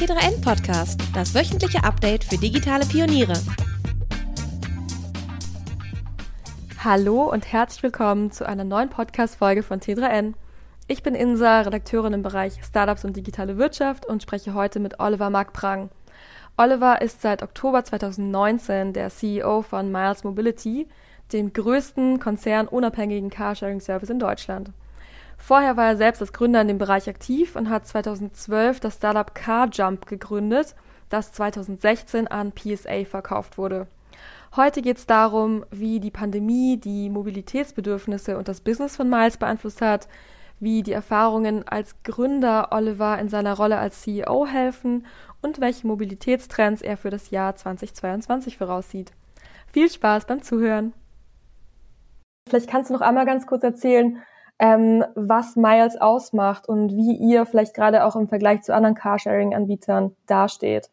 T3N 0.00 0.42
Podcast, 0.42 0.98
das 1.12 1.34
wöchentliche 1.34 1.84
Update 1.84 2.24
für 2.24 2.38
digitale 2.38 2.86
Pioniere. 2.86 3.34
Hallo 6.82 7.24
und 7.30 7.52
herzlich 7.52 7.82
willkommen 7.82 8.30
zu 8.30 8.48
einer 8.48 8.64
neuen 8.64 8.88
Podcast-Folge 8.88 9.62
von 9.62 9.78
T3N. 9.78 10.32
Ich 10.88 11.02
bin 11.02 11.14
Insa, 11.14 11.60
Redakteurin 11.60 12.14
im 12.14 12.22
Bereich 12.22 12.64
Startups 12.64 13.04
und 13.04 13.14
digitale 13.14 13.58
Wirtschaft 13.58 14.06
und 14.06 14.22
spreche 14.22 14.54
heute 14.54 14.80
mit 14.80 15.00
Oliver 15.00 15.28
Mark-Prang. 15.28 15.90
Oliver 16.56 17.02
ist 17.02 17.20
seit 17.20 17.42
Oktober 17.42 17.84
2019 17.84 18.94
der 18.94 19.10
CEO 19.10 19.60
von 19.60 19.92
Miles 19.92 20.24
Mobility, 20.24 20.88
dem 21.34 21.52
größten 21.52 22.20
konzernunabhängigen 22.20 23.28
Carsharing-Service 23.28 24.08
in 24.08 24.18
Deutschland. 24.18 24.70
Vorher 25.40 25.76
war 25.76 25.86
er 25.86 25.96
selbst 25.96 26.20
als 26.20 26.32
Gründer 26.32 26.60
in 26.60 26.68
dem 26.68 26.78
Bereich 26.78 27.08
aktiv 27.08 27.56
und 27.56 27.70
hat 27.70 27.86
2012 27.86 28.78
das 28.78 28.96
Startup 28.96 29.34
CarJump 29.34 30.06
gegründet, 30.06 30.76
das 31.08 31.32
2016 31.32 32.28
an 32.28 32.52
PSA 32.52 33.04
verkauft 33.04 33.58
wurde. 33.58 33.88
Heute 34.54 34.82
geht 34.82 34.98
es 34.98 35.06
darum, 35.06 35.64
wie 35.70 35.98
die 35.98 36.10
Pandemie 36.10 36.76
die 36.76 37.08
Mobilitätsbedürfnisse 37.08 38.36
und 38.36 38.48
das 38.48 38.60
Business 38.60 38.96
von 38.96 39.08
Miles 39.08 39.38
beeinflusst 39.38 39.80
hat, 39.80 40.08
wie 40.60 40.82
die 40.82 40.92
Erfahrungen 40.92 41.66
als 41.66 42.02
Gründer 42.02 42.68
Oliver 42.70 43.18
in 43.18 43.30
seiner 43.30 43.54
Rolle 43.54 43.78
als 43.78 44.02
CEO 44.02 44.46
helfen 44.46 45.06
und 45.40 45.60
welche 45.60 45.86
Mobilitätstrends 45.86 46.82
er 46.82 46.98
für 46.98 47.10
das 47.10 47.30
Jahr 47.30 47.56
2022 47.56 48.58
voraussieht. 48.58 49.12
Viel 49.68 49.90
Spaß 49.90 50.26
beim 50.26 50.42
Zuhören! 50.42 50.92
Vielleicht 52.48 52.68
kannst 52.68 52.90
du 52.90 52.94
noch 52.94 53.00
einmal 53.00 53.24
ganz 53.24 53.46
kurz 53.46 53.62
erzählen, 53.62 54.20
ähm, 54.60 55.04
was 55.14 55.56
Miles 55.56 56.00
ausmacht 56.00 56.68
und 56.68 56.94
wie 56.94 57.16
ihr 57.16 57.46
vielleicht 57.46 57.74
gerade 57.74 58.04
auch 58.04 58.14
im 58.14 58.28
Vergleich 58.28 58.62
zu 58.62 58.74
anderen 58.74 58.94
Carsharing-Anbietern 58.94 60.12
dasteht. 60.26 60.90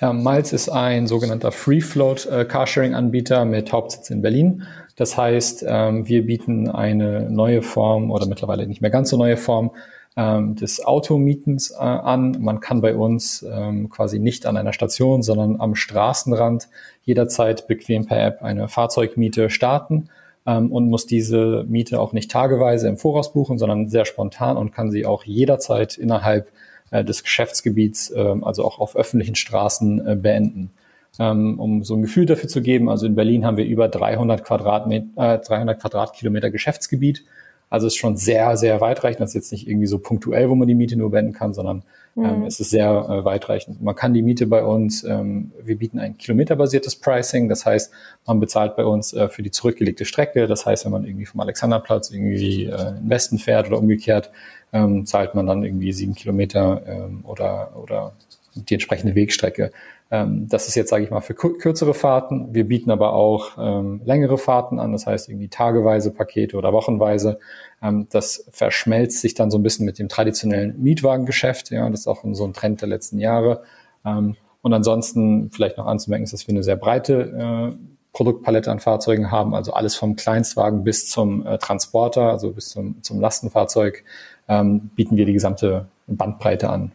Ja, 0.00 0.12
Miles 0.12 0.52
ist 0.52 0.70
ein 0.70 1.06
sogenannter 1.06 1.52
Free-Float 1.52 2.26
äh, 2.26 2.44
Carsharing-Anbieter 2.46 3.44
mit 3.44 3.72
Hauptsitz 3.72 4.10
in 4.10 4.22
Berlin. 4.22 4.64
Das 4.96 5.16
heißt, 5.16 5.64
ähm, 5.68 6.08
wir 6.08 6.26
bieten 6.26 6.68
eine 6.68 7.30
neue 7.30 7.62
Form 7.62 8.10
oder 8.10 8.26
mittlerweile 8.26 8.66
nicht 8.66 8.80
mehr 8.80 8.90
ganz 8.90 9.10
so 9.10 9.18
neue 9.18 9.36
Form 9.36 9.70
ähm, 10.16 10.56
des 10.56 10.84
Automietens 10.84 11.70
äh, 11.72 11.76
an. 11.76 12.38
Man 12.40 12.60
kann 12.60 12.80
bei 12.80 12.96
uns 12.96 13.46
ähm, 13.48 13.90
quasi 13.90 14.18
nicht 14.18 14.46
an 14.46 14.56
einer 14.56 14.72
Station, 14.72 15.22
sondern 15.22 15.60
am 15.60 15.74
Straßenrand 15.74 16.68
jederzeit 17.02 17.68
bequem 17.68 18.06
per 18.06 18.20
App 18.24 18.42
eine 18.42 18.66
Fahrzeugmiete 18.68 19.50
starten 19.50 20.08
ähm, 20.48 20.72
und 20.72 20.88
muss 20.88 21.06
diese 21.06 21.64
Miete 21.68 22.00
auch 22.00 22.14
nicht 22.14 22.30
tageweise 22.30 22.88
im 22.88 22.96
Voraus 22.96 23.32
buchen, 23.34 23.58
sondern 23.58 23.88
sehr 23.88 24.06
spontan 24.06 24.56
und 24.56 24.72
kann 24.72 24.90
sie 24.90 25.04
auch 25.04 25.24
jederzeit 25.24 25.98
innerhalb 25.98 26.50
äh, 26.90 27.04
des 27.04 27.22
Geschäftsgebiets, 27.22 28.10
äh, 28.10 28.34
also 28.40 28.64
auch 28.64 28.78
auf 28.78 28.96
öffentlichen 28.96 29.34
Straßen 29.34 30.06
äh, 30.06 30.16
beenden. 30.16 30.70
Ähm, 31.18 31.60
um 31.60 31.84
so 31.84 31.94
ein 31.94 32.02
Gefühl 32.02 32.26
dafür 32.26 32.48
zu 32.48 32.62
geben, 32.62 32.88
also 32.88 33.06
in 33.06 33.14
Berlin 33.14 33.44
haben 33.44 33.58
wir 33.58 33.66
über 33.66 33.88
300 33.88 34.42
Quadratmeter, 34.42 35.34
äh, 35.34 35.38
300 35.38 35.80
Quadratkilometer 35.80 36.50
Geschäftsgebiet. 36.50 37.24
Also 37.70 37.86
ist 37.86 37.96
schon 37.96 38.16
sehr, 38.16 38.56
sehr 38.56 38.80
weitreichend. 38.80 39.20
Das 39.20 39.30
ist 39.30 39.34
jetzt 39.34 39.52
nicht 39.52 39.68
irgendwie 39.68 39.86
so 39.86 39.98
punktuell, 39.98 40.48
wo 40.48 40.54
man 40.54 40.68
die 40.68 40.74
Miete 40.74 40.96
nur 40.96 41.10
beenden 41.10 41.32
kann, 41.32 41.52
sondern 41.52 41.82
ähm, 42.16 42.40
mhm. 42.40 42.46
es 42.46 42.58
ist 42.60 42.70
sehr 42.70 42.88
äh, 42.88 43.24
weitreichend. 43.24 43.82
Man 43.82 43.94
kann 43.94 44.14
die 44.14 44.22
Miete 44.22 44.46
bei 44.46 44.64
uns, 44.64 45.04
ähm, 45.04 45.52
wir 45.62 45.76
bieten 45.76 45.98
ein 45.98 46.16
kilometerbasiertes 46.18 46.96
Pricing. 46.96 47.48
Das 47.48 47.66
heißt, 47.66 47.92
man 48.26 48.40
bezahlt 48.40 48.74
bei 48.76 48.84
uns 48.84 49.12
äh, 49.12 49.28
für 49.28 49.42
die 49.42 49.50
zurückgelegte 49.50 50.04
Strecke. 50.04 50.46
Das 50.46 50.66
heißt, 50.66 50.84
wenn 50.84 50.92
man 50.92 51.04
irgendwie 51.04 51.26
vom 51.26 51.40
Alexanderplatz 51.40 52.10
irgendwie 52.10 52.64
äh, 52.64 52.88
in 52.98 53.08
Westen 53.08 53.38
fährt 53.38 53.68
oder 53.68 53.78
umgekehrt, 53.78 54.30
ähm, 54.72 55.06
zahlt 55.06 55.34
man 55.34 55.46
dann 55.46 55.62
irgendwie 55.62 55.92
sieben 55.92 56.14
Kilometer 56.14 56.82
ähm, 56.86 57.24
oder, 57.24 57.72
oder 57.80 58.12
die 58.54 58.74
entsprechende 58.74 59.14
Wegstrecke. 59.14 59.70
Ähm, 60.10 60.48
das 60.48 60.68
ist 60.68 60.74
jetzt, 60.74 60.90
sage 60.90 61.04
ich 61.04 61.10
mal, 61.10 61.20
für 61.20 61.34
kürzere 61.34 61.92
Fahrten. 61.94 62.54
Wir 62.54 62.66
bieten 62.66 62.90
aber 62.90 63.12
auch 63.12 63.58
ähm, 63.58 64.00
längere 64.04 64.38
Fahrten 64.38 64.78
an, 64.78 64.92
das 64.92 65.06
heißt 65.06 65.28
irgendwie 65.28 65.48
tageweise 65.48 66.12
Pakete 66.12 66.56
oder 66.56 66.72
wochenweise. 66.72 67.38
Ähm, 67.82 68.06
das 68.10 68.46
verschmelzt 68.50 69.20
sich 69.20 69.34
dann 69.34 69.50
so 69.50 69.58
ein 69.58 69.62
bisschen 69.62 69.84
mit 69.84 69.98
dem 69.98 70.08
traditionellen 70.08 70.80
Mietwagengeschäft. 70.82 71.70
Ja, 71.70 71.88
das 71.90 72.00
ist 72.00 72.06
auch 72.06 72.24
so 72.32 72.44
ein 72.44 72.54
Trend 72.54 72.80
der 72.80 72.88
letzten 72.88 73.18
Jahre. 73.18 73.62
Ähm, 74.04 74.36
und 74.62 74.72
ansonsten 74.72 75.50
vielleicht 75.50 75.76
noch 75.78 75.86
anzumerken 75.86 76.24
ist, 76.24 76.32
dass 76.32 76.46
wir 76.46 76.54
eine 76.54 76.62
sehr 76.62 76.76
breite 76.76 77.74
äh, 77.74 77.76
Produktpalette 78.12 78.70
an 78.70 78.80
Fahrzeugen 78.80 79.30
haben, 79.30 79.54
also 79.54 79.72
alles 79.74 79.94
vom 79.94 80.16
Kleinstwagen 80.16 80.82
bis 80.82 81.08
zum 81.08 81.46
äh, 81.46 81.58
Transporter, 81.58 82.30
also 82.30 82.50
bis 82.50 82.70
zum, 82.70 83.02
zum 83.02 83.20
Lastenfahrzeug, 83.20 84.02
ähm, 84.48 84.90
bieten 84.96 85.16
wir 85.16 85.26
die 85.26 85.34
gesamte 85.34 85.86
Bandbreite 86.06 86.70
an. 86.70 86.92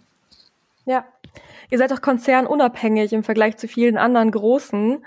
Ja, 0.86 1.06
Ihr 1.74 1.80
seid 1.80 1.92
auch 1.92 2.02
konzernunabhängig 2.02 3.14
im 3.14 3.24
Vergleich 3.24 3.58
zu 3.58 3.68
vielen 3.68 3.98
anderen 3.98 4.30
großen. 4.30 5.04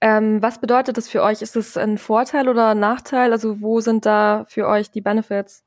Ähm, 0.00 0.42
was 0.42 0.60
bedeutet 0.60 0.96
das 0.96 1.08
für 1.08 1.22
euch? 1.22 1.42
Ist 1.42 1.54
es 1.54 1.76
ein 1.76 1.96
Vorteil 1.96 2.48
oder 2.48 2.70
ein 2.70 2.80
Nachteil? 2.80 3.30
Also 3.30 3.60
wo 3.60 3.80
sind 3.80 4.04
da 4.04 4.44
für 4.48 4.66
euch 4.66 4.90
die 4.90 5.00
Benefits? 5.00 5.62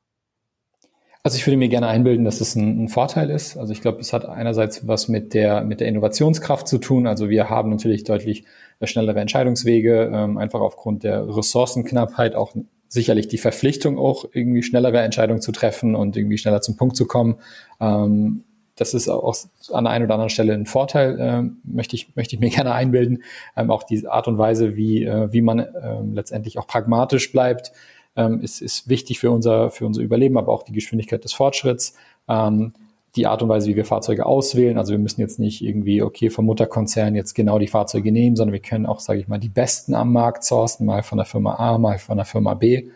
Also 1.24 1.38
ich 1.38 1.48
würde 1.48 1.56
mir 1.56 1.70
gerne 1.70 1.88
einbilden, 1.88 2.26
dass 2.26 2.42
es 2.42 2.58
ein, 2.58 2.84
ein 2.84 2.90
Vorteil 2.90 3.30
ist. 3.30 3.56
Also 3.56 3.72
ich 3.72 3.80
glaube, 3.80 4.02
es 4.02 4.12
hat 4.12 4.26
einerseits 4.26 4.86
was 4.86 5.08
mit 5.08 5.34
der 5.34 5.62
mit 5.64 5.80
der 5.80 5.88
Innovationskraft 5.88 6.68
zu 6.68 6.80
tun. 6.80 7.08
Also 7.08 7.30
wir 7.30 7.50
haben 7.50 7.70
natürlich 7.70 8.04
deutlich 8.04 8.44
schnellere 8.84 9.22
Entscheidungswege, 9.22 10.12
ähm, 10.14 10.38
einfach 10.38 10.60
aufgrund 10.60 11.04
der 11.04 11.34
Ressourcenknappheit 11.34 12.36
auch 12.36 12.54
sicherlich 12.90 13.30
die 13.30 13.38
Verpflichtung 13.38 13.98
auch 13.98 14.26
irgendwie 14.34 14.64
schnellere 14.64 15.00
Entscheidungen 15.00 15.40
zu 15.40 15.54
treffen 15.54 15.96
und 15.96 16.18
irgendwie 16.18 16.38
schneller 16.38 16.60
zum 16.60 16.76
Punkt 16.76 16.98
zu 16.98 17.08
kommen. 17.08 17.38
Ähm, 17.80 18.44
das 18.82 18.96
ist 18.96 19.08
auch 19.08 19.36
an 19.72 19.84
der 19.84 19.94
einen 19.94 20.06
oder 20.06 20.16
anderen 20.16 20.32
Stelle 20.32 20.54
ein 20.54 20.66
Vorteil, 20.66 21.20
äh, 21.20 21.44
möchte, 21.64 21.96
ich, 21.96 22.16
möchte 22.16 22.36
ich 22.36 22.42
mir 22.42 22.50
gerne 22.56 22.74
einbilden. 22.74 23.24
Ähm, 23.56 23.70
auch 23.70 23.84
die 23.84 24.08
Art 24.08 24.28
und 24.28 24.40
Weise, 24.40 24.76
wie, 24.76 25.06
äh, 25.06 25.32
wie 25.32 25.42
man 25.42 25.60
äh, 25.60 26.02
letztendlich 26.12 26.58
auch 26.58 26.66
pragmatisch 26.66 27.32
bleibt, 27.32 27.72
ähm, 28.16 28.42
ist, 28.42 28.60
ist 28.60 28.90
wichtig 28.90 29.20
für 29.20 29.30
unser, 29.30 29.70
für 29.70 29.86
unser 29.86 30.02
Überleben, 30.02 30.38
aber 30.38 30.52
auch 30.52 30.64
die 30.64 30.74
Geschwindigkeit 30.74 31.24
des 31.24 31.32
Fortschritts. 31.32 31.96
Ähm, 32.28 32.74
die 33.16 33.28
Art 33.28 33.44
und 33.44 33.50
Weise, 33.50 33.70
wie 33.70 33.76
wir 33.76 33.86
Fahrzeuge 33.86 34.26
auswählen. 34.26 34.78
Also 34.78 34.94
wir 34.94 34.98
müssen 34.98 35.22
jetzt 35.22 35.38
nicht 35.38 35.62
irgendwie, 35.62 36.02
okay, 36.02 36.30
vom 36.30 36.46
Mutterkonzern 36.46 37.14
jetzt 37.14 37.36
genau 37.36 37.60
die 37.60 37.68
Fahrzeuge 37.68 38.12
nehmen, 38.12 38.36
sondern 38.36 38.54
wir 38.54 38.62
können 38.62 38.86
auch, 38.86 39.00
sage 39.00 39.20
ich 39.20 39.28
mal, 39.28 39.38
die 39.38 39.50
besten 39.50 39.94
am 39.94 40.12
Markt 40.14 40.44
sourcen, 40.44 40.86
mal 40.86 41.04
von 41.04 41.18
der 41.18 41.26
Firma 41.26 41.56
A, 41.56 41.78
mal 41.78 42.00
von 42.00 42.18
der 42.18 42.26
Firma 42.26 42.54
B. 42.54 42.88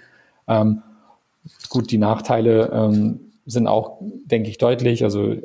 Ähm, 0.47 0.81
gut, 1.69 1.91
die 1.91 1.97
Nachteile 1.97 2.71
ähm, 2.73 3.24
sind 3.45 3.67
auch, 3.67 3.97
denke 4.01 4.49
ich, 4.49 4.57
deutlich. 4.57 5.03
Also 5.03 5.35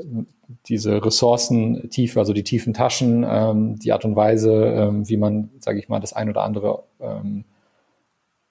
diese 0.67 1.05
Ressourcentiefe, 1.05 2.19
also 2.19 2.33
die 2.33 2.45
tiefen 2.45 2.73
Taschen, 2.73 3.25
ähm, 3.29 3.79
die 3.79 3.93
Art 3.93 4.05
und 4.05 4.17
Weise, 4.17 4.53
ähm, 4.53 5.09
wie 5.09 5.17
man, 5.17 5.51
sage 5.61 5.79
ich 5.79 5.89
mal, 5.89 6.01
das 6.01 6.13
ein 6.13 6.29
oder 6.29 6.43
andere, 6.43 6.85
ähm, 7.01 7.45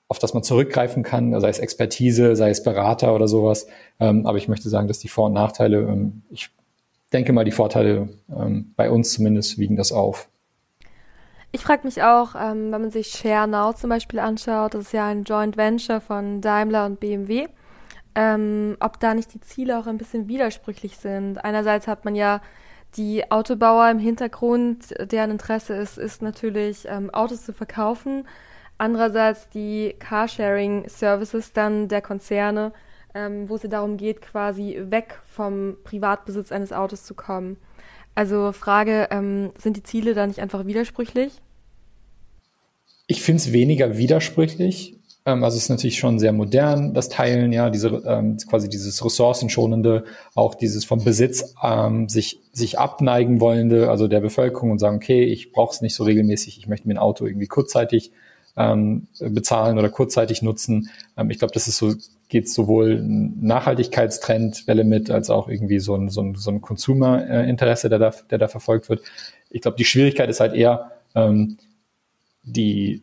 auf 0.08 0.20
das 0.20 0.34
man 0.34 0.44
zurückgreifen 0.44 1.04
kann, 1.04 1.40
sei 1.40 1.50
es 1.50 1.60
Expertise, 1.60 2.36
sei 2.36 2.50
es 2.50 2.64
Berater 2.64 3.14
oder 3.14 3.28
sowas. 3.28 3.68
Ähm, 4.00 4.26
aber 4.26 4.38
ich 4.38 4.48
möchte 4.48 4.70
sagen, 4.70 4.88
dass 4.88 5.00
die 5.00 5.08
Vor- 5.08 5.28
und 5.28 5.34
Nachteile, 5.34 5.80
ähm, 5.80 6.24
ich 6.30 6.50
denke 7.12 7.34
mal, 7.34 7.46
die 7.46 7.52
Vorteile 7.52 8.10
ähm, 8.36 8.74
bei 8.76 8.90
uns 8.90 9.14
zumindest 9.14 9.58
wiegen 9.58 9.76
das 9.76 9.92
auf. 9.92 10.30
Ich 11.52 11.62
frage 11.62 11.86
mich 11.86 12.04
auch, 12.04 12.36
ähm, 12.36 12.72
wenn 12.72 12.82
man 12.82 12.92
sich 12.92 13.08
Share 13.08 13.48
Now 13.48 13.74
zum 13.74 13.90
Beispiel 13.90 14.20
anschaut, 14.20 14.76
das 14.76 14.86
ist 14.86 14.94
ja 14.94 15.08
ein 15.08 15.24
Joint 15.24 15.58
Venture 15.58 16.00
von 16.02 16.42
Daimler 16.42 16.86
und 16.86 17.00
BMW 17.00 17.48
ähm, 18.16 18.78
ob 18.80 19.00
da 19.00 19.14
nicht 19.14 19.34
die 19.34 19.42
Ziele 19.42 19.78
auch 19.80 19.88
ein 19.88 19.98
bisschen 19.98 20.28
widersprüchlich 20.28 20.98
sind. 20.98 21.38
Einerseits 21.38 21.88
hat 21.88 22.06
man 22.06 22.16
ja 22.16 22.42
die 22.96 23.30
Autobauer 23.32 23.90
im 23.90 24.00
Hintergrund, 24.00 24.94
deren 25.12 25.32
Interesse 25.32 25.76
ist, 25.76 25.98
ist 25.98 26.22
natürlich 26.22 26.86
ähm, 26.88 27.10
Autos 27.12 27.44
zu 27.44 27.54
verkaufen. 27.54 28.28
Andererseits 28.78 29.50
die 29.50 29.96
Carsharing-Services 30.00 31.54
dann 31.54 31.88
der 31.88 32.02
Konzerne, 32.02 32.72
ähm, 33.14 33.50
wo 33.50 33.56
es 33.56 33.64
ja 33.64 33.70
darum 33.70 33.98
geht, 33.98 34.22
quasi 34.22 34.82
weg 34.90 35.20
vom 35.26 35.78
Privatbesitz 35.84 36.52
eines 36.52 36.74
Autos 36.74 37.04
zu 37.04 37.14
kommen. 37.14 37.58
Also 38.16 38.52
Frage, 38.52 39.08
ähm, 39.12 39.52
sind 39.58 39.78
die 39.78 39.84
Ziele 39.84 40.14
da 40.14 40.26
nicht 40.26 40.40
einfach 40.40 40.66
widersprüchlich? 40.66 41.42
Ich 43.08 43.22
finde 43.22 43.42
es 43.42 43.52
weniger 43.52 43.98
widersprüchlich. 43.98 44.99
Ähm, 45.26 45.44
also 45.44 45.58
es 45.58 45.64
ist 45.64 45.70
natürlich 45.70 46.00
schon 46.00 46.20
sehr 46.20 46.32
modern, 46.32 46.94
das 46.94 47.10
Teilen, 47.10 47.52
ja, 47.52 47.70
diese 47.70 47.90
ähm, 48.06 48.38
quasi 48.50 48.70
dieses 48.70 49.04
ressourcenschonende, 49.04 50.06
auch 50.36 50.56
dieses 50.56 50.86
vom 50.86 51.04
Besitz 51.04 51.56
ähm, 51.64 52.10
sich 52.10 52.40
sich 52.52 52.80
abneigen 52.80 53.40
wollende, 53.40 53.90
also 53.90 54.08
der 54.08 54.22
Bevölkerung 54.22 54.72
und 54.72 54.80
sagen, 54.80 54.98
okay, 54.98 55.24
ich 55.24 55.52
brauche 55.52 55.74
es 55.74 55.82
nicht 55.82 55.96
so 55.96 56.04
regelmäßig, 56.04 56.58
ich 56.58 56.68
möchte 56.68 56.88
mir 56.88 56.96
ein 56.96 57.00
Auto 57.00 57.26
irgendwie 57.26 57.48
kurzzeitig 57.48 58.12
ähm, 58.58 59.08
bezahlen 59.20 59.78
oder 59.78 59.90
kurzzeitig 59.90 60.42
nutzen. 60.42 60.90
Ähm, 61.18 61.30
ich 61.30 61.40
glaube, 61.40 61.54
das 61.54 61.68
ist 61.68 61.78
so 61.78 61.94
geht 62.30 62.48
sowohl 62.48 63.02
Nachhaltigkeitstrendwelle 63.02 64.84
mit, 64.84 65.10
als 65.10 65.32
auch 65.32 65.50
irgendwie 65.50 65.80
so 65.80 65.96
ein, 65.96 66.10
so 66.10 66.22
ein, 66.22 66.36
so 66.36 66.52
ein 66.52 66.62
Consumer-Interesse, 66.62 67.90
der 67.90 67.98
da, 67.98 68.14
der 68.30 68.38
da 68.38 68.48
verfolgt 68.48 68.88
wird. 68.88 69.02
Ich 69.50 69.62
glaube, 69.62 69.78
die 69.78 69.86
Schwierigkeit 69.86 70.30
ist 70.30 70.40
halt 70.40 70.54
eher 70.54 70.92
ähm, 71.16 71.58
die 72.44 73.02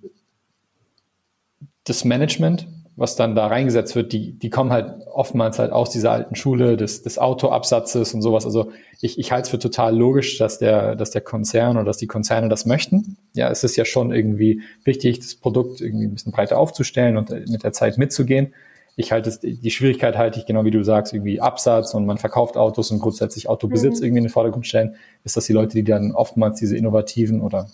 das 1.87 2.05
Management, 2.05 2.67
was 2.97 3.15
dann 3.15 3.35
da 3.35 3.47
reingesetzt 3.47 3.95
wird, 3.95 4.13
die, 4.13 4.33
die 4.33 4.51
kommen 4.51 4.73
halt 4.73 5.07
oftmals 5.07 5.59
halt 5.59 5.71
aus 5.71 5.91
dieser 5.91 6.13
alten 6.13 6.35
Schule 6.35 6.77
des, 6.77 7.03
des 7.03 7.19
Autoabsatzes 7.19 8.15
und 8.15 8.23
sowas. 8.23 8.47
Also 8.47 8.73
ich, 9.01 9.19
ich 9.19 9.33
halte 9.33 9.45
es 9.45 9.49
für 9.51 9.59
total 9.59 9.97
logisch, 9.97 10.39
dass 10.39 10.59
der, 10.59 10.97
dass 10.97 11.11
der 11.11 11.21
Konzern 11.21 11.77
oder 11.77 11.85
dass 11.85 11.99
die 11.99 12.07
Konzerne 12.07 12.49
das 12.49 12.65
möchten. 12.65 13.17
Ja, 13.35 13.51
es 13.51 13.65
ist 13.65 13.77
ja 13.77 13.85
schon 13.85 14.13
irgendwie 14.13 14.63
wichtig, 14.85 15.21
das 15.21 15.35
Produkt 15.35 15.81
irgendwie 15.83 16.07
ein 16.07 16.15
bisschen 16.15 16.33
breiter 16.33 16.59
aufzustellen 16.59 17.19
und 17.19 17.31
mit 17.31 17.65
der 17.65 17.73
Zeit 17.73 17.99
mitzugehen. 17.99 18.55
Ich 18.99 19.13
halte 19.13 19.29
es, 19.29 19.41
die 19.41 19.71
Schwierigkeit 19.71 20.17
halte 20.17 20.41
ich 20.41 20.47
genau 20.47 20.65
wie 20.65 20.71
du 20.71 20.83
sagst, 20.83 21.13
irgendwie 21.13 21.39
Absatz 21.39 21.93
und 21.93 22.07
man 22.07 22.17
verkauft 22.17 22.57
Autos 22.57 22.91
und 22.91 23.01
grundsätzlich 23.01 23.47
Autobesitz 23.47 23.99
mhm. 23.99 24.07
irgendwie 24.07 24.19
in 24.19 24.25
den 24.25 24.33
Vordergrund 24.33 24.67
stellen, 24.67 24.95
ist, 25.23 25.37
dass 25.37 25.45
die 25.45 25.53
Leute, 25.53 25.75
die 25.75 25.85
dann 25.85 26.13
oftmals 26.13 26.59
diese 26.59 26.79
innovativen 26.79 27.43
oder 27.43 27.69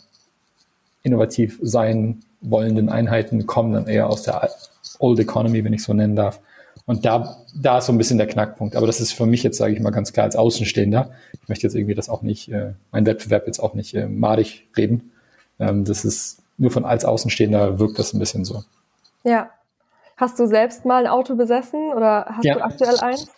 innovativ 1.03 1.59
sein 1.63 2.21
wollenden 2.41 2.89
Einheiten 2.89 3.47
kommen 3.47 3.73
dann 3.73 3.87
eher 3.87 4.09
aus 4.09 4.23
der 4.23 4.51
Old 4.99 5.19
Economy, 5.19 5.65
wenn 5.65 5.73
ich 5.73 5.83
so 5.83 5.93
nennen 5.93 6.17
darf. 6.17 6.41
Und 6.85 7.05
da, 7.05 7.37
da 7.55 7.79
ist 7.79 7.87
so 7.87 7.93
ein 7.93 7.99
bisschen 7.99 8.19
der 8.19 8.27
Knackpunkt. 8.27 8.77
Aber 8.77 8.87
das 8.87 9.01
ist 9.01 9.13
für 9.13 9.27
mich 9.27 9.43
jetzt, 9.43 9.59
sage 9.59 9.73
ich 9.73 9.81
mal, 9.81 9.91
ganz 9.91 10.13
klar 10.13 10.25
als 10.25 10.37
Außenstehender. 10.37 11.11
Ich 11.41 11.49
möchte 11.49 11.67
jetzt 11.67 11.75
irgendwie 11.75 11.95
das 11.95 12.09
auch 12.09 12.23
nicht, 12.23 12.51
äh, 12.51 12.73
mein 12.91 13.07
Wettbewerb 13.07 13.47
jetzt 13.47 13.61
auch 13.61 13.75
nicht 13.75 13.95
äh, 13.95 14.07
madig 14.07 14.69
reden. 14.77 15.13
Ähm, 15.61 15.85
das 15.85 16.05
ist 16.05 16.43
nur 16.59 16.71
von 16.71 16.85
als 16.85 17.05
Außenstehender 17.05 17.79
wirkt 17.79 17.99
das 17.99 18.13
ein 18.13 18.19
bisschen 18.19 18.45
so. 18.45 18.65
Ja. 19.25 19.51
Hast 20.17 20.39
du 20.39 20.47
selbst 20.47 20.85
mal 20.85 21.07
ein 21.07 21.11
Auto 21.11 21.37
besessen 21.37 21.93
oder 21.93 22.27
hast 22.29 22.45
ja. 22.45 22.55
du 22.55 22.65
aktuell 22.65 22.99
eins? 22.99 23.31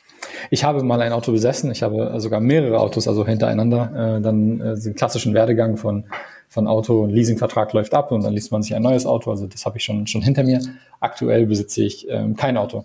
Ich 0.50 0.64
habe 0.64 0.82
mal 0.82 1.00
ein 1.00 1.12
Auto 1.12 1.32
besessen. 1.32 1.70
Ich 1.70 1.82
habe 1.82 2.19
sogar 2.20 2.40
mehrere 2.40 2.81
Autos, 2.81 3.08
also 3.08 3.26
hintereinander. 3.26 4.16
Äh, 4.16 4.20
dann 4.22 4.61
äh, 4.61 4.78
den 4.78 4.94
klassischen 4.94 5.34
Werdegang 5.34 5.76
von 5.76 6.05
von 6.54 6.68
Auto, 6.68 7.04
ein 7.04 7.10
Leasingvertrag 7.10 7.72
läuft 7.72 7.94
ab 7.94 8.12
und 8.12 8.22
dann 8.22 8.32
liest 8.32 8.52
man 8.52 8.62
sich 8.62 8.74
ein 8.74 8.82
neues 8.82 9.06
Auto. 9.06 9.30
Also 9.30 9.46
das 9.48 9.66
habe 9.66 9.76
ich 9.76 9.84
schon, 9.84 10.06
schon 10.06 10.22
hinter 10.22 10.44
mir. 10.44 10.60
Aktuell 11.00 11.46
besitze 11.46 11.82
ich 11.82 12.08
ähm, 12.08 12.36
kein 12.36 12.56
Auto. 12.56 12.84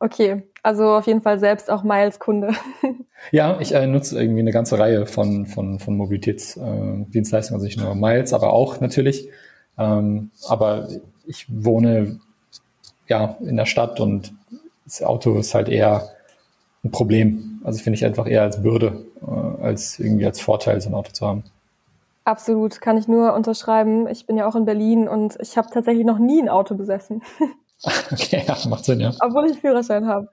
Okay, 0.00 0.44
also 0.62 0.94
auf 0.94 1.06
jeden 1.06 1.20
Fall 1.20 1.38
selbst 1.38 1.70
auch 1.70 1.82
Miles-Kunde. 1.82 2.54
ja, 3.32 3.60
ich 3.60 3.74
äh, 3.74 3.86
nutze 3.86 4.18
irgendwie 4.18 4.40
eine 4.40 4.52
ganze 4.52 4.78
Reihe 4.78 5.04
von, 5.04 5.46
von, 5.46 5.78
von 5.78 5.96
Mobilitätsdienstleistungen, 5.96 7.60
äh, 7.60 7.64
also 7.64 7.66
nicht 7.66 7.78
nur 7.78 7.94
Miles, 7.94 8.32
aber 8.32 8.52
auch 8.52 8.80
natürlich. 8.80 9.28
Ähm, 9.76 10.30
aber 10.46 10.88
ich 11.26 11.46
wohne 11.48 12.20
ja 13.08 13.36
in 13.40 13.56
der 13.56 13.66
Stadt 13.66 14.00
und 14.00 14.32
das 14.84 15.02
Auto 15.02 15.36
ist 15.38 15.54
halt 15.54 15.68
eher 15.68 16.08
ein 16.82 16.92
Problem. 16.92 17.60
Also 17.62 17.80
finde 17.82 17.96
ich 17.96 18.06
einfach 18.06 18.26
eher 18.26 18.42
als 18.42 18.62
Bürde, 18.62 19.04
äh, 19.20 19.62
als 19.62 19.98
irgendwie 19.98 20.24
als 20.24 20.40
Vorteil, 20.40 20.80
so 20.80 20.88
ein 20.88 20.94
Auto 20.94 21.12
zu 21.12 21.26
haben. 21.26 21.42
Absolut, 22.28 22.82
kann 22.82 22.98
ich 22.98 23.08
nur 23.08 23.32
unterschreiben. 23.32 24.06
Ich 24.06 24.26
bin 24.26 24.36
ja 24.36 24.46
auch 24.46 24.54
in 24.54 24.66
Berlin 24.66 25.08
und 25.08 25.38
ich 25.40 25.56
habe 25.56 25.70
tatsächlich 25.72 26.04
noch 26.04 26.18
nie 26.18 26.42
ein 26.42 26.50
Auto 26.50 26.74
besessen. 26.74 27.22
Okay, 28.10 28.42
ja, 28.44 28.56
macht 28.68 28.84
Sinn, 28.84 28.98
ja. 28.98 29.12
Obwohl 29.20 29.48
ich 29.48 29.60
Führerschein 29.60 30.08
habe. 30.08 30.28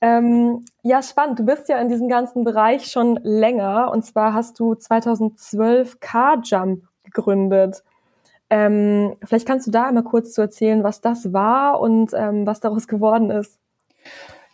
Ähm, 0.00 0.64
ja, 0.82 1.02
spannend. 1.02 1.38
Du 1.38 1.44
bist 1.44 1.68
ja 1.68 1.78
in 1.82 1.90
diesem 1.90 2.08
ganzen 2.08 2.44
Bereich 2.44 2.86
schon 2.90 3.20
länger 3.22 3.90
und 3.92 4.06
zwar 4.06 4.32
hast 4.32 4.58
du 4.58 4.74
2012 4.74 6.00
CarJump 6.00 6.84
gegründet. 7.04 7.84
Ähm, 8.48 9.16
vielleicht 9.22 9.46
kannst 9.46 9.66
du 9.66 9.70
da 9.70 9.84
einmal 9.84 10.04
kurz 10.04 10.32
zu 10.32 10.40
erzählen, 10.40 10.82
was 10.82 11.02
das 11.02 11.34
war 11.34 11.78
und 11.78 12.12
ähm, 12.14 12.46
was 12.46 12.60
daraus 12.60 12.88
geworden 12.88 13.28
ist. 13.30 13.58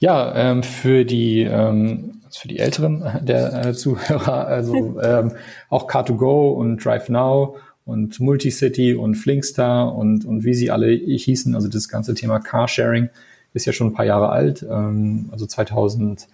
Ja, 0.03 0.35
ähm, 0.35 0.65
für 0.65 1.05
die 1.05 1.43
ähm, 1.43 2.23
für 2.29 2.49
die 2.49 2.59
Älteren 2.59 3.05
der 3.23 3.67
äh, 3.67 3.73
Zuhörer, 3.73 4.49
also 4.49 5.01
ähm, 5.03 5.31
auch 5.71 5.89
Car2Go 5.89 6.51
und 6.55 6.85
Drive 6.85 7.09
Now 7.09 7.57
und 7.85 8.19
Multicity 8.19 8.97
und 8.97 9.15
Flinkstar 9.15 9.95
und, 9.95 10.25
und 10.25 10.43
wie 10.43 10.55
sie 10.55 10.73
alle 10.73 10.89
hießen, 10.89 11.55
also 11.55 11.69
das 11.69 11.89
ganze 11.89 12.15
Thema 12.15 12.41
Carsharing 12.41 13.11
ist 13.55 13.65
ja 13.65 13.73
schon 13.73 13.89
ein 13.89 13.93
paar 13.93 14.05
Jahre 14.05 14.31
alt, 14.31 14.67
ähm, 14.69 15.29
also 15.31 15.47
2008 15.47 16.27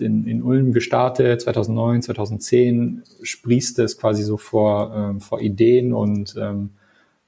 in, 0.00 0.26
in 0.26 0.42
Ulm 0.42 0.74
gestartet, 0.74 1.40
2009, 1.40 2.02
2010 2.02 3.02
sprießte 3.22 3.82
es 3.82 3.96
quasi 3.96 4.22
so 4.24 4.36
vor, 4.36 4.94
ähm, 4.94 5.20
vor 5.22 5.40
Ideen 5.40 5.94
und, 5.94 6.36
ähm, 6.38 6.68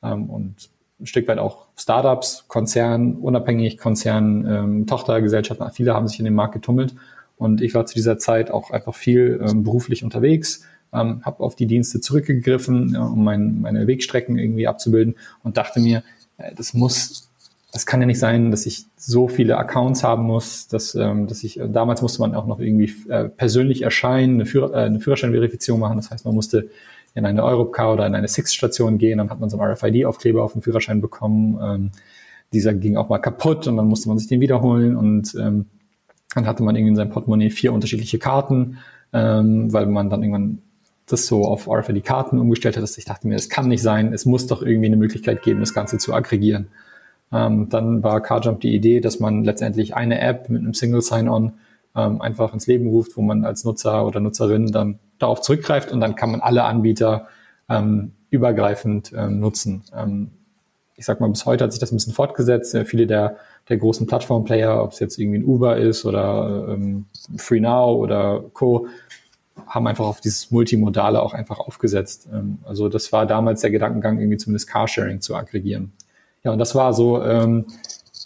ähm, 0.03 0.29
und 0.29 0.69
ein 1.01 1.07
Stück 1.07 1.27
weit 1.29 1.39
auch 1.39 1.67
Startups, 1.77 2.45
Konzern, 2.49 3.15
unabhängig 3.15 3.79
Konzern, 3.79 4.47
ähm, 4.47 4.87
Tochtergesellschaften, 4.87 5.69
viele 5.73 5.95
haben 5.95 6.09
sich 6.09 6.19
in 6.19 6.25
den 6.25 6.35
Markt 6.35 6.55
getummelt 6.55 6.95
und 7.37 7.63
ich 7.63 7.75
war 7.75 7.87
zu 7.87 7.95
dieser 7.95 8.19
Zeit 8.19 8.51
auch 8.51 8.71
einfach 8.71 8.95
viel 8.95 9.41
ähm, 9.43 9.65
beruflich 9.65 10.05
unterwegs, 10.05 10.65
ähm, 10.93 11.23
habe 11.25 11.43
auf 11.43 11.57
die 11.57 11.67
Dienste 11.67 12.01
zurückgegriffen, 12.01 12.95
ja, 12.95 13.03
um 13.05 13.25
mein, 13.25 13.61
meine 13.61 13.87
Wegstrecken 13.87 14.39
irgendwie 14.39 14.67
abzubilden 14.67 15.15
und 15.43 15.57
dachte 15.57 15.81
mir, 15.81 16.03
äh, 16.37 16.55
das 16.55 16.75
muss, 16.75 17.31
das 17.73 17.87
kann 17.87 18.01
ja 18.01 18.07
nicht 18.07 18.19
sein, 18.19 18.51
dass 18.51 18.67
ich 18.67 18.87
so 18.97 19.29
viele 19.29 19.57
Accounts 19.57 20.03
haben 20.03 20.25
muss, 20.25 20.69
dass, 20.69 20.95
ähm, 20.95 21.29
dass 21.29 21.45
ich, 21.45 21.59
äh, 21.59 21.69
damals 21.69 22.03
musste 22.03 22.21
man 22.21 22.35
auch 22.35 22.47
noch 22.47 22.61
irgendwie 22.61 22.93
äh, 23.09 23.25
persönlich 23.25 23.83
erscheinen, 23.83 24.35
eine, 24.35 24.47
Führer, 24.47 24.75
äh, 24.75 24.85
eine 24.85 25.01
Führerscheinverifizierung 25.01 25.81
machen. 25.81 25.97
Das 25.97 26.11
heißt, 26.11 26.25
man 26.25 26.35
musste 26.35 26.69
in 27.15 27.27
eine 27.27 27.45
Europcar 27.45 27.93
oder 27.95 28.07
in 28.07 28.15
eine 28.15 28.29
Six-Station 28.29 28.99
gehen, 28.99 29.19
dann 29.19 29.31
hat 29.31 29.41
man 29.41 29.51
so 29.51 29.59
einen 29.59 29.73
RFID-Aufkleber 29.73 30.43
auf 30.43 30.53
dem 30.53 30.63
Führerschein 30.63 31.01
bekommen. 31.01 31.59
Ähm, 31.63 31.91
dieser 32.53 32.75
ging 32.75 32.97
auch 32.97 33.09
mal 33.09 33.19
kaputt 33.19 33.67
und 33.67 33.77
dann 33.77 33.87
musste 33.87 34.09
man 34.09 34.19
sich 34.19 34.29
den 34.29 34.41
wiederholen 34.41 34.97
und 34.97 35.35
ähm, 35.41 35.67
dann 36.35 36.47
hatte 36.47 36.63
man 36.63 36.77
irgendwie 36.77 36.91
in 36.91 36.97
seinem 36.97 37.11
Portemonnaie 37.11 37.51
vier 37.51 37.73
unterschiedliche 37.73 38.19
Karten, 38.19 38.79
ähm, 39.13 39.73
weil 39.73 39.87
man 39.87 40.11
dann 40.11 40.23
irgendwann 40.23 40.63
das 41.07 41.27
so 41.27 41.45
auf 41.45 41.69
RFID-Karten 41.69 42.39
umgestellt 42.39 42.77
hat, 42.77 42.83
dass 42.83 42.99
ich 42.99 43.05
dachte 43.05 43.27
mir, 43.27 43.35
es 43.35 43.49
kann 43.49 43.69
nicht 43.69 43.83
sein, 43.83 44.13
es 44.13 44.27
muss 44.27 44.47
doch 44.47 44.63
irgendwie 44.63 44.87
eine 44.87 44.97
Möglichkeit 44.97 45.43
geben, 45.43 45.61
das 45.61 45.75
Ganze 45.75 45.99
zu 45.99 46.15
aggregieren. 46.15 46.69
Ähm, 47.33 47.69
dann 47.69 48.03
war 48.03 48.21
CarJump 48.21 48.61
die 48.61 48.75
Idee, 48.75 49.01
dass 49.01 49.21
man 49.21 49.45
letztendlich 49.45 49.95
eine 49.95 50.21
App 50.21 50.49
mit 50.49 50.63
einem 50.63 50.75
Single 50.75 51.03
Sign-On 51.03 51.53
ähm, 51.97 52.21
einfach 52.21 52.53
ins 52.55 52.67
Leben 52.67 52.89
ruft, 52.89 53.17
wo 53.17 53.23
man 53.23 53.45
als 53.45 53.65
Nutzer 53.65 54.07
oder 54.07 54.21
Nutzerin 54.21 54.71
dann 54.73 54.99
darauf 55.21 55.41
zurückgreift 55.41 55.93
und 55.93 56.01
dann 56.01 56.17
kann 56.17 56.33
man 56.33 56.41
alle 56.41 56.65
Anbieter 56.65 57.29
ähm, 57.69 58.13
übergreifend 58.31 59.13
ähm, 59.17 59.39
nutzen. 59.39 59.85
Ähm, 59.97 60.31
ich 60.97 61.05
sag 61.07 61.21
mal, 61.21 61.31
bis 61.31 61.47
heute 61.47 61.65
hat 61.65 61.73
sich 61.73 61.81
das 61.81 61.93
ein 61.93 61.97
bisschen 61.97 62.13
fortgesetzt. 62.13 62.77
Viele 62.85 63.07
der 63.07 63.37
der 63.71 63.79
großen 63.79 64.07
Plattform-Player, 64.07 64.83
ob 64.83 64.93
es 64.93 64.99
jetzt 64.99 65.19
irgendwie 65.19 65.39
ein 65.39 65.45
Uber 65.45 65.77
ist 65.77 66.05
oder 66.05 66.69
ähm, 66.71 67.07
FreeNow 67.37 67.97
oder 67.99 68.43
Co., 68.53 68.89
haben 69.67 69.87
einfach 69.87 70.07
auf 70.07 70.21
dieses 70.21 70.51
Multimodale 70.51 71.23
auch 71.23 71.35
einfach 71.35 71.61
aufgesetzt. 71.61 72.29
Ähm, 72.33 72.59
also 72.65 72.89
das 72.89 73.13
war 73.13 73.27
damals 73.27 73.61
der 73.61 73.71
Gedankengang, 73.71 74.19
irgendwie 74.19 74.39
zumindest 74.39 74.69
Carsharing 74.69 75.21
zu 75.21 75.37
aggregieren. 75.37 75.93
Ja, 76.43 76.51
und 76.53 76.59
das 76.59 76.75
war 76.75 76.93
so 76.93 77.23
ähm, 77.23 77.67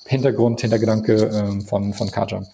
Hintergrund, 0.06 0.60
Hintergedanke 0.60 1.30
ähm, 1.34 1.60
von, 1.62 1.92
von 1.92 2.10
CarJump. 2.10 2.46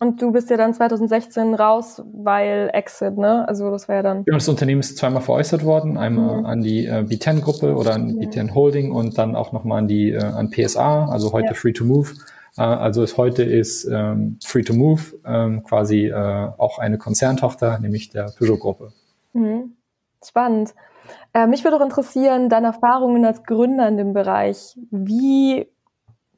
Und 0.00 0.22
du 0.22 0.30
bist 0.30 0.48
ja 0.48 0.56
dann 0.56 0.72
2016 0.74 1.54
raus, 1.54 2.02
weil 2.12 2.70
Exit, 2.72 3.18
ne? 3.18 3.46
Also 3.48 3.70
das 3.70 3.88
war 3.88 3.96
ja 3.96 4.02
dann. 4.02 4.24
Genau, 4.24 4.36
das 4.36 4.48
Unternehmen 4.48 4.80
ist 4.80 4.96
zweimal 4.96 5.22
veräußert 5.22 5.64
worden, 5.64 5.98
einmal 5.98 6.38
mhm. 6.38 6.46
an 6.46 6.60
die 6.62 6.86
äh, 6.86 7.00
B10-Gruppe 7.00 7.74
oder 7.74 7.94
an 7.94 8.12
mhm. 8.12 8.20
B10 8.20 8.54
Holding 8.54 8.92
und 8.92 9.18
dann 9.18 9.34
auch 9.34 9.52
nochmal 9.52 9.78
an 9.78 9.88
die 9.88 10.12
äh, 10.12 10.22
an 10.22 10.50
PSA, 10.50 11.06
also 11.06 11.32
heute 11.32 11.48
ja. 11.48 11.54
Free 11.54 11.72
to 11.72 11.84
Move. 11.84 12.10
Äh, 12.56 12.62
also 12.62 13.02
es 13.02 13.16
heute 13.16 13.42
ist 13.42 13.88
ähm, 13.90 14.38
Free 14.44 14.62
to 14.62 14.72
Move 14.72 15.02
ähm, 15.26 15.64
quasi 15.64 16.06
äh, 16.06 16.48
auch 16.58 16.78
eine 16.78 16.98
Konzerntochter, 16.98 17.80
nämlich 17.80 18.10
der 18.10 18.30
Peugeot-Gruppe. 18.38 18.92
Mhm. 19.32 19.72
Spannend. 20.24 20.74
Äh, 21.32 21.46
mich 21.46 21.64
würde 21.64 21.76
auch 21.76 21.84
interessieren, 21.84 22.48
deine 22.48 22.68
Erfahrungen 22.68 23.24
als 23.24 23.42
Gründer 23.44 23.88
in 23.88 23.96
dem 23.96 24.12
Bereich. 24.12 24.78
Wie 24.90 25.68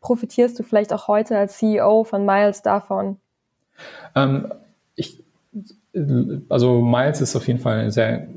profitierst 0.00 0.58
du 0.58 0.62
vielleicht 0.62 0.92
auch 0.92 1.08
heute 1.08 1.36
als 1.36 1.58
CEO 1.58 2.04
von 2.04 2.24
Miles 2.24 2.62
davon? 2.62 3.18
Ähm, 4.14 4.52
ich, 4.94 5.22
also 6.48 6.80
Miles 6.80 7.20
ist 7.20 7.36
auf 7.36 7.46
jeden 7.46 7.60
Fall 7.60 7.90
sehr 7.90 8.28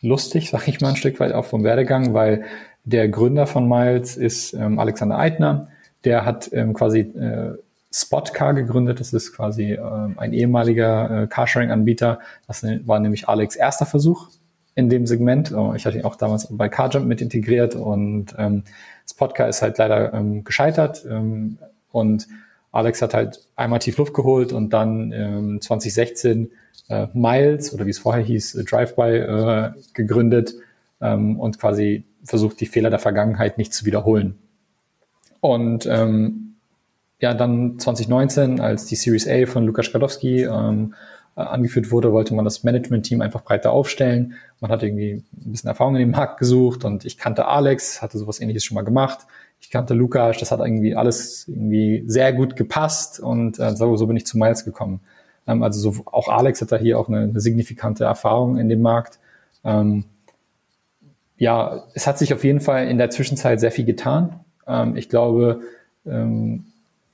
lustig, 0.00 0.50
sag 0.50 0.68
ich 0.68 0.80
mal 0.80 0.90
ein 0.90 0.96
Stück 0.96 1.20
weit 1.20 1.32
auch 1.32 1.44
vom 1.44 1.64
Werdegang, 1.64 2.14
weil 2.14 2.44
der 2.84 3.08
Gründer 3.08 3.46
von 3.46 3.68
Miles 3.68 4.16
ist 4.16 4.52
ähm, 4.52 4.78
Alexander 4.78 5.18
Eitner. 5.18 5.68
Der 6.04 6.24
hat 6.26 6.50
ähm, 6.52 6.74
quasi 6.74 7.00
äh, 7.00 7.54
Spotcar 7.90 8.54
gegründet. 8.54 9.00
Das 9.00 9.12
ist 9.12 9.32
quasi 9.32 9.72
äh, 9.72 9.80
ein 10.16 10.32
ehemaliger 10.32 11.22
äh, 11.22 11.26
Carsharing-Anbieter. 11.26 12.18
Das 12.46 12.62
war 12.62 13.00
nämlich 13.00 13.28
Alex 13.28 13.56
erster 13.56 13.86
Versuch 13.86 14.28
in 14.74 14.88
dem 14.88 15.06
Segment. 15.06 15.52
Oh, 15.52 15.72
ich 15.74 15.86
hatte 15.86 15.98
ihn 15.98 16.04
auch 16.04 16.16
damals 16.16 16.48
bei 16.50 16.68
CarJump 16.68 17.06
mit 17.06 17.20
integriert 17.20 17.74
und 17.74 18.34
ähm, 18.36 18.64
Spotka 19.08 19.46
ist 19.46 19.62
halt 19.62 19.78
leider 19.78 20.12
ähm, 20.12 20.44
gescheitert 20.44 21.06
ähm, 21.08 21.58
und 21.92 22.26
Alex 22.74 23.02
hat 23.02 23.14
halt 23.14 23.40
einmal 23.54 23.78
tief 23.78 23.96
Luft 23.98 24.14
geholt 24.14 24.52
und 24.52 24.70
dann 24.70 25.12
ähm, 25.12 25.60
2016 25.60 26.50
äh, 26.88 27.06
Miles 27.12 27.72
oder 27.72 27.86
wie 27.86 27.90
es 27.90 28.00
vorher 28.00 28.24
hieß, 28.24 28.56
äh, 28.56 28.64
Drive-by 28.64 29.16
äh, 29.16 29.70
gegründet 29.92 30.54
ähm, 31.00 31.38
und 31.38 31.60
quasi 31.60 32.04
versucht, 32.24 32.60
die 32.60 32.66
Fehler 32.66 32.90
der 32.90 32.98
Vergangenheit 32.98 33.58
nicht 33.58 33.72
zu 33.72 33.84
wiederholen. 33.84 34.38
Und 35.40 35.86
ähm, 35.86 36.56
ja, 37.20 37.32
dann 37.32 37.78
2019, 37.78 38.58
als 38.60 38.86
die 38.86 38.96
Series 38.96 39.28
A 39.28 39.46
von 39.46 39.64
Lukas 39.66 39.86
Skadowski 39.86 40.42
ähm, 40.42 40.94
äh, 41.36 41.42
angeführt 41.42 41.92
wurde, 41.92 42.12
wollte 42.12 42.34
man 42.34 42.44
das 42.44 42.64
Management-Team 42.64 43.20
einfach 43.20 43.44
breiter 43.44 43.70
aufstellen. 43.70 44.34
Man 44.60 44.72
hat 44.72 44.82
irgendwie 44.82 45.22
ein 45.32 45.52
bisschen 45.52 45.68
Erfahrung 45.68 45.94
in 45.94 46.00
dem 46.00 46.10
Markt 46.10 46.38
gesucht 46.38 46.84
und 46.84 47.04
ich 47.04 47.18
kannte 47.18 47.46
Alex, 47.46 48.02
hatte 48.02 48.18
sowas 48.18 48.40
ähnliches 48.40 48.64
schon 48.64 48.74
mal 48.74 48.82
gemacht. 48.82 49.26
Ich 49.64 49.70
kannte 49.70 49.94
Lukas, 49.94 50.36
das 50.36 50.50
hat 50.50 50.60
irgendwie 50.60 50.94
alles 50.94 51.48
irgendwie 51.48 52.04
sehr 52.06 52.34
gut 52.34 52.54
gepasst 52.54 53.18
und 53.18 53.58
äh, 53.58 53.74
so, 53.74 53.96
so 53.96 54.06
bin 54.06 54.14
ich 54.14 54.26
zu 54.26 54.36
Miles 54.36 54.66
gekommen. 54.66 55.00
Ähm, 55.46 55.62
also 55.62 55.80
so, 55.80 56.02
auch 56.04 56.28
Alex 56.28 56.60
hat 56.60 56.70
da 56.70 56.76
hier 56.76 56.98
auch 56.98 57.08
eine, 57.08 57.20
eine 57.20 57.40
signifikante 57.40 58.04
Erfahrung 58.04 58.58
in 58.58 58.68
dem 58.68 58.82
Markt. 58.82 59.18
Ähm, 59.64 60.04
ja, 61.38 61.84
es 61.94 62.06
hat 62.06 62.18
sich 62.18 62.34
auf 62.34 62.44
jeden 62.44 62.60
Fall 62.60 62.88
in 62.88 62.98
der 62.98 63.08
Zwischenzeit 63.08 63.58
sehr 63.58 63.72
viel 63.72 63.86
getan. 63.86 64.40
Ähm, 64.66 64.96
ich 64.98 65.08
glaube, 65.08 65.62
ähm, 66.04 66.66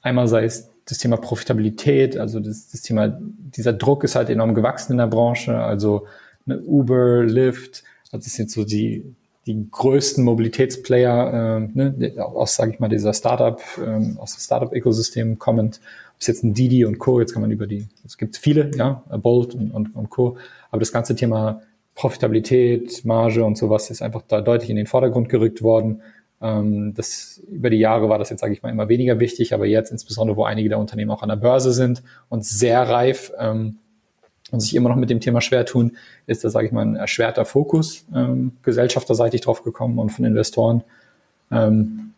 einmal 0.03 0.27
sei 0.27 0.45
es 0.45 0.71
das 0.87 0.99
Thema 0.99 1.19
Profitabilität, 1.19 2.17
also 2.17 2.41
das, 2.41 2.69
das 2.69 2.83
Thema, 2.83 3.17
dieser 3.21 3.73
Druck 3.73 4.03
ist 4.03 4.17
halt 4.17 4.29
enorm 4.29 4.57
gewachsen 4.57 4.91
in 4.93 4.99
der 4.99 5.07
Branche, 5.07 5.57
also 5.57 6.09
Uber, 6.47 7.23
Lyft, 7.23 7.85
das 8.11 8.25
sind 8.25 8.51
so 8.51 8.65
die, 8.65 9.15
die 9.47 9.69
größten 9.71 10.23
Mobilitätsplayer 10.25 11.59
ähm, 11.59 11.71
ne, 11.75 12.15
aus, 12.19 12.57
sage 12.57 12.73
ich 12.73 12.81
mal, 12.81 12.89
dieser 12.89 13.15
Startup, 13.15 13.61
ähm, 13.85 14.19
aus 14.19 14.35
dem 14.35 14.41
Startup-Ökosystem 14.41 15.39
kommend. 15.39 15.81
Ob 16.15 16.21
es 16.21 16.27
jetzt 16.27 16.45
ein 16.45 16.53
Didi 16.53 16.85
und 16.85 16.99
Co., 16.99 17.21
jetzt 17.21 17.33
kann 17.33 17.43
man 17.43 17.51
über 17.51 17.67
die, 17.67 17.89
es 18.05 18.19
gibt 18.19 18.37
viele, 18.37 18.71
ja, 18.77 19.03
Bolt 19.23 19.55
und, 19.55 19.71
und, 19.71 19.97
und 19.97 20.11
Co., 20.11 20.37
aber 20.71 20.81
das 20.81 20.93
ganze 20.93 21.15
Thema 21.17 21.63
Profitabilität, 21.95 23.05
Marge 23.05 23.45
und 23.45 23.57
sowas 23.59 23.91
ist 23.91 24.03
einfach 24.03 24.23
da 24.29 24.41
deutlich 24.41 24.71
in 24.71 24.77
den 24.77 24.87
Vordergrund 24.87 25.29
gerückt 25.29 25.63
worden. 25.63 26.03
Ähm, 26.41 26.95
das, 26.95 27.43
über 27.51 27.71
die 27.71 27.79
Jahre 27.79 28.09
war 28.09 28.19
das 28.19 28.31
jetzt, 28.31 28.41
sage 28.41 28.53
ich 28.53 28.63
mal, 28.63 28.71
immer 28.71 28.89
weniger 28.89 29.21
wichtig, 29.21 29.55
aber 29.55 29.67
jetzt 29.67 29.91
insbesondere, 29.91 30.37
wo 30.37 30.45
einige 30.45 30.69
der 30.69 30.79
Unternehmen 30.79 31.11
auch 31.11 31.23
an 31.23 31.29
der 31.29 31.37
Börse 31.37 31.73
sind 31.73 32.03
und 32.29 32.45
sehr 32.45 32.83
reif 32.89 33.33
ähm, 33.39 33.79
und 34.51 34.61
sich 34.61 34.75
immer 34.75 34.89
noch 34.89 34.97
mit 34.97 35.11
dem 35.11 35.21
Thema 35.21 35.41
schwer 35.41 35.65
tun, 35.65 35.97
ist 36.27 36.45
da, 36.45 36.51
sage 36.51 36.67
ich 36.67 36.73
mal, 36.73 36.83
ein 36.83 36.97
erschwerter 36.97 37.45
Fokus 37.45 38.05
ähm, 38.15 38.53
gesellschafterseitig 38.63 39.41
drauf 39.43 39.63
gekommen 39.63 39.99
und 39.99 40.11
von 40.11 40.25
Investoren. 40.25 40.83
Ähm, 41.51 42.13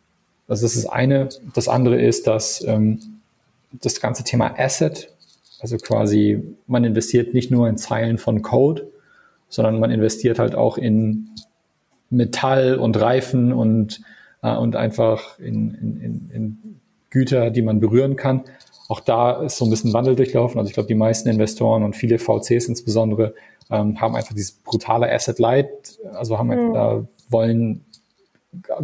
also 0.49 0.67
das 0.67 0.77
ist 0.77 0.87
eine. 0.87 1.29
Das 1.55 1.69
andere 1.69 2.01
ist, 2.01 2.27
dass 2.27 2.63
ähm, 2.67 3.01
das 3.73 4.01
ganze 4.01 4.25
Thema 4.25 4.59
Asset, 4.59 5.09
also 5.61 5.77
quasi 5.79 6.43
man 6.67 6.85
investiert 6.85 7.35
nicht 7.35 7.51
nur 7.51 7.69
in 7.69 7.79
Zeilen 7.79 8.19
von 8.19 8.43
Code, 8.43 8.89
sondern 9.49 9.79
man 9.79 9.91
investiert 9.91 10.39
halt 10.39 10.55
auch 10.55 10.79
in 10.79 11.29
Metall 12.11 12.77
und 12.77 13.01
Reifen 13.01 13.53
und, 13.53 14.03
äh, 14.43 14.55
und 14.55 14.77
einfach 14.77 15.39
in, 15.39 15.75
in, 15.75 16.31
in 16.33 16.81
Güter, 17.11 17.51
die 17.51 17.63
man 17.63 17.81
berühren 17.81 18.17
kann. 18.17 18.45
Auch 18.93 19.01
da 19.01 19.41
ist 19.41 19.57
so 19.57 19.65
ein 19.65 19.71
bisschen 19.71 19.95
Wandel 19.95 20.17
durchlaufen. 20.17 20.59
Also 20.59 20.69
ich 20.69 20.75
glaube, 20.75 20.87
die 20.87 20.95
meisten 20.95 21.31
Investoren 21.31 21.83
und 21.83 21.97
viele 21.97 22.19
VCs 22.19 22.69
insbesondere 22.69 23.33
ähm, 23.71 23.99
haben 23.99 24.15
einfach 24.15 24.35
dieses 24.35 24.53
brutale 24.53 25.11
Asset 25.11 25.39
Light, 25.39 25.99
also 26.13 26.39
haben 26.39 26.49
mhm. 26.49 26.75
da 26.75 27.03
wollen 27.31 27.87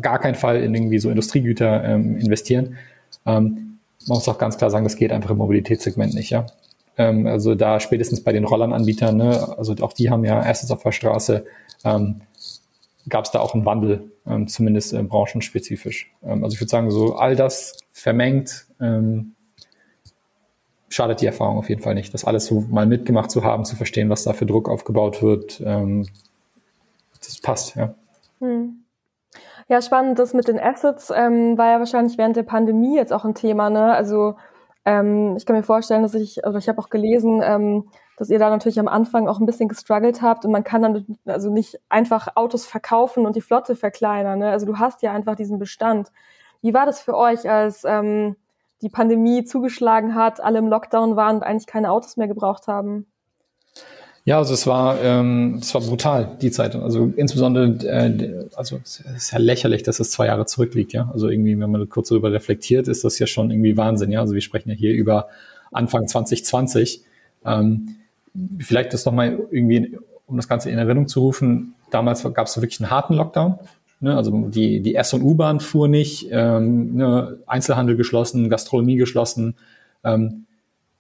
gar 0.01 0.19
keinen 0.19 0.35
Fall 0.35 0.63
in 0.63 0.75
irgendwie 0.75 0.99
so 0.99 1.11
Industriegüter 1.11 1.85
ähm, 1.85 2.17
investieren. 2.17 2.79
Ähm, 3.27 3.81
man 4.07 4.17
muss 4.17 4.29
auch 4.31 4.39
ganz 4.39 4.57
klar 4.57 4.71
sagen, 4.71 4.85
das 4.85 4.97
geht 4.97 5.13
einfach 5.13 5.29
im 5.29 5.37
Mobilitätssegment 5.37 6.15
nicht, 6.15 6.31
ja. 6.31 6.47
Ähm, 6.97 7.27
also 7.27 7.55
da 7.55 7.79
spätestens 7.79 8.25
bei 8.25 8.33
den 8.33 8.45
Rollernanbietern, 8.45 9.15
ne, 9.15 9.59
also 9.59 9.75
auch 9.83 9.93
die 9.93 10.09
haben 10.09 10.25
ja 10.25 10.41
Assets 10.41 10.71
auf 10.71 10.85
der 10.85 10.93
Straße, 10.93 11.45
ähm, 11.85 12.23
gab 13.11 13.27
es 13.27 13.31
da 13.31 13.41
auch 13.41 13.53
einen 13.53 13.67
Wandel, 13.67 14.11
ähm, 14.27 14.49
zumindest 14.49 14.95
äh, 14.95 15.03
branchenspezifisch. 15.03 16.11
Also 16.23 16.55
ich 16.55 16.61
würde 16.63 16.71
sagen, 16.71 16.91
so 16.91 17.17
all 17.17 17.37
das 17.37 17.77
vermengt 17.93 18.69
ähm, 18.81 19.35
schadet 20.89 21.21
die 21.21 21.27
Erfahrung 21.27 21.59
auf 21.59 21.69
jeden 21.69 21.83
Fall 21.83 21.95
nicht. 21.95 22.15
Das 22.15 22.25
alles 22.25 22.47
so 22.47 22.61
mal 22.71 22.87
mitgemacht 22.87 23.31
zu 23.31 23.45
haben, 23.45 23.65
zu 23.65 23.77
verstehen, 23.77 24.11
was 24.11 24.25
da 24.25 24.33
für 24.33 24.47
Druck 24.47 24.69
aufgebaut 24.69 25.23
wird, 25.23 25.63
ähm, 25.65 26.07
das 27.21 27.41
passt, 27.41 27.77
ja. 27.77 27.95
Hm. 28.41 28.85
Ja, 29.69 29.83
spannend, 29.83 30.19
das 30.19 30.33
mit 30.33 30.49
den 30.49 30.59
Assets 30.59 31.13
ähm, 31.15 31.59
war 31.59 31.73
ja 31.73 31.79
wahrscheinlich 31.79 32.17
während 32.17 32.37
der 32.37 32.43
Pandemie 32.43 32.97
jetzt 32.97 33.13
auch 33.13 33.25
ein 33.25 33.35
Thema, 33.35 33.69
ne? 33.69 33.93
Also 33.93 34.37
ähm, 34.87 35.35
ich 35.37 35.45
kann 35.45 35.57
mir 35.57 35.63
vorstellen, 35.63 36.03
dass 36.03 36.15
ich, 36.15 36.39
oder 36.47 36.57
ich 36.57 36.69
habe 36.69 36.81
auch 36.81 36.89
gelesen, 36.89 37.43
ähm, 37.45 37.91
dass 38.17 38.31
ihr 38.31 38.39
da 38.39 38.49
natürlich 38.49 38.81
am 38.81 38.89
Anfang 38.89 39.29
auch 39.29 39.39
ein 39.39 39.47
bisschen 39.47 39.69
gestruggelt 39.69 40.23
habt 40.23 40.47
und 40.47 40.53
man 40.53 40.65
kann 40.65 40.83
dann 40.83 41.19
also 41.27 41.51
nicht 41.51 41.79
einfach 41.91 42.29
Autos 42.35 42.65
verkaufen 42.65 43.27
und 43.27 43.37
die 43.37 43.43
Flotte 43.43 43.77
verkleinern. 43.77 44.39
Ne? 44.39 44.51
Also 44.51 44.65
du 44.65 44.79
hast 44.79 45.03
ja 45.03 45.13
einfach 45.13 45.37
diesen 45.37 45.59
Bestand. 45.59 46.11
Wie 46.63 46.73
war 46.73 46.87
das 46.87 47.01
für 47.01 47.15
euch, 47.15 47.49
als 47.49 47.85
ähm, 47.85 48.37
die 48.83 48.89
Pandemie 48.89 49.45
zugeschlagen 49.45 50.15
hat, 50.15 50.41
alle 50.41 50.59
im 50.59 50.69
Lockdown 50.69 51.17
waren 51.17 51.37
und 51.37 51.43
eigentlich 51.43 51.67
keine 51.67 51.91
Autos 51.91 52.17
mehr 52.17 52.29
gebraucht 52.29 52.67
haben? 52.67 53.07
Ja, 54.25 54.37
also 54.37 54.53
es 54.53 54.67
war, 54.67 55.01
ähm, 55.03 55.59
es 55.61 55.73
war 55.75 55.81
brutal, 55.81 56.37
die 56.43 56.51
Zeit. 56.51 56.77
Also 56.77 57.11
insbesondere, 57.17 57.67
äh, 57.87 58.47
also 58.57 58.79
es 58.85 59.01
ist 59.01 59.33
ja 59.33 59.39
lächerlich, 59.39 59.83
dass 59.85 60.01
es 60.01 60.11
zwei 60.11 60.27
Jahre 60.27 60.45
zurückliegt, 60.45 60.93
ja. 60.93 61.09
Also 61.13 61.31
irgendwie, 61.31 61.59
wenn 61.59 61.71
man 61.71 61.89
kurz 61.89 62.11
darüber 62.11 62.31
reflektiert, 62.31 62.89
ist 62.89 63.05
das 63.05 63.19
ja 63.19 63.27
schon 63.27 63.51
irgendwie 63.51 63.79
Wahnsinn, 63.79 64.13
ja. 64.13 64.21
Also 64.21 64.35
wir 64.35 64.43
sprechen 64.43 64.69
ja 64.69 64.75
hier 64.75 64.93
über 64.93 65.29
Anfang 65.73 66.07
2020. 66.07 67.03
Ähm, 67.47 67.97
vielleicht 68.59 68.93
das 68.93 69.07
nochmal 69.07 69.39
irgendwie, 69.51 69.97
um 70.27 70.37
das 70.37 70.47
Ganze 70.47 70.69
in 70.69 70.77
Erinnerung 70.77 71.09
zu 71.09 71.21
rufen, 71.21 71.75
damals 71.91 72.23
gab 72.35 72.49
es 72.49 72.57
wirklich 72.61 72.81
einen 72.81 72.91
harten 72.91 73.15
Lockdown. 73.15 73.59
Ne? 74.01 74.17
Also 74.17 74.31
die, 74.49 74.81
die 74.81 74.95
S- 74.95 75.15
und 75.15 75.23
U-Bahn 75.23 75.61
fuhr 75.61 75.89
nicht, 75.89 76.29
ähm, 76.31 76.95
ne? 76.95 77.39
Einzelhandel 77.47 77.97
geschlossen, 77.97 78.49
Gastronomie 78.49 78.97
geschlossen. 78.97 79.57
Ähm, 80.05 80.47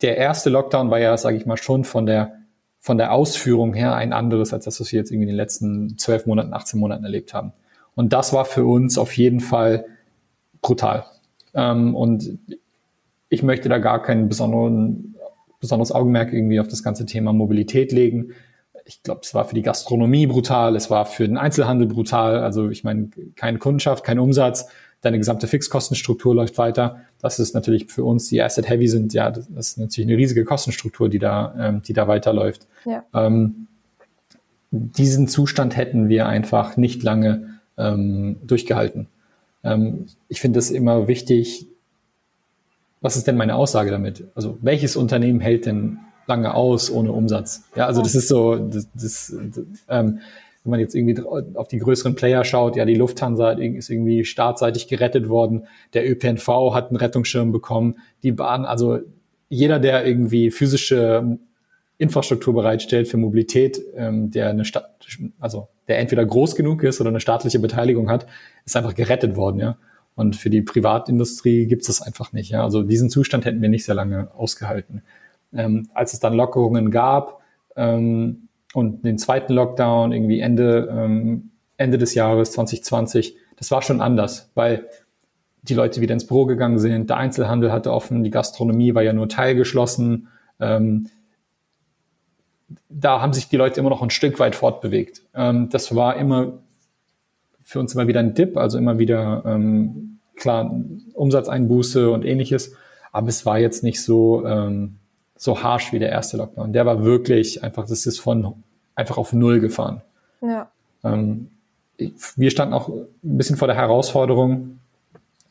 der 0.02 0.16
erste 0.16 0.50
Lockdown 0.50 0.90
war 0.90 0.98
ja, 0.98 1.16
sage 1.16 1.36
ich 1.36 1.46
mal, 1.46 1.56
schon 1.56 1.84
von 1.84 2.06
der 2.06 2.34
von 2.80 2.96
der 2.96 3.12
Ausführung 3.12 3.74
her 3.74 3.94
ein 3.94 4.12
anderes, 4.12 4.52
als 4.52 4.64
das, 4.64 4.80
was 4.80 4.92
wir 4.92 5.00
jetzt 5.00 5.10
irgendwie 5.10 5.24
in 5.24 5.34
den 5.34 5.36
letzten 5.36 5.98
zwölf 5.98 6.26
Monaten, 6.26 6.54
18 6.54 6.78
Monaten 6.78 7.04
erlebt 7.04 7.34
haben. 7.34 7.52
Und 7.96 8.12
das 8.12 8.32
war 8.32 8.44
für 8.44 8.64
uns 8.64 8.96
auf 8.98 9.16
jeden 9.16 9.40
Fall 9.40 9.84
brutal. 10.62 11.04
Ähm, 11.54 11.94
und 11.96 12.38
ich 13.28 13.42
möchte 13.42 13.68
da 13.68 13.78
gar 13.78 14.00
besonderen 14.00 15.16
besonderes 15.60 15.92
Augenmerk 15.92 16.32
irgendwie 16.32 16.60
auf 16.60 16.68
das 16.68 16.82
ganze 16.82 17.04
Thema 17.04 17.32
Mobilität 17.32 17.92
legen. 17.92 18.32
Ich 18.88 19.02
glaube, 19.02 19.20
es 19.22 19.34
war 19.34 19.44
für 19.44 19.54
die 19.54 19.62
Gastronomie 19.62 20.26
brutal, 20.26 20.74
es 20.74 20.88
war 20.88 21.04
für 21.04 21.28
den 21.28 21.36
Einzelhandel 21.36 21.86
brutal. 21.86 22.38
Also 22.38 22.70
ich 22.70 22.84
meine, 22.84 23.10
keine 23.36 23.58
Kundenschaft, 23.58 24.02
kein 24.02 24.18
Umsatz, 24.18 24.66
deine 25.02 25.18
gesamte 25.18 25.46
Fixkostenstruktur 25.46 26.34
läuft 26.34 26.56
weiter. 26.56 27.02
Das 27.20 27.38
ist 27.38 27.54
natürlich 27.54 27.92
für 27.92 28.02
uns, 28.04 28.28
die 28.28 28.40
Asset 28.40 28.66
Heavy 28.66 28.88
sind, 28.88 29.12
ja, 29.12 29.30
das 29.30 29.46
ist 29.48 29.78
natürlich 29.78 30.08
eine 30.08 30.16
riesige 30.16 30.44
Kostenstruktur, 30.44 31.10
die 31.10 31.18
da, 31.18 31.54
ähm, 31.58 31.82
die 31.82 31.92
da 31.92 32.08
weiterläuft. 32.08 32.66
Ja. 32.86 33.04
Ähm, 33.12 33.66
diesen 34.70 35.28
Zustand 35.28 35.76
hätten 35.76 36.08
wir 36.08 36.26
einfach 36.26 36.78
nicht 36.78 37.02
lange 37.02 37.60
ähm, 37.76 38.36
durchgehalten. 38.42 39.08
Ähm, 39.64 40.06
ich 40.28 40.40
finde 40.40 40.60
es 40.60 40.70
immer 40.70 41.08
wichtig, 41.08 41.66
was 43.02 43.16
ist 43.16 43.26
denn 43.26 43.36
meine 43.36 43.54
Aussage 43.54 43.90
damit? 43.90 44.24
Also 44.34 44.56
welches 44.62 44.96
Unternehmen 44.96 45.40
hält 45.40 45.66
denn 45.66 45.98
lange 46.28 46.54
aus 46.54 46.90
ohne 46.90 47.12
Umsatz? 47.12 47.64
Ja, 47.74 47.86
also 47.86 48.02
das 48.02 48.14
ist 48.14 48.28
so, 48.28 48.56
das, 48.56 48.88
das, 48.94 49.36
ähm, 49.88 50.20
wenn 50.64 50.70
man 50.70 50.80
jetzt 50.80 50.94
irgendwie 50.94 51.20
auf 51.54 51.68
die 51.68 51.78
größeren 51.78 52.14
Player 52.14 52.44
schaut, 52.44 52.76
ja, 52.76 52.84
die 52.84 52.94
Lufthansa 52.94 53.52
ist 53.52 53.90
irgendwie 53.90 54.24
startseitig 54.24 54.88
gerettet 54.88 55.28
worden, 55.28 55.66
der 55.94 56.08
ÖPNV 56.10 56.74
hat 56.74 56.88
einen 56.88 56.96
Rettungsschirm 56.96 57.52
bekommen, 57.52 57.96
die 58.22 58.32
Bahn, 58.32 58.64
also 58.64 58.98
jeder, 59.48 59.78
der 59.78 60.06
irgendwie 60.06 60.50
physische 60.50 61.38
Infrastruktur 61.96 62.54
bereitstellt 62.54 63.08
für 63.08 63.16
Mobilität, 63.16 63.80
ähm, 63.96 64.30
der 64.30 64.50
eine 64.50 64.64
Stadt, 64.64 64.98
also 65.40 65.68
der 65.88 65.98
entweder 65.98 66.24
groß 66.24 66.54
genug 66.54 66.82
ist 66.84 67.00
oder 67.00 67.10
eine 67.10 67.20
staatliche 67.20 67.58
Beteiligung 67.58 68.10
hat, 68.10 68.26
ist 68.64 68.76
einfach 68.76 68.94
gerettet 68.94 69.36
worden, 69.36 69.58
ja. 69.58 69.78
Und 70.18 70.34
für 70.34 70.50
die 70.50 70.62
Privatindustrie 70.62 71.66
gibt 71.66 71.82
es 71.82 71.86
das 71.86 72.02
einfach 72.02 72.32
nicht. 72.32 72.50
Ja? 72.50 72.64
Also 72.64 72.82
diesen 72.82 73.08
Zustand 73.08 73.44
hätten 73.44 73.62
wir 73.62 73.68
nicht 73.68 73.84
sehr 73.84 73.94
lange 73.94 74.34
ausgehalten. 74.34 75.02
Ähm, 75.52 75.88
als 75.94 76.12
es 76.12 76.20
dann 76.20 76.34
Lockerungen 76.34 76.90
gab 76.90 77.40
ähm, 77.76 78.48
und 78.74 79.04
den 79.04 79.18
zweiten 79.18 79.54
Lockdown 79.54 80.12
irgendwie 80.12 80.40
Ende, 80.40 80.88
ähm, 80.90 81.50
Ende 81.76 81.98
des 81.98 82.14
Jahres 82.14 82.52
2020, 82.52 83.36
das 83.56 83.70
war 83.70 83.82
schon 83.82 84.00
anders, 84.00 84.50
weil 84.54 84.88
die 85.62 85.74
Leute 85.74 86.00
wieder 86.00 86.14
ins 86.14 86.26
Büro 86.26 86.46
gegangen 86.46 86.78
sind, 86.78 87.10
der 87.10 87.16
Einzelhandel 87.16 87.72
hatte 87.72 87.92
offen, 87.92 88.24
die 88.24 88.30
Gastronomie 88.30 88.94
war 88.94 89.02
ja 89.02 89.12
nur 89.12 89.28
teilgeschlossen. 89.28 90.28
Ähm, 90.60 91.08
da 92.88 93.20
haben 93.20 93.32
sich 93.32 93.48
die 93.48 93.56
Leute 93.56 93.80
immer 93.80 93.90
noch 93.90 94.02
ein 94.02 94.10
Stück 94.10 94.38
weit 94.38 94.54
fortbewegt. 94.54 95.22
Ähm, 95.34 95.68
das 95.70 95.94
war 95.94 96.16
immer 96.16 96.58
für 97.62 97.80
uns 97.80 97.94
immer 97.94 98.06
wieder 98.06 98.20
ein 98.20 98.34
Dip, 98.34 98.56
also 98.56 98.78
immer 98.78 98.98
wieder 98.98 99.42
ähm, 99.44 100.20
klar 100.36 100.74
Umsatzeinbuße 101.12 102.10
und 102.10 102.24
ähnliches, 102.24 102.74
aber 103.12 103.28
es 103.28 103.44
war 103.44 103.58
jetzt 103.58 103.82
nicht 103.82 104.02
so 104.02 104.46
ähm, 104.46 104.97
so 105.38 105.62
harsh 105.62 105.92
wie 105.92 105.98
der 105.98 106.10
erste 106.10 106.36
Lockdown. 106.36 106.72
Der 106.72 106.84
war 106.84 107.04
wirklich 107.04 107.64
einfach, 107.64 107.86
das 107.86 108.04
ist 108.04 108.18
von 108.18 108.54
einfach 108.94 109.16
auf 109.16 109.32
null 109.32 109.60
gefahren. 109.60 110.02
Ja. 110.42 110.70
Ähm, 111.04 111.48
wir 112.36 112.50
standen 112.50 112.74
auch 112.74 112.88
ein 112.88 113.06
bisschen 113.22 113.56
vor 113.56 113.68
der 113.68 113.76
Herausforderung, 113.76 114.78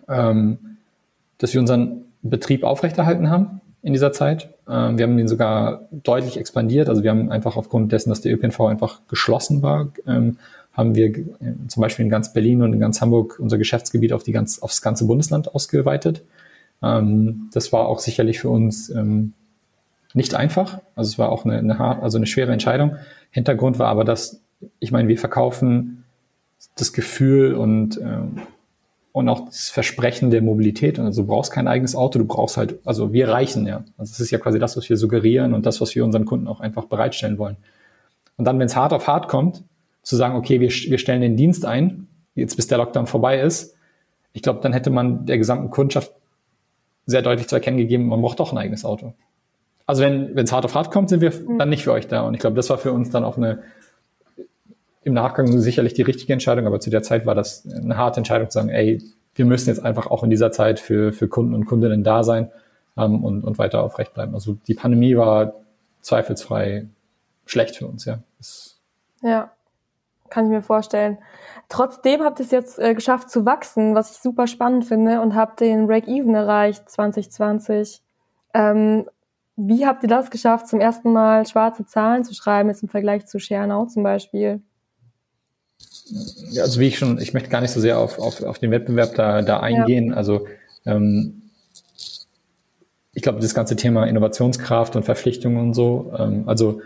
ähm, 0.08 0.77
dass 1.39 1.53
wir 1.53 1.62
unseren 1.62 2.06
Betrieb 2.22 2.63
aufrechterhalten 2.63 3.29
haben 3.29 3.62
in 3.82 3.94
dieser 3.94 4.12
Zeit. 4.12 4.50
Ähm, 4.67 4.98
wir 4.98 5.03
haben 5.03 5.17
ihn 5.17 5.27
sogar 5.27 5.88
deutlich 5.91 6.38
expandiert. 6.38 6.89
Also 6.89 7.03
wir 7.03 7.10
haben 7.10 7.32
einfach 7.32 7.56
aufgrund 7.56 7.91
dessen, 7.91 8.10
dass 8.10 8.22
der 8.22 8.34
ÖPNV 8.34 8.62
einfach 8.62 9.01
geschlossen 9.08 9.62
war, 9.62 9.89
ähm, 10.06 10.38
haben 10.74 10.96
wir 10.96 11.08
äh, 11.08 11.24
zum 11.67 11.82
Beispiel 11.82 12.06
in 12.06 12.12
ganz 12.12 12.34
Berlin 12.34 12.62
und 12.62 12.74
in 12.74 12.79
ganz 12.79 13.01
Hamburg 13.01 13.39
unser 13.39 13.58
Geschäftsgebiet 13.58 14.13
auf 14.13 14.24
die 14.24 14.32
ganz, 14.32 14.60
aufs 14.60 14.82
ganze 14.82 15.06
Bundesland 15.06 15.53
ausgeweitet. 15.53 16.24
Ähm, 16.84 17.50
das 17.51 17.74
war 17.74 17.88
auch 17.88 18.00
sicherlich 18.00 18.39
für 18.39 18.50
uns 18.50 18.89
ähm, 18.89 19.34
nicht 20.14 20.36
einfach. 20.36 20.80
Also 20.96 21.10
es 21.10 21.20
war 21.20 21.30
auch 21.30 21.46
eine, 21.46 21.58
eine, 21.58 21.80
also 22.02 22.18
eine 22.18 22.28
schwere 22.28 22.52
Entscheidung. 22.52 22.96
Hintergrund 23.32 23.80
war 23.80 23.88
aber, 23.88 24.04
dass, 24.04 24.42
ich 24.80 24.92
meine, 24.92 25.08
wir 25.08 25.18
verkaufen 25.18 26.04
das 26.76 26.94
Gefühl 26.94 27.54
und, 27.54 28.00
ähm, 28.02 28.42
und 29.12 29.30
auch 29.30 29.46
das 29.46 29.70
Versprechen 29.70 30.32
der 30.32 30.42
Mobilität. 30.42 31.00
Also 31.00 31.22
du 31.22 31.28
brauchst 31.28 31.52
kein 31.52 31.68
eigenes 31.68 31.96
Auto, 31.96 32.20
du 32.20 32.26
brauchst 32.26 32.58
halt, 32.58 32.80
also 32.86 33.14
wir 33.14 33.30
reichen 33.30 33.68
ja. 33.68 33.84
Also 33.98 34.12
es 34.12 34.20
ist 34.20 34.32
ja 34.32 34.40
quasi 34.40 34.60
das, 34.60 34.78
was 34.78 34.90
wir 34.90 34.98
suggerieren 34.98 35.54
und 35.54 35.66
das, 35.66 35.82
was 35.82 35.96
wir 35.96 36.04
unseren 36.04 36.26
Kunden 36.26 36.48
auch 36.48 36.60
einfach 36.60 36.86
bereitstellen 36.86 37.38
wollen. 37.38 37.58
Und 38.38 38.46
dann, 38.46 38.60
wenn 38.60 38.68
es 38.68 38.76
hart 38.76 38.94
auf 38.94 39.08
hart 39.08 39.28
kommt, 39.28 39.64
zu 40.04 40.16
sagen, 40.16 40.36
okay, 40.36 40.60
wir, 40.60 40.70
wir 40.70 40.98
stellen 40.98 41.22
den 41.22 41.36
Dienst 41.36 41.66
ein, 41.66 42.08
jetzt 42.36 42.56
bis 42.56 42.68
der 42.68 42.78
Lockdown 42.78 43.08
vorbei 43.08 43.42
ist, 43.42 43.76
ich 44.34 44.44
glaube, 44.44 44.60
dann 44.62 44.72
hätte 44.72 44.92
man 44.92 45.26
der 45.26 45.40
gesamten 45.40 45.72
Kundschaft 45.72 46.12
sehr 47.08 47.24
deutlich 47.24 47.48
zu 47.48 47.56
erkennen 47.56 47.78
gegeben, 47.78 48.08
man 48.08 48.22
braucht 48.22 48.40
doch 48.40 48.52
ein 48.52 48.58
eigenes 48.58 48.86
Auto. 48.86 49.14
Also 49.88 50.03
wenn 50.03 50.38
es 50.38 50.51
hart 50.51 50.65
auf 50.65 50.75
hart 50.75 50.91
kommt, 50.91 51.10
sind 51.10 51.22
wir 51.22 51.32
mhm. 51.32 51.58
dann 51.58 51.70
nicht 51.70 51.84
für 51.84 51.94
euch 51.94 52.08
da. 52.08 52.22
Und 52.22 52.34
ich 52.34 52.41
glaube, 52.41 52.56
das 52.56 52.70
war 52.70 52.77
für 52.77 52.91
uns 52.91 53.10
dann 53.10 53.24
auch 53.24 53.38
eine 53.38 53.63
im 55.03 55.13
Nachgang 55.13 55.48
sicherlich 55.60 55.94
die 55.94 56.01
richtige 56.01 56.34
Entscheidung, 56.34 56.67
aber 56.67 56.82
zu 56.82 56.89
der 56.89 57.01
Zeit 57.01 57.25
war 57.25 57.34
das 57.34 57.65
eine 57.65 57.96
harte 57.96 58.17
Entscheidung 58.17 58.50
zu 58.50 58.56
sagen, 58.56 58.67
ey, 58.67 59.01
wir 59.36 59.46
müssen 59.46 59.70
jetzt 59.70 59.79
einfach 59.79 60.08
auch 60.08 60.22
in 60.22 60.29
dieser 60.29 60.51
Zeit 60.51 60.82
für, 60.82 61.13
für 61.13 61.29
Kunden 61.29 61.53
und 61.53 61.65
Kundinnen 61.65 62.03
da 62.03 62.24
sein 62.24 62.51
ähm, 62.98 63.24
und, 63.24 63.46
und 63.46 63.58
weiter 63.58 63.82
aufrecht 63.82 64.13
bleiben. 64.13 64.34
Also 64.34 64.58
die 64.67 64.74
Pandemie 64.74 65.15
war 65.15 65.53
zweifelsfrei 66.01 66.88
schlecht 67.46 67.77
für 67.77 67.88
uns, 67.88 68.03
ja. 68.03 68.20
Das 68.38 68.82
ja, 69.22 69.50
kann 70.29 70.46
ich 70.46 70.51
mir 70.51 70.62
vorstellen. 70.62 71.17
Trotzdem 71.70 72.22
habt 72.22 72.39
ihr 72.39 72.46
es 72.46 72.51
jetzt 72.51 72.77
äh, 72.77 72.94
geschafft 72.94 73.29
zu 73.29 73.46
wachsen, 73.46 73.96
was 73.96 74.12
ich 74.12 74.17
super 74.17 74.48
spannend 74.48 74.86
finde 74.86 75.22
und 75.22 75.36
habt 75.36 75.62
den 75.62 75.88
Break-Even 75.88 76.36
erreicht 76.36 76.89
2020. 76.89 78.01
Ähm, 78.53 79.06
wie 79.58 79.86
habt 79.86 80.04
ihr 80.04 80.10
das 80.10 80.30
geschafft, 80.30 80.68
zum 80.68 80.80
ersten 80.80 81.12
Mal 81.12 81.46
schwarze 81.48 81.86
Zahlen 81.86 82.24
zu 82.24 82.34
schreiben, 82.34 82.70
jetzt 82.70 82.84
im 82.84 82.90
Vergleich 82.90 83.26
zu 83.26 83.40
Schernau 83.40 83.88
zum 83.88 84.04
Beispiel? 84.04 84.62
Ja, 86.52 86.64
also 86.64 86.80
wie 86.80 86.88
ich 86.88 86.98
schon, 86.98 87.20
ich 87.20 87.34
möchte 87.34 87.50
gar 87.50 87.62
nicht 87.62 87.72
so 87.72 87.82
sehr 87.82 88.00
auf, 88.00 88.20
auf, 88.20 88.44
auf 88.44 88.60
den 88.60 88.72
Wettbewerb 88.72 89.16
da, 89.16 89.42
da 89.42 89.60
eingehen. 89.60 90.10
Ja. 90.10 90.16
Also 90.16 90.48
ähm, 90.86 91.42
ich 93.14 93.24
glaube, 93.24 93.40
das 93.40 93.56
ganze 93.56 93.76
Thema 93.76 94.06
Innovationskraft 94.06 94.96
und 94.96 95.04
Verpflichtungen 95.04 95.58
und 95.58 95.74
so, 95.74 96.14
ähm, 96.18 96.44
also 96.46 96.82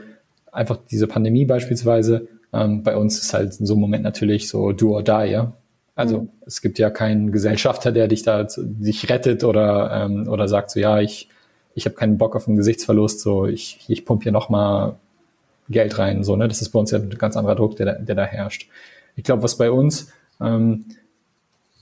einfach 0.51 0.80
diese 0.90 1.08
Pandemie 1.08 1.46
beispielsweise, 1.46 2.30
ähm, 2.54 2.84
bei 2.84 2.96
uns 2.96 3.20
ist 3.20 3.34
halt 3.34 3.60
in 3.60 3.66
so 3.66 3.74
einem 3.74 3.82
Moment 3.82 4.04
natürlich 4.04 4.48
so 4.48 4.72
do 4.72 4.96
or 4.96 5.04
die, 5.04 5.32
ja. 5.32 5.54
Also 5.94 6.22
mhm. 6.22 6.30
es 6.46 6.62
gibt 6.62 6.80
ja 6.80 6.90
keinen 6.90 7.34
Gesellschafter, 7.34 7.92
der 7.92 8.08
dich 8.08 8.24
da 8.24 8.48
dich 8.58 9.10
rettet 9.10 9.44
oder, 9.44 10.06
ähm, 10.06 10.30
oder 10.30 10.48
sagt 10.48 10.72
so, 10.72 10.80
ja, 10.80 11.01
ich, 11.01 11.28
ich 11.74 11.86
habe 11.86 11.96
keinen 11.96 12.18
Bock 12.18 12.36
auf 12.36 12.48
einen 12.48 12.58
Gesichtsverlust, 12.58 13.22
so 13.22 13.46
ich, 13.46 13.86
ich 13.88 14.06
pump 14.06 14.24
hier 14.24 14.32
nochmal 14.32 14.96
Geld 15.70 15.98
rein. 15.98 16.24
So, 16.24 16.36
ne? 16.36 16.48
Das 16.48 16.62
ist 16.62 16.70
bei 16.70 16.80
uns 16.80 16.92
ja 16.92 17.00
ein 17.00 17.10
ganz 17.12 17.38
anderer 17.38 17.56
Druck, 17.56 17.75
der, 17.75 18.00
der 18.00 18.16
da 18.16 18.25
herrscht. 18.25 18.68
Ich 19.16 19.24
glaube, 19.24 19.44
was 19.44 19.58
bei 19.58 19.72
uns 19.72 20.12
ähm, 20.40 20.86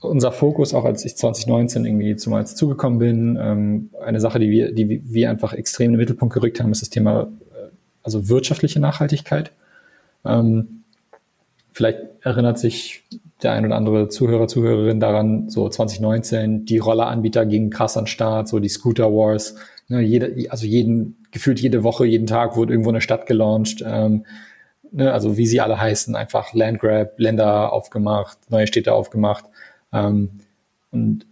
unser 0.00 0.32
Fokus, 0.32 0.72
auch 0.74 0.84
als 0.84 1.04
ich 1.04 1.16
2019 1.16 1.84
irgendwie 1.84 2.16
zumals 2.16 2.56
zugekommen 2.56 2.98
bin, 2.98 3.38
ähm, 3.40 3.90
eine 4.02 4.20
Sache, 4.20 4.38
die 4.38 4.50
wir, 4.50 4.72
die 4.72 5.02
wir 5.04 5.30
einfach 5.30 5.52
extrem 5.52 5.86
in 5.86 5.92
den 5.92 5.98
Mittelpunkt 5.98 6.34
gerückt 6.34 6.60
haben, 6.60 6.72
ist 6.72 6.82
das 6.82 6.90
Thema 6.90 7.28
äh, 7.52 7.68
also 8.02 8.28
wirtschaftliche 8.28 8.80
Nachhaltigkeit. 8.80 9.52
Ähm, 10.24 10.84
vielleicht 11.72 11.98
erinnert 12.22 12.58
sich 12.58 13.02
der 13.42 13.52
ein 13.52 13.64
oder 13.64 13.76
andere 13.76 14.08
Zuhörer, 14.08 14.48
Zuhörerin 14.48 15.00
daran, 15.00 15.48
so 15.48 15.68
2019, 15.68 16.64
die 16.64 16.78
Rolleranbieter 16.78 17.46
gingen 17.46 17.70
krass 17.70 17.96
an 17.96 18.04
den 18.04 18.08
Start, 18.08 18.48
so 18.48 18.58
die 18.58 18.68
Scooter 18.68 19.12
Wars, 19.12 19.56
ne, 19.90 20.00
jede, 20.00 20.50
also 20.50 20.66
jeden, 20.66 21.16
gefühlt 21.32 21.60
jede 21.60 21.82
Woche, 21.82 22.06
jeden 22.06 22.26
Tag 22.26 22.56
wurde 22.56 22.72
irgendwo 22.72 22.90
eine 22.90 23.00
Stadt 23.00 23.26
gelauncht, 23.26 23.84
ähm, 23.86 24.24
ne, 24.92 25.12
also 25.12 25.36
wie 25.36 25.46
sie 25.46 25.60
alle 25.60 25.78
heißen, 25.78 26.16
einfach 26.16 26.54
Landgrab, 26.54 27.18
Länder 27.18 27.72
aufgemacht, 27.72 28.38
neue 28.50 28.66
Städte 28.66 28.94
aufgemacht. 28.94 29.44
Ähm, 29.92 30.30
und 30.92 31.26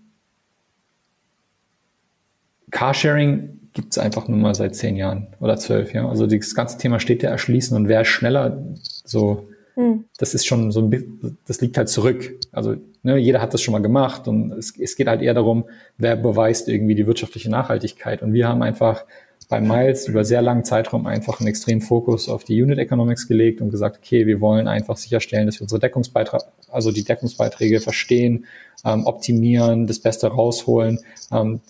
Carsharing 2.70 3.60
gibt 3.72 3.92
es 3.92 3.98
einfach 3.98 4.28
nur 4.28 4.38
mal 4.38 4.54
seit 4.54 4.74
zehn 4.74 4.96
Jahren 4.96 5.28
oder 5.40 5.56
zwölf, 5.56 5.94
ja. 5.94 6.08
Also 6.08 6.26
das 6.26 6.54
ganze 6.54 6.78
Thema 6.78 7.00
Städte 7.00 7.28
erschließen 7.28 7.76
und 7.76 7.88
wer 7.88 8.04
schneller 8.04 8.62
so, 8.74 9.48
mhm. 9.78 10.04
das 10.18 10.34
ist 10.34 10.46
schon 10.46 10.70
so 10.70 10.80
ein 10.80 10.90
bisschen, 10.90 11.38
das 11.46 11.60
liegt 11.60 11.78
halt 11.78 11.88
zurück. 11.88 12.38
Also 12.52 12.76
ne, 13.02 13.16
jeder 13.16 13.40
hat 13.40 13.54
das 13.54 13.62
schon 13.62 13.72
mal 13.72 13.82
gemacht 13.82 14.28
und 14.28 14.52
es, 14.52 14.78
es 14.78 14.96
geht 14.96 15.06
halt 15.06 15.22
eher 15.22 15.34
darum, 15.34 15.64
wer 15.96 16.16
beweist 16.16 16.68
irgendwie 16.68 16.94
die 16.94 17.06
wirtschaftliche 17.06 17.50
Nachhaltigkeit. 17.50 18.22
Und 18.22 18.32
wir 18.32 18.48
haben 18.48 18.62
einfach 18.62 19.04
bei 19.48 19.60
Miles 19.62 20.06
über 20.08 20.24
sehr 20.24 20.42
langen 20.42 20.64
Zeitraum 20.64 21.06
einfach 21.06 21.40
einen 21.40 21.48
extremen 21.48 21.80
Fokus 21.80 22.28
auf 22.28 22.44
die 22.44 22.62
Unit 22.62 22.78
Economics 22.78 23.26
gelegt 23.26 23.62
und 23.62 23.70
gesagt, 23.70 23.98
okay, 23.98 24.26
wir 24.26 24.40
wollen 24.40 24.68
einfach 24.68 24.98
sicherstellen, 24.98 25.46
dass 25.46 25.56
wir 25.56 25.62
unsere 25.62 25.78
Deckungsbeitrag, 25.78 26.42
also 26.70 26.92
die 26.92 27.04
Deckungsbeiträge 27.04 27.80
verstehen, 27.80 28.44
ähm, 28.84 29.06
optimieren, 29.06 29.86
das 29.86 30.00
Beste 30.00 30.26
rausholen, 30.28 31.00
ähm, 31.32 31.60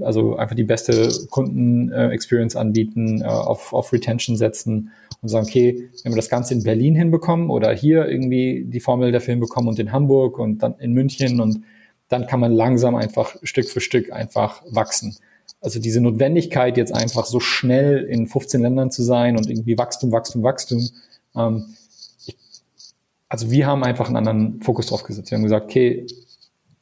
also 0.00 0.36
einfach 0.36 0.56
die 0.56 0.64
beste 0.64 1.08
Kunden-Experience 1.30 2.56
anbieten, 2.56 3.22
äh, 3.22 3.26
auf, 3.26 3.72
auf 3.72 3.92
Retention 3.92 4.36
setzen 4.36 4.90
und 5.24 5.28
sagen, 5.28 5.46
okay, 5.46 5.88
wenn 6.02 6.12
wir 6.12 6.16
das 6.16 6.28
Ganze 6.28 6.54
in 6.54 6.62
Berlin 6.62 6.94
hinbekommen 6.94 7.50
oder 7.50 7.72
hier 7.72 8.06
irgendwie 8.06 8.64
die 8.66 8.80
Formel 8.80 9.10
dafür 9.10 9.32
hinbekommen 9.32 9.68
und 9.68 9.78
in 9.78 9.90
Hamburg 9.90 10.38
und 10.38 10.62
dann 10.62 10.78
in 10.78 10.92
München 10.92 11.40
und 11.40 11.62
dann 12.08 12.26
kann 12.26 12.40
man 12.40 12.52
langsam 12.52 12.94
einfach 12.94 13.36
Stück 13.42 13.68
für 13.68 13.80
Stück 13.80 14.12
einfach 14.12 14.62
wachsen. 14.68 15.16
Also 15.60 15.80
diese 15.80 16.00
Notwendigkeit, 16.00 16.76
jetzt 16.76 16.94
einfach 16.94 17.24
so 17.24 17.40
schnell 17.40 18.04
in 18.04 18.26
15 18.26 18.60
Ländern 18.60 18.90
zu 18.90 19.02
sein 19.02 19.36
und 19.36 19.48
irgendwie 19.48 19.78
Wachstum, 19.78 20.12
Wachstum, 20.12 20.42
Wachstum. 20.42 20.88
Ähm, 21.34 21.74
also 23.30 23.50
wir 23.50 23.66
haben 23.66 23.82
einfach 23.82 24.06
einen 24.06 24.16
anderen 24.16 24.62
Fokus 24.62 24.86
drauf 24.86 25.02
gesetzt. 25.02 25.30
Wir 25.30 25.38
haben 25.38 25.42
gesagt, 25.42 25.64
okay, 25.64 26.06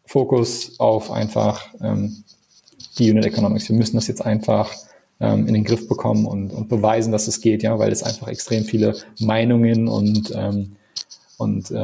Fokus 0.04 0.80
auf 0.80 1.12
einfach 1.12 1.72
ähm, 1.80 2.24
die 2.98 3.10
Unit 3.10 3.24
Economics. 3.24 3.68
Wir 3.68 3.76
müssen 3.76 3.96
das 3.96 4.08
jetzt 4.08 4.26
einfach 4.26 4.74
ähm, 5.22 5.46
in 5.46 5.54
den 5.54 5.64
Griff 5.64 5.88
bekommen 5.88 6.26
und, 6.26 6.52
und 6.52 6.68
beweisen, 6.68 7.12
dass 7.12 7.28
es 7.28 7.40
geht, 7.40 7.62
ja, 7.62 7.78
weil 7.78 7.92
es 7.92 8.02
einfach 8.02 8.28
extrem 8.28 8.64
viele 8.64 8.96
Meinungen 9.20 9.88
und 9.88 10.32
ähm, 10.34 10.76
und 11.38 11.70
äh, 11.70 11.74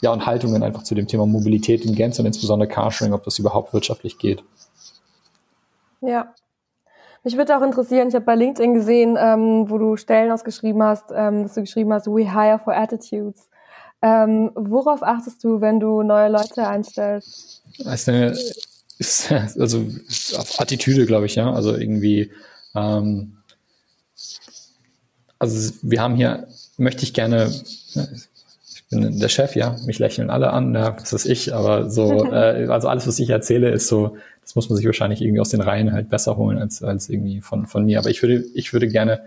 ja 0.00 0.12
und 0.12 0.26
Haltungen 0.26 0.62
einfach 0.62 0.82
zu 0.82 0.94
dem 0.94 1.06
Thema 1.06 1.26
Mobilität 1.26 1.84
in 1.84 1.94
Gänze 1.94 2.22
und 2.22 2.26
insbesondere 2.26 2.68
Carsharing, 2.68 3.12
ob 3.12 3.22
das 3.24 3.38
überhaupt 3.38 3.72
wirtschaftlich 3.72 4.18
geht. 4.18 4.42
Ja. 6.00 6.34
Mich 7.22 7.36
würde 7.36 7.56
auch 7.56 7.62
interessieren, 7.62 8.08
ich 8.08 8.14
habe 8.14 8.24
bei 8.24 8.36
LinkedIn 8.36 8.72
gesehen, 8.74 9.16
ähm, 9.18 9.68
wo 9.68 9.78
du 9.78 9.96
Stellen 9.96 10.30
ausgeschrieben 10.30 10.82
hast, 10.82 11.10
ähm, 11.12 11.42
dass 11.42 11.54
du 11.54 11.62
geschrieben 11.62 11.92
hast, 11.92 12.06
we 12.06 12.30
hire 12.30 12.60
for 12.62 12.74
attitudes. 12.74 13.48
Ähm, 14.00 14.52
worauf 14.54 15.02
achtest 15.02 15.42
du, 15.42 15.60
wenn 15.60 15.80
du 15.80 16.02
neue 16.02 16.28
Leute 16.28 16.68
einstellst? 16.68 17.64
Das 17.78 18.06
ist, 18.06 18.75
also 19.58 19.86
auf 20.36 20.60
Attitüde, 20.60 21.06
glaube 21.06 21.26
ich, 21.26 21.34
ja. 21.34 21.52
Also 21.52 21.76
irgendwie, 21.76 22.30
ähm, 22.74 23.36
also 25.38 25.74
wir 25.82 26.00
haben 26.00 26.16
hier, 26.16 26.48
möchte 26.78 27.02
ich 27.02 27.12
gerne, 27.12 27.52
ich 27.94 28.84
bin 28.90 29.18
der 29.18 29.28
Chef, 29.28 29.54
ja, 29.54 29.76
mich 29.84 29.98
lächeln 29.98 30.30
alle 30.30 30.52
an, 30.52 30.74
ja, 30.74 30.92
das 30.92 31.12
ist 31.12 31.26
ich, 31.26 31.54
aber 31.54 31.90
so, 31.90 32.24
äh, 32.32 32.66
also 32.68 32.88
alles, 32.88 33.06
was 33.06 33.18
ich 33.18 33.30
erzähle, 33.30 33.70
ist 33.70 33.88
so, 33.88 34.16
das 34.42 34.54
muss 34.54 34.68
man 34.68 34.76
sich 34.76 34.86
wahrscheinlich 34.86 35.20
irgendwie 35.20 35.40
aus 35.40 35.50
den 35.50 35.60
Reihen 35.60 35.92
halt 35.92 36.08
besser 36.08 36.36
holen 36.36 36.58
als, 36.58 36.82
als 36.82 37.08
irgendwie 37.08 37.40
von, 37.40 37.66
von 37.66 37.84
mir. 37.84 37.98
Aber 37.98 38.10
ich 38.10 38.22
würde, 38.22 38.44
ich 38.54 38.72
würde 38.72 38.88
gerne 38.88 39.22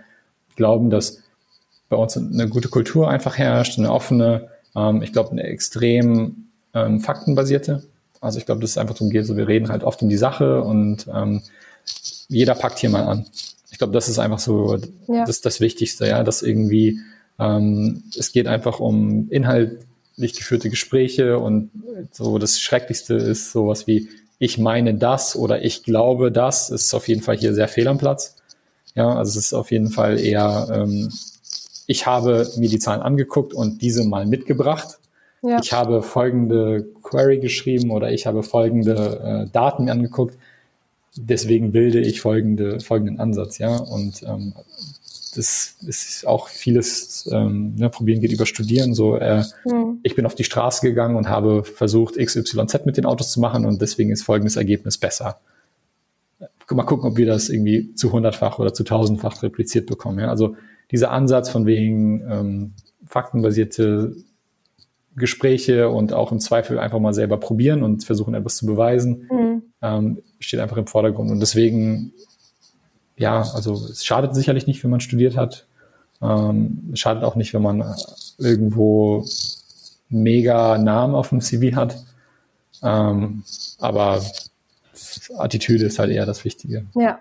glauben, 0.55 0.89
dass 0.89 1.21
bei 1.89 1.97
uns 1.97 2.15
eine 2.15 2.47
gute 2.47 2.69
Kultur 2.69 3.10
einfach 3.10 3.38
herrscht, 3.38 3.77
eine 3.77 3.91
offene, 3.91 4.49
ähm, 4.75 5.01
ich 5.01 5.12
glaube, 5.12 5.32
eine 5.32 5.43
extrem 5.43 6.47
ähm, 6.73 7.01
faktenbasierte. 7.01 7.84
Also 8.21 8.39
ich 8.39 8.45
glaube, 8.45 8.62
dass 8.62 8.71
es 8.71 8.77
einfach 8.77 8.95
darum 8.95 9.10
geht, 9.10 9.25
so 9.25 9.38
wir 9.38 9.47
reden 9.47 9.69
halt 9.69 9.84
oft 9.84 10.01
um 10.01 10.10
die 10.10 10.17
Sache 10.17 10.62
und 10.62 11.08
ähm, 11.13 11.41
jeder 12.27 12.55
packt 12.55 12.79
hier 12.79 12.89
mal 12.89 13.03
an. 13.03 13.25
Ich 13.71 13.77
glaube, 13.77 13.93
das 13.93 14.10
ist 14.10 14.19
einfach 14.19 14.39
so 14.39 14.77
ja. 15.08 15.25
das, 15.25 15.41
das 15.41 15.60
Wichtigste, 15.62 16.08
ja, 16.08 16.23
dass 16.23 16.41
irgendwie 16.41 16.99
ähm, 17.39 18.03
es 18.17 18.32
geht 18.32 18.47
einfach 18.47 18.79
um 18.79 19.29
inhaltlich 19.29 20.34
geführte 20.34 20.69
Gespräche 20.69 21.39
und 21.39 21.71
so 22.12 22.38
das 22.38 22.60
Schrecklichste 22.60 23.15
ist 23.15 23.51
sowas 23.51 23.88
wie 23.88 24.10
ich 24.39 24.58
meine 24.58 24.95
das 24.95 25.36
oder 25.36 25.63
ich 25.63 25.84
glaube 25.84 26.32
das, 26.32 26.69
ist 26.69 26.93
auf 26.93 27.08
jeden 27.08 27.21
Fall 27.21 27.38
hier 27.38 27.53
sehr 27.53 27.67
fehl 27.67 27.88
am 27.88 27.97
Platz. 27.97 28.38
Ja, 28.95 29.15
also 29.15 29.38
es 29.38 29.45
ist 29.45 29.53
auf 29.53 29.69
jeden 29.71 29.91
Fall 29.91 30.19
eher, 30.19 30.67
ähm, 30.73 31.10
ich 31.88 32.05
habe 32.05 32.49
mir 32.58 32.69
die 32.69 32.79
Zahlen 32.79 33.01
angeguckt 33.01 33.53
und 33.53 33.82
diese 33.82 34.05
mal 34.05 34.25
mitgebracht. 34.25 34.99
Ja. 35.41 35.60
Ich 35.62 35.71
habe 35.71 36.02
folgende 36.02 36.86
Query 37.02 37.39
geschrieben 37.39 37.91
oder 37.91 38.12
ich 38.12 38.25
habe 38.25 38.43
folgende 38.43 39.45
äh, 39.47 39.52
Daten 39.52 39.86
mir 39.86 39.91
angeguckt. 39.91 40.38
Deswegen 41.15 41.71
bilde 41.71 41.99
ich 41.99 42.21
folgende, 42.21 42.80
folgenden 42.80 43.19
Ansatz, 43.19 43.58
ja. 43.58 43.78
Und 43.78 44.23
ähm, 44.23 44.54
das 45.36 45.75
ist 45.86 46.28
auch 46.28 46.47
vieles, 46.47 47.30
ähm, 47.32 47.75
ne, 47.75 47.89
probieren 47.89 48.19
geht 48.19 48.32
über 48.32 48.45
Studieren. 48.45 48.93
So, 48.93 49.15
äh, 49.15 49.43
mhm. 49.65 49.99
ich 50.04 50.15
bin 50.15 50.25
auf 50.25 50.36
die 50.36 50.43
Straße 50.43 50.82
gegangen 50.86 51.15
und 51.15 51.30
habe 51.30 51.63
versucht, 51.63 52.17
XYZ 52.17 52.86
mit 52.86 52.97
den 52.97 53.06
Autos 53.06 53.32
zu 53.32 53.39
machen 53.39 53.65
und 53.65 53.82
deswegen 53.82 54.12
ist 54.12 54.23
folgendes 54.23 54.56
Ergebnis 54.56 54.97
besser. 54.97 55.39
Mal 56.71 56.84
gucken, 56.84 57.10
ob 57.10 57.17
wir 57.17 57.25
das 57.25 57.49
irgendwie 57.49 57.95
zu 57.95 58.12
hundertfach 58.12 58.60
oder 58.60 58.73
zu 58.73 58.84
tausendfach 58.84 59.41
repliziert 59.41 59.88
bekommen. 59.88 60.19
Ja? 60.19 60.30
Also 60.30 60.56
dieser 60.91 61.10
Ansatz 61.12 61.49
von 61.49 61.65
wegen 61.65 62.21
ähm, 62.30 62.73
faktenbasierte 63.08 64.15
Gespräche 65.19 65.89
und 65.89 66.13
auch 66.13 66.32
im 66.32 66.39
Zweifel 66.39 66.79
einfach 66.79 66.99
mal 66.99 67.13
selber 67.13 67.38
probieren 67.38 67.84
und 67.84 68.03
versuchen, 68.03 68.34
etwas 68.34 68.58
zu 68.58 68.65
beweisen, 68.65 69.27
mhm. 69.32 69.63
ähm, 69.82 70.21
steht 70.39 70.60
einfach 70.60 70.77
im 70.77 70.88
Vordergrund. 70.88 71.29
Und 71.29 71.39
deswegen, 71.39 72.13
ja, 73.17 73.41
also 73.53 73.73
es 73.73 74.03
schadet 74.03 74.34
sicherlich 74.34 74.65
nicht, 74.65 74.84
wenn 74.84 74.91
man 74.91 74.99
studiert 74.99 75.38
hat. 75.38 75.67
Ähm, 76.21 76.89
es 76.93 76.99
schadet 76.99 77.23
auch 77.23 77.36
nicht, 77.36 77.53
wenn 77.53 77.62
man 77.62 77.84
irgendwo 78.38 79.25
mega 80.10 80.77
Namen 80.77 81.15
auf 81.15 81.29
dem 81.29 81.41
CV 81.41 81.75
hat. 81.75 81.97
Ähm, 82.82 83.43
aber 83.79 84.21
Attitüde 85.38 85.86
ist 85.86 85.99
halt 85.99 86.12
eher 86.12 86.25
das 86.25 86.43
Wichtige. 86.45 86.86
Ja. 86.95 87.19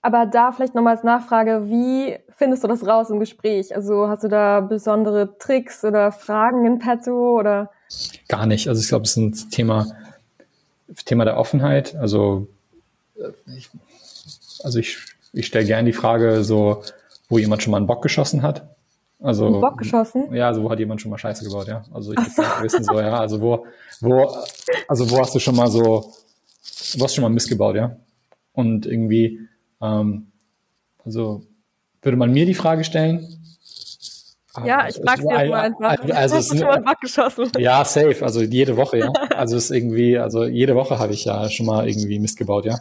Aber 0.00 0.26
da 0.26 0.52
vielleicht 0.52 0.74
nochmal 0.74 0.94
als 0.94 1.04
Nachfrage, 1.04 1.68
wie 1.68 2.18
findest 2.36 2.62
du 2.62 2.68
das 2.68 2.86
raus 2.86 3.10
im 3.10 3.18
Gespräch? 3.18 3.74
Also 3.74 4.08
hast 4.08 4.24
du 4.24 4.28
da 4.28 4.60
besondere 4.60 5.36
Tricks 5.38 5.84
oder 5.84 6.12
Fragen 6.12 6.64
in 6.64 6.78
petto 6.78 7.38
oder? 7.38 7.70
Gar 8.28 8.46
nicht. 8.46 8.68
Also 8.68 8.80
ich 8.80 8.88
glaube, 8.88 9.04
es 9.04 9.16
ist 9.16 9.16
ein 9.16 9.50
Thema, 9.50 9.86
Thema 11.04 11.24
der 11.24 11.36
Offenheit. 11.36 11.96
Also 11.96 12.46
äh, 13.16 13.32
ich, 13.56 13.70
also 14.62 14.78
ich, 14.78 14.98
ich 15.32 15.46
stelle 15.46 15.64
gerne 15.64 15.86
die 15.86 15.96
Frage 15.96 16.44
so, 16.44 16.82
wo 17.28 17.38
jemand 17.38 17.62
schon 17.62 17.72
mal 17.72 17.78
einen 17.78 17.86
Bock 17.86 18.02
geschossen 18.02 18.42
hat. 18.42 18.68
Also, 19.20 19.46
einen 19.46 19.60
Bock 19.60 19.78
geschossen? 19.78 20.32
Ja, 20.32 20.46
also 20.46 20.62
wo 20.62 20.70
hat 20.70 20.78
jemand 20.78 21.00
schon 21.00 21.10
mal 21.10 21.18
Scheiße 21.18 21.44
gebaut, 21.44 21.66
ja. 21.66 21.82
Also 21.92 22.12
ich 22.12 22.34
so. 22.34 22.42
wissen 22.60 22.84
so, 22.84 23.00
ja, 23.00 23.18
also 23.18 23.40
wo, 23.40 23.66
wo, 24.00 24.32
also 24.86 25.10
wo 25.10 25.18
hast 25.18 25.34
du 25.34 25.40
schon 25.40 25.56
mal 25.56 25.68
so, 25.68 25.82
wo 25.82 26.04
hast 26.62 26.98
du 27.00 27.08
schon 27.08 27.22
mal 27.22 27.28
Mist 27.28 27.48
gebaut, 27.48 27.74
ja? 27.74 27.96
Und 28.52 28.86
irgendwie, 28.86 29.48
ähm, 29.80 30.32
also 31.04 31.42
würde 32.02 32.16
man 32.16 32.32
mir 32.32 32.46
die 32.46 32.54
Frage 32.54 32.84
stellen? 32.84 33.26
Ja, 34.64 34.88
ich 34.88 34.96
frage 34.96 35.22
sie 35.22 35.28
jetzt 35.28 35.50
mal 35.50 35.60
einfach. 35.60 35.98
Also, 36.14 36.34
also 36.34 36.56
schon 36.56 36.84
mal 36.84 36.94
geschossen? 37.00 37.50
Ja, 37.58 37.84
safe. 37.84 38.16
Also 38.22 38.42
jede 38.42 38.76
Woche, 38.76 38.98
ja. 38.98 39.12
Also 39.36 39.56
es 39.56 39.64
ist 39.64 39.76
irgendwie, 39.76 40.18
also 40.18 40.44
jede 40.44 40.74
Woche 40.74 40.98
habe 40.98 41.12
ich 41.12 41.24
ja 41.24 41.48
schon 41.48 41.66
mal 41.66 41.88
irgendwie 41.88 42.18
Mist 42.18 42.38
gebaut, 42.38 42.64
ja. 42.64 42.80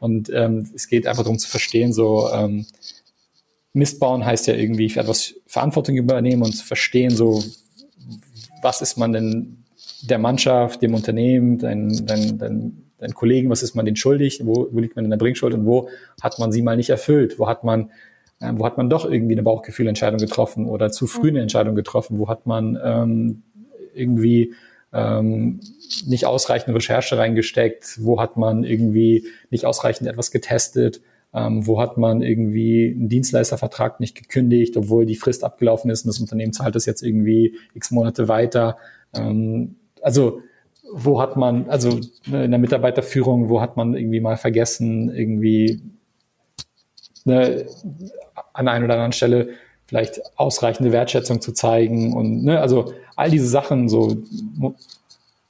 Und 0.00 0.30
ähm, 0.30 0.70
es 0.74 0.88
geht 0.88 1.06
einfach 1.06 1.22
darum 1.22 1.38
zu 1.38 1.48
verstehen, 1.48 1.92
so 1.92 2.28
ähm, 2.30 2.66
Mist 3.72 4.00
bauen 4.00 4.24
heißt 4.24 4.46
ja 4.46 4.54
irgendwie 4.54 4.90
für 4.90 5.00
etwas 5.00 5.34
Verantwortung 5.46 5.96
übernehmen 5.96 6.42
und 6.42 6.52
zu 6.52 6.64
verstehen, 6.64 7.10
so 7.10 7.42
was 8.62 8.82
ist 8.82 8.96
man 8.96 9.12
denn 9.12 9.64
der 10.02 10.18
Mannschaft, 10.18 10.82
dem 10.82 10.94
Unternehmen, 10.94 11.58
dein, 11.58 12.06
dein, 12.06 12.38
dein 12.38 12.83
deinen 13.04 13.14
Kollegen, 13.14 13.50
was 13.50 13.62
ist 13.62 13.74
man 13.74 13.84
denen 13.84 13.96
schuldig, 13.96 14.40
wo, 14.44 14.68
wo 14.70 14.80
liegt 14.80 14.96
man 14.96 15.04
in 15.04 15.10
der 15.10 15.18
Bringschuld? 15.18 15.54
Und 15.54 15.66
wo 15.66 15.88
hat 16.20 16.38
man 16.38 16.52
sie 16.52 16.62
mal 16.62 16.76
nicht 16.76 16.90
erfüllt, 16.90 17.38
wo 17.38 17.46
hat 17.46 17.64
man, 17.64 17.90
äh, 18.40 18.52
wo 18.54 18.64
hat 18.66 18.76
man 18.76 18.90
doch 18.90 19.08
irgendwie 19.08 19.34
eine 19.34 19.42
Bauchgefühlentscheidung 19.42 20.18
getroffen 20.18 20.66
oder 20.66 20.90
zu 20.90 21.06
früh 21.06 21.28
eine 21.28 21.40
Entscheidung 21.40 21.74
getroffen, 21.74 22.18
wo 22.18 22.28
hat 22.28 22.46
man 22.46 22.78
ähm, 22.82 23.42
irgendwie 23.94 24.54
ähm, 24.92 25.60
nicht 26.06 26.26
ausreichend 26.26 26.74
Recherche 26.74 27.18
reingesteckt, 27.18 27.98
wo 28.00 28.20
hat 28.20 28.36
man 28.36 28.64
irgendwie 28.64 29.26
nicht 29.50 29.66
ausreichend 29.66 30.08
etwas 30.08 30.30
getestet, 30.30 31.00
ähm, 31.34 31.66
wo 31.66 31.80
hat 31.80 31.98
man 31.98 32.22
irgendwie 32.22 32.94
einen 32.96 33.08
Dienstleistervertrag 33.08 33.98
nicht 33.98 34.14
gekündigt, 34.14 34.76
obwohl 34.76 35.04
die 35.04 35.16
Frist 35.16 35.42
abgelaufen 35.42 35.90
ist 35.90 36.04
und 36.04 36.08
das 36.08 36.20
Unternehmen 36.20 36.52
zahlt 36.52 36.76
das 36.76 36.86
jetzt 36.86 37.02
irgendwie 37.02 37.56
x 37.74 37.90
Monate 37.90 38.28
weiter. 38.28 38.76
Ähm, 39.14 39.76
also 40.00 40.40
wo 40.96 41.20
hat 41.20 41.36
man, 41.36 41.68
also 41.68 41.98
ne, 42.26 42.44
in 42.44 42.50
der 42.50 42.60
Mitarbeiterführung, 42.60 43.48
wo 43.48 43.60
hat 43.60 43.76
man 43.76 43.94
irgendwie 43.94 44.20
mal 44.20 44.36
vergessen, 44.36 45.14
irgendwie 45.14 45.82
ne, 47.24 47.66
an 48.52 48.68
einer 48.68 48.84
oder 48.84 48.94
anderen 48.94 49.12
Stelle 49.12 49.50
vielleicht 49.86 50.20
ausreichende 50.38 50.92
Wertschätzung 50.92 51.40
zu 51.40 51.52
zeigen 51.52 52.14
und 52.14 52.44
ne, 52.44 52.60
also 52.60 52.94
all 53.16 53.30
diese 53.30 53.48
Sachen 53.48 53.88
so 53.88 54.16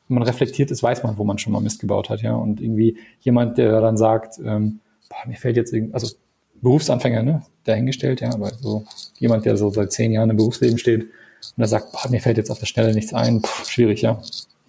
man 0.09 0.23
reflektiert 0.23 0.71
ist, 0.71 0.83
weiß 0.83 1.03
man, 1.03 1.17
wo 1.19 1.25
man 1.25 1.39
schon 1.39 1.53
mal 1.53 1.61
Mist 1.61 1.81
gebaut 1.81 2.11
hat, 2.11 2.23
ja. 2.23 2.35
Und 2.35 2.61
irgendwie 2.61 2.99
jemand, 3.21 3.59
der 3.59 3.81
dann 3.81 3.97
sagt, 3.97 4.39
ähm, 4.39 4.81
boah, 5.09 5.27
mir 5.27 5.37
fällt 5.37 5.57
jetzt 5.57 5.73
irgendwie, 5.73 5.95
also 5.95 6.15
Berufsanfänger, 6.61 7.23
ne, 7.23 7.43
dahingestellt, 7.65 8.21
ja, 8.21 8.33
aber 8.33 8.53
so 8.55 8.85
jemand, 9.19 9.45
der 9.47 9.57
so 9.57 9.71
seit 9.71 9.93
zehn 9.93 10.13
Jahren 10.13 10.31
im 10.31 10.37
Berufsleben 10.37 10.79
steht 10.79 11.03
und 11.03 11.59
der 11.59 11.69
sagt, 11.69 11.93
boah, 11.93 12.11
mir 12.11 12.21
fällt 12.21 12.37
jetzt 12.37 12.51
auf 12.51 12.59
der 12.59 12.67
Stelle 12.67 12.95
nichts 12.95 13.15
ein, 13.15 13.43
Puh, 13.43 13.65
schwierig, 13.65 14.03
ja. 14.03 14.21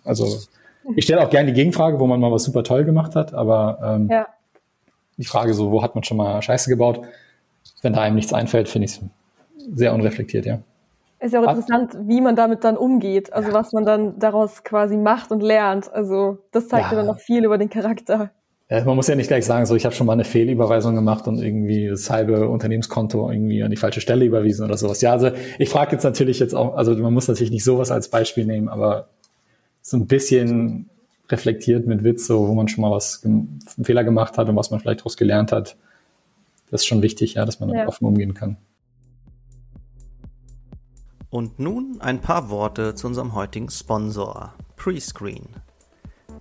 Also 0.04 0.40
ich 0.96 1.06
stelle 1.06 1.22
auch 1.22 1.30
gerne 1.30 1.48
die 1.48 1.54
Gegenfrage, 1.54 2.00
wo 2.00 2.08
man 2.08 2.20
mal 2.20 2.32
was 2.32 2.44
super 2.44 2.64
toll 2.64 2.86
gemacht 2.86 3.16
hat, 3.16 3.34
aber 3.34 3.80
ähm, 3.84 4.10
ja. 4.10 4.28
die 5.18 5.26
Frage 5.26 5.54
so, 5.54 5.72
wo 5.72 5.82
hat 5.82 5.96
man 5.96 6.04
schon 6.04 6.18
mal 6.18 6.42
Scheiße 6.42 6.70
gebaut? 6.70 7.02
Wenn 7.82 7.94
da 7.94 8.02
einem 8.02 8.16
nichts 8.16 8.34
einfällt, 8.34 8.70
finde 8.70 8.86
ich 8.86 8.92
es 8.92 9.02
sehr 9.74 9.94
unreflektiert, 9.94 10.46
ja. 10.46 10.60
Ist 11.20 11.34
ja 11.34 11.40
auch 11.40 11.50
interessant, 11.50 11.98
wie 12.08 12.22
man 12.22 12.36
damit 12.36 12.64
dann 12.64 12.78
umgeht, 12.78 13.34
also 13.34 13.50
ja. 13.50 13.54
was 13.54 13.72
man 13.72 13.86
dann 13.86 14.20
daraus 14.20 14.64
quasi 14.64 14.98
macht 14.98 15.32
und 15.32 15.42
lernt. 15.42 15.92
Also 15.92 16.40
das 16.52 16.68
zeigt 16.68 16.86
ja, 16.86 16.92
ja 16.92 16.98
dann 16.98 17.08
noch 17.08 17.20
viel 17.20 17.44
über 17.46 17.58
den 17.58 17.70
Charakter. 17.70 18.32
Ja, 18.70 18.84
man 18.84 18.96
muss 18.96 19.08
ja 19.08 19.16
nicht 19.16 19.28
gleich 19.28 19.46
sagen, 19.46 19.66
so 19.68 19.76
ich 19.76 19.86
habe 19.86 19.94
schon 19.94 20.08
mal 20.08 20.14
eine 20.14 20.24
Fehlüberweisung 20.24 20.96
gemacht 20.96 21.28
und 21.28 21.42
irgendwie 21.42 21.88
das 21.88 22.10
halbe 22.10 22.50
Unternehmenskonto 22.50 23.30
irgendwie 23.30 23.62
an 23.62 23.70
die 23.70 23.78
falsche 23.78 24.02
Stelle 24.02 24.26
überwiesen 24.26 24.66
oder 24.66 24.76
sowas. 24.76 25.02
Ja, 25.02 25.12
also 25.12 25.32
ich 25.60 25.70
frage 25.70 25.92
jetzt 25.92 26.04
natürlich 26.04 26.40
jetzt 26.40 26.56
auch, 26.56 26.76
also 26.76 26.96
man 26.96 27.14
muss 27.14 27.28
natürlich 27.28 27.52
nicht 27.52 27.64
sowas 27.64 27.92
als 27.92 28.10
Beispiel 28.10 28.46
nehmen, 28.46 28.68
aber 28.68 29.10
so 29.86 29.98
ein 29.98 30.08
bisschen 30.08 30.90
reflektiert 31.30 31.86
mit 31.86 32.04
Witz, 32.04 32.26
so, 32.26 32.48
wo 32.48 32.56
man 32.56 32.68
schon 32.68 32.82
mal 32.82 32.90
was, 32.90 33.24
einen 33.24 33.60
Fehler 33.84 34.04
gemacht 34.04 34.36
hat 34.36 34.50
und 34.50 34.56
was 34.56 34.72
man 34.72 34.80
vielleicht 34.80 35.02
daraus 35.02 35.16
gelernt 35.16 35.52
hat. 35.52 35.78
Das 36.72 36.82
ist 36.82 36.88
schon 36.88 37.04
wichtig, 37.04 37.36
ja, 37.36 37.46
dass 37.46 37.60
man 37.60 37.70
ja. 37.70 37.88
offen 37.88 38.06
umgehen 38.06 38.34
kann. 38.34 38.58
Und 41.30 41.60
nun 41.60 41.98
ein 42.00 42.20
paar 42.20 42.50
Worte 42.50 42.96
zu 42.96 43.06
unserem 43.06 43.36
heutigen 43.36 43.70
Sponsor, 43.70 44.56
Prescreen. 44.76 45.50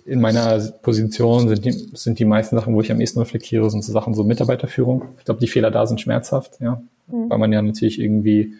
in 0.05 0.21
meiner 0.21 0.57
Position 0.81 1.49
sind 1.49 1.65
die, 1.65 1.71
sind 1.71 2.17
die 2.17 2.25
meisten 2.25 2.55
Sachen, 2.55 2.73
wo 2.73 2.79
ich 2.79 2.93
am 2.93 3.01
ehesten 3.01 3.19
reflektiere, 3.19 3.69
sind 3.69 3.83
so 3.83 3.91
Sachen 3.91 4.13
so 4.13 4.23
Mitarbeiterführung. 4.23 5.03
Ich 5.19 5.25
glaube, 5.25 5.41
die 5.41 5.47
Fehler 5.47 5.69
da 5.69 5.85
sind 5.85 5.99
schmerzhaft, 5.99 6.61
ja. 6.61 6.81
Mhm. 7.07 7.29
Weil 7.29 7.37
man 7.39 7.51
ja 7.51 7.61
natürlich 7.61 7.99
irgendwie 7.99 8.53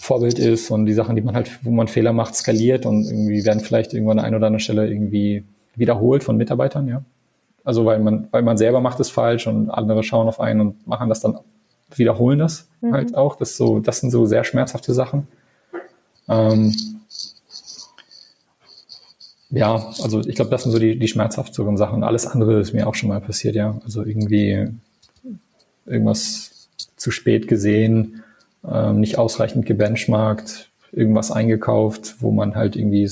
Vorbild 0.00 0.38
ist 0.38 0.70
und 0.70 0.86
die 0.86 0.94
Sachen, 0.94 1.16
die 1.16 1.22
man 1.22 1.34
halt, 1.34 1.58
wo 1.62 1.70
man 1.70 1.88
Fehler 1.88 2.12
macht, 2.12 2.36
skaliert 2.36 2.86
und 2.86 3.04
irgendwie 3.04 3.44
werden 3.44 3.60
vielleicht 3.60 3.92
irgendwann 3.92 4.20
an 4.20 4.24
einer 4.24 4.36
oder 4.36 4.46
anderen 4.46 4.60
Stelle 4.60 4.88
irgendwie 4.88 5.44
wiederholt 5.74 6.22
von 6.22 6.36
Mitarbeitern, 6.36 6.86
ja. 6.86 7.02
Also 7.64 7.84
weil 7.84 7.98
man, 7.98 8.28
weil 8.30 8.42
man 8.42 8.56
selber 8.56 8.80
macht 8.80 9.00
es 9.00 9.10
falsch 9.10 9.48
und 9.48 9.70
andere 9.70 10.04
schauen 10.04 10.28
auf 10.28 10.40
einen 10.40 10.60
und 10.60 10.86
machen 10.86 11.08
das 11.08 11.20
dann, 11.20 11.38
wiederholen 11.94 12.38
das 12.38 12.68
mhm. 12.80 12.92
halt 12.92 13.16
auch. 13.16 13.36
Das 13.36 13.56
so, 13.56 13.80
das 13.80 13.98
sind 13.98 14.10
so 14.10 14.24
sehr 14.24 14.44
schmerzhafte 14.44 14.94
Sachen. 14.94 15.26
Ähm, 16.28 16.74
ja, 19.50 19.74
also 20.02 20.20
ich 20.20 20.36
glaube, 20.36 20.50
das 20.50 20.62
sind 20.62 20.72
so 20.72 20.78
die, 20.78 20.98
die 20.98 21.08
schmerzhafteren 21.08 21.76
Sachen. 21.76 22.04
Alles 22.04 22.26
andere 22.26 22.60
ist 22.60 22.72
mir 22.72 22.86
auch 22.86 22.94
schon 22.94 23.08
mal 23.08 23.20
passiert, 23.20 23.56
ja. 23.56 23.78
Also 23.84 24.04
irgendwie 24.04 24.68
irgendwas 25.86 26.68
zu 26.96 27.10
spät 27.10 27.48
gesehen, 27.48 28.22
ähm, 28.66 29.00
nicht 29.00 29.18
ausreichend 29.18 29.66
gebenchmarkt, 29.66 30.70
irgendwas 30.92 31.30
eingekauft, 31.30 32.16
wo 32.20 32.30
man 32.30 32.54
halt 32.54 32.76
irgendwie 32.76 33.10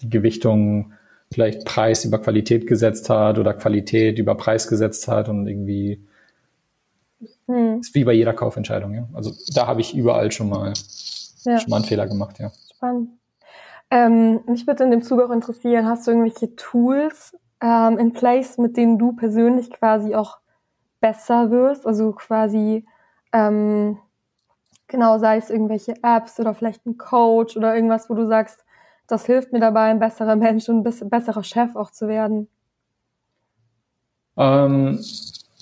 die 0.00 0.10
Gewichtung 0.10 0.92
vielleicht 1.32 1.64
Preis 1.64 2.04
über 2.04 2.18
Qualität 2.18 2.66
gesetzt 2.66 3.10
hat 3.10 3.38
oder 3.38 3.54
Qualität 3.54 4.18
über 4.18 4.34
Preis 4.34 4.68
gesetzt 4.68 5.08
hat 5.08 5.28
und 5.28 5.46
irgendwie 5.48 6.00
hm. 7.46 7.80
ist 7.80 7.94
wie 7.94 8.04
bei 8.04 8.12
jeder 8.12 8.32
Kaufentscheidung, 8.32 8.94
ja. 8.94 9.08
Also 9.12 9.32
da 9.54 9.66
habe 9.66 9.80
ich 9.80 9.94
überall 9.94 10.30
schon 10.32 10.48
mal, 10.48 10.72
ja. 11.44 11.58
schon 11.58 11.70
mal 11.70 11.76
einen 11.76 11.84
Fehler 11.84 12.06
gemacht, 12.06 12.38
ja. 12.38 12.52
Spannend. 12.74 13.10
Ähm, 13.90 14.40
mich 14.46 14.66
würde 14.66 14.84
in 14.84 14.90
dem 14.90 15.02
Zuge 15.02 15.26
auch 15.26 15.30
interessieren, 15.30 15.86
hast 15.86 16.06
du 16.06 16.12
irgendwelche 16.12 16.56
Tools 16.56 17.36
ähm, 17.60 17.98
in 17.98 18.12
place, 18.12 18.58
mit 18.58 18.76
denen 18.76 18.98
du 18.98 19.12
persönlich 19.12 19.70
quasi 19.70 20.14
auch 20.14 20.38
besser 21.00 21.50
wirst? 21.50 21.86
Also 21.86 22.12
quasi, 22.12 22.86
ähm, 23.32 23.98
genau, 24.88 25.18
sei 25.18 25.36
es 25.36 25.50
irgendwelche 25.50 25.94
Apps 26.02 26.38
oder 26.40 26.54
vielleicht 26.54 26.86
ein 26.86 26.98
Coach 26.98 27.56
oder 27.56 27.74
irgendwas, 27.74 28.08
wo 28.08 28.14
du 28.14 28.26
sagst, 28.26 28.64
das 29.06 29.26
hilft 29.26 29.52
mir 29.52 29.60
dabei, 29.60 29.90
ein 29.90 29.98
besserer 29.98 30.36
Mensch 30.36 30.68
und 30.68 30.86
ein 30.86 31.10
besserer 31.10 31.44
Chef 31.44 31.76
auch 31.76 31.90
zu 31.90 32.08
werden? 32.08 32.48
Ähm, 34.36 34.98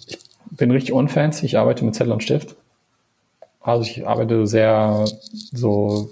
ich 0.07 0.21
bin 0.51 0.71
richtig 0.71 0.93
unfancy. 0.93 1.47
Ich 1.47 1.59
arbeite 1.59 1.85
mit 1.85 1.95
Zettel 1.95 2.13
und 2.13 2.23
Stift. 2.23 2.57
Also 3.61 3.83
ich 3.83 4.07
arbeite 4.07 4.47
sehr 4.47 5.05
so 5.53 6.11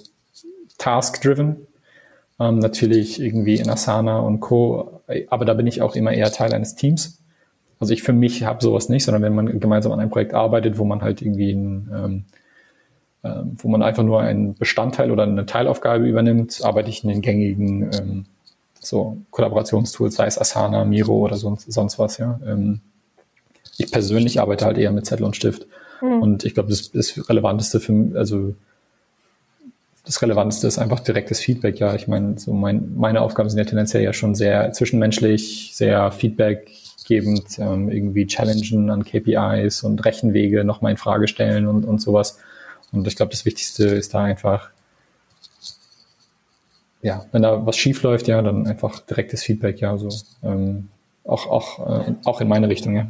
task-driven. 0.78 1.66
Ähm, 2.38 2.58
natürlich 2.58 3.20
irgendwie 3.20 3.56
in 3.56 3.68
Asana 3.68 4.18
und 4.20 4.40
Co. 4.40 5.02
Aber 5.28 5.44
da 5.44 5.54
bin 5.54 5.66
ich 5.66 5.82
auch 5.82 5.94
immer 5.94 6.12
eher 6.12 6.32
Teil 6.32 6.52
eines 6.54 6.74
Teams. 6.74 7.20
Also 7.80 7.92
ich 7.92 8.02
für 8.02 8.12
mich 8.12 8.44
habe 8.44 8.62
sowas 8.62 8.88
nicht, 8.88 9.04
sondern 9.04 9.22
wenn 9.22 9.34
man 9.34 9.60
gemeinsam 9.60 9.92
an 9.92 10.00
einem 10.00 10.10
Projekt 10.10 10.34
arbeitet, 10.34 10.78
wo 10.78 10.84
man 10.84 11.02
halt 11.02 11.22
irgendwie 11.22 11.52
ein, 11.52 11.90
ähm, 11.94 12.24
ähm, 13.22 13.56
wo 13.58 13.68
man 13.68 13.82
einfach 13.82 14.02
nur 14.02 14.20
einen 14.20 14.54
Bestandteil 14.54 15.10
oder 15.10 15.24
eine 15.24 15.46
Teilaufgabe 15.46 16.06
übernimmt, 16.06 16.60
arbeite 16.62 16.88
ich 16.88 17.04
in 17.04 17.10
den 17.10 17.20
gängigen 17.20 17.90
ähm, 17.92 18.24
so 18.80 19.18
Kollaborationstools, 19.30 20.14
sei 20.14 20.26
es 20.26 20.38
Asana, 20.38 20.84
Miro 20.84 21.18
oder 21.18 21.36
sonst, 21.36 21.70
sonst 21.70 21.98
was, 21.98 22.18
ja. 22.18 22.40
Ähm, 22.46 22.80
ich 23.76 23.90
persönlich 23.92 24.40
arbeite 24.40 24.64
halt 24.64 24.78
eher 24.78 24.92
mit 24.92 25.06
Zettel 25.06 25.24
und 25.24 25.36
Stift. 25.36 25.66
Mhm. 26.00 26.22
Und 26.22 26.44
ich 26.44 26.54
glaube, 26.54 26.70
das, 26.70 26.90
das 26.90 27.28
Relevanteste 27.28 27.80
für, 27.80 28.12
also 28.14 28.54
das 30.04 30.22
Relevanteste 30.22 30.66
ist 30.66 30.78
einfach 30.78 31.00
direktes 31.00 31.40
Feedback. 31.40 31.78
Ja, 31.78 31.94
ich 31.94 32.08
meine, 32.08 32.38
so 32.38 32.52
mein, 32.52 32.96
meine 32.96 33.20
Aufgaben 33.20 33.48
sind 33.48 33.58
ja 33.58 33.64
tendenziell 33.64 34.02
ja 34.02 34.12
schon 34.12 34.34
sehr 34.34 34.72
zwischenmenschlich, 34.72 35.72
sehr 35.74 36.10
feedbackgebend, 36.10 37.58
ähm, 37.58 37.90
irgendwie 37.90 38.26
challengen 38.26 38.90
an 38.90 39.04
KPIs 39.04 39.82
und 39.82 40.04
Rechenwege 40.04 40.64
nochmal 40.64 40.92
in 40.92 40.98
Frage 40.98 41.28
stellen 41.28 41.66
und, 41.66 41.84
und 41.84 42.00
sowas. 42.00 42.38
Und 42.92 43.06
ich 43.06 43.16
glaube, 43.16 43.30
das 43.30 43.44
Wichtigste 43.44 43.86
ist 43.86 44.14
da 44.14 44.24
einfach, 44.24 44.70
ja, 47.02 47.24
wenn 47.32 47.42
da 47.42 47.64
was 47.64 47.76
schief 47.76 48.02
läuft, 48.02 48.28
ja, 48.28 48.42
dann 48.42 48.66
einfach 48.66 49.00
direktes 49.00 49.42
Feedback, 49.42 49.80
ja, 49.80 49.96
so 49.96 50.08
ähm, 50.42 50.88
auch 51.24 51.46
auch 51.46 52.06
äh, 52.08 52.14
auch 52.24 52.40
in 52.40 52.48
meine 52.48 52.68
Richtung, 52.68 52.96
ja. 52.96 53.06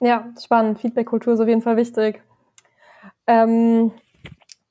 Ja, 0.00 0.28
spannend. 0.42 0.80
Feedback-Kultur 0.80 1.34
ist 1.34 1.40
auf 1.40 1.48
jeden 1.48 1.62
Fall 1.62 1.76
wichtig. 1.76 2.22
Ähm, 3.26 3.92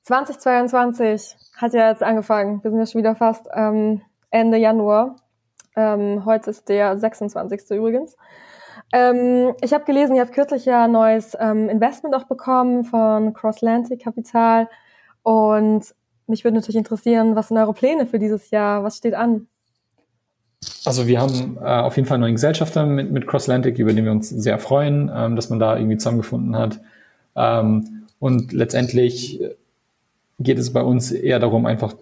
2022 0.03 1.35
hat 1.57 1.73
ja 1.73 1.89
jetzt 1.89 2.03
angefangen. 2.03 2.63
Wir 2.63 2.69
sind 2.69 2.79
ja 2.79 2.85
schon 2.85 2.99
wieder 2.99 3.15
fast 3.15 3.47
ähm, 3.53 4.01
Ende 4.29 4.57
Januar. 4.57 5.15
Ähm, 5.75 6.25
heute 6.25 6.51
ist 6.51 6.69
der 6.69 6.97
26. 6.97 7.71
übrigens. 7.71 8.15
Ähm, 8.91 9.53
ich 9.61 9.73
habe 9.73 9.85
gelesen, 9.85 10.15
ihr 10.15 10.21
habt 10.21 10.33
kürzlich 10.33 10.65
ja 10.65 10.85
ein 10.85 10.91
neues 10.91 11.35
ähm, 11.39 11.69
Investment 11.69 12.15
auch 12.15 12.25
bekommen 12.25 12.83
von 12.83 13.33
Crosslantic 13.33 14.03
Kapital. 14.03 14.69
Und 15.23 15.93
mich 16.27 16.43
würde 16.43 16.55
natürlich 16.55 16.77
interessieren, 16.77 17.35
was 17.35 17.49
sind 17.49 17.57
eure 17.57 17.73
Pläne 17.73 18.05
für 18.05 18.19
dieses 18.19 18.51
Jahr? 18.51 18.83
Was 18.83 18.97
steht 18.97 19.13
an? 19.13 19.47
Also 20.85 21.07
wir 21.07 21.19
haben 21.19 21.57
äh, 21.61 21.65
auf 21.65 21.95
jeden 21.95 22.07
Fall 22.07 22.15
einen 22.15 22.21
neuen 22.21 22.35
Gesellschafter 22.35 22.85
mit, 22.85 23.11
mit 23.11 23.27
Crosslantic, 23.27 23.77
über 23.79 23.93
den 23.93 24.05
wir 24.05 24.11
uns 24.11 24.29
sehr 24.29 24.59
freuen, 24.59 25.11
ähm, 25.13 25.35
dass 25.35 25.49
man 25.49 25.59
da 25.59 25.77
irgendwie 25.77 25.97
zusammengefunden 25.97 26.55
hat. 26.55 26.79
Ähm, 27.35 28.05
und 28.19 28.53
letztendlich 28.53 29.41
geht 30.39 30.57
es 30.57 30.73
bei 30.73 30.81
uns 30.81 31.11
eher 31.11 31.39
darum, 31.39 31.65
einfach 31.65 31.93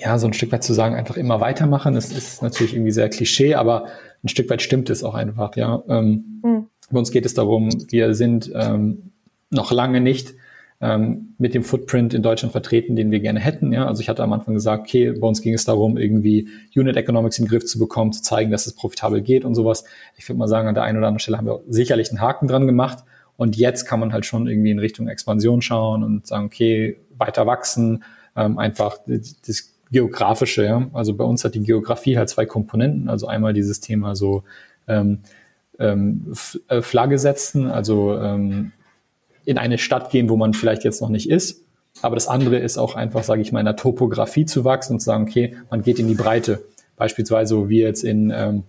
ja, 0.00 0.18
so 0.18 0.26
ein 0.26 0.32
Stück 0.32 0.52
weit 0.52 0.64
zu 0.64 0.72
sagen, 0.72 0.94
einfach 0.94 1.16
immer 1.16 1.40
weitermachen. 1.40 1.94
Das 1.94 2.10
ist 2.10 2.42
natürlich 2.42 2.74
irgendwie 2.74 2.92
sehr 2.92 3.08
Klischee, 3.08 3.54
aber 3.54 3.86
ein 4.24 4.28
Stück 4.28 4.48
weit 4.50 4.62
stimmt 4.62 4.90
es 4.90 5.04
auch 5.04 5.14
einfach, 5.14 5.56
ja. 5.56 5.82
Ähm, 5.88 6.40
mhm. 6.42 6.66
Bei 6.90 6.98
uns 6.98 7.10
geht 7.10 7.26
es 7.26 7.34
darum, 7.34 7.70
wir 7.90 8.14
sind 8.14 8.50
ähm, 8.54 9.12
noch 9.50 9.70
lange 9.70 10.00
nicht 10.00 10.34
ähm, 10.80 11.34
mit 11.38 11.54
dem 11.54 11.62
Footprint 11.62 12.14
in 12.14 12.22
Deutschland 12.22 12.52
vertreten, 12.52 12.96
den 12.96 13.10
wir 13.10 13.20
gerne 13.20 13.38
hätten. 13.38 13.72
Ja? 13.72 13.86
Also 13.86 14.00
ich 14.00 14.08
hatte 14.08 14.22
am 14.22 14.32
Anfang 14.32 14.54
gesagt, 14.54 14.82
okay, 14.82 15.12
bei 15.12 15.26
uns 15.26 15.42
ging 15.42 15.54
es 15.54 15.64
darum, 15.64 15.98
irgendwie 15.98 16.48
Unit 16.74 16.96
Economics 16.96 17.38
in 17.38 17.44
den 17.44 17.50
Griff 17.50 17.66
zu 17.66 17.78
bekommen, 17.78 18.12
zu 18.12 18.22
zeigen, 18.22 18.50
dass 18.50 18.66
es 18.66 18.74
profitabel 18.74 19.20
geht 19.20 19.44
und 19.44 19.54
sowas. 19.54 19.84
Ich 20.16 20.28
würde 20.28 20.38
mal 20.38 20.48
sagen, 20.48 20.68
an 20.68 20.74
der 20.74 20.84
einen 20.84 20.98
oder 20.98 21.06
anderen 21.06 21.20
Stelle 21.20 21.38
haben 21.38 21.46
wir 21.46 21.60
sicherlich 21.68 22.10
einen 22.10 22.20
Haken 22.20 22.48
dran 22.48 22.66
gemacht. 22.66 23.04
Und 23.36 23.56
jetzt 23.56 23.84
kann 23.84 24.00
man 24.00 24.12
halt 24.12 24.26
schon 24.26 24.48
irgendwie 24.48 24.70
in 24.70 24.78
Richtung 24.78 25.08
Expansion 25.08 25.62
schauen 25.62 26.02
und 26.02 26.26
sagen, 26.26 26.46
okay, 26.46 26.98
weiter 27.16 27.46
wachsen, 27.46 28.02
ähm, 28.36 28.58
einfach 28.58 28.98
das 29.06 29.69
Geografische, 29.90 30.64
ja. 30.64 30.88
Also 30.92 31.14
bei 31.14 31.24
uns 31.24 31.44
hat 31.44 31.54
die 31.54 31.62
Geografie 31.62 32.16
halt 32.16 32.28
zwei 32.28 32.46
Komponenten. 32.46 33.08
Also 33.08 33.26
einmal 33.26 33.52
dieses 33.52 33.80
Thema 33.80 34.14
so 34.14 34.44
ähm, 34.88 35.20
ähm, 35.78 36.32
äh, 36.68 36.82
Flagge 36.82 37.18
setzen, 37.18 37.66
also 37.66 38.16
ähm, 38.16 38.72
in 39.44 39.58
eine 39.58 39.78
Stadt 39.78 40.10
gehen, 40.10 40.28
wo 40.28 40.36
man 40.36 40.54
vielleicht 40.54 40.84
jetzt 40.84 41.00
noch 41.00 41.08
nicht 41.08 41.28
ist. 41.28 41.64
Aber 42.02 42.14
das 42.14 42.28
andere 42.28 42.58
ist 42.58 42.78
auch 42.78 42.94
einfach, 42.94 43.24
sage 43.24 43.42
ich 43.42 43.52
mal, 43.52 43.60
in 43.60 43.66
der 43.66 43.76
Topografie 43.76 44.46
zu 44.46 44.64
wachsen 44.64 44.94
und 44.94 45.00
zu 45.00 45.06
sagen, 45.06 45.24
okay, 45.24 45.56
man 45.70 45.82
geht 45.82 45.98
in 45.98 46.06
die 46.06 46.14
Breite. 46.14 46.62
Beispielsweise, 46.96 47.68
wir 47.68 47.86
jetzt 47.86 48.04
in, 48.04 48.30
ähm, 48.30 48.62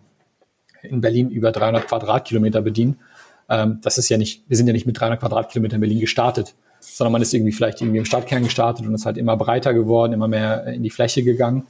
in 0.81 1.01
Berlin 1.01 1.29
über 1.29 1.51
300 1.51 1.88
Quadratkilometer 1.88 2.62
bedienen 2.62 2.97
ähm, 3.51 3.79
das 3.81 3.97
ist 3.97 4.07
ja 4.10 4.17
nicht, 4.17 4.43
wir 4.47 4.55
sind 4.55 4.67
ja 4.67 4.73
nicht 4.73 4.86
mit 4.86 4.99
300 4.99 5.19
Quadratkilometern 5.19 5.75
in 5.75 5.81
Berlin 5.81 5.99
gestartet, 5.99 6.55
sondern 6.82 7.13
man 7.13 7.22
ist 7.22 7.34
irgendwie 7.34 7.52
vielleicht 7.52 7.82
irgendwie 7.82 8.00
im 8.00 8.06
Stadtkern 8.06 8.44
gestartet 8.44 8.86
und 8.86 8.94
ist 8.94 9.06
halt 9.06 9.17
immer 9.17 9.38
breiter 9.38 9.74
geworden, 9.74 10.13
immer 10.13 10.28
mehr 10.28 10.65
in 10.67 10.84
die 10.84 10.89
Fläche 10.89 11.24
gegangen. 11.24 11.67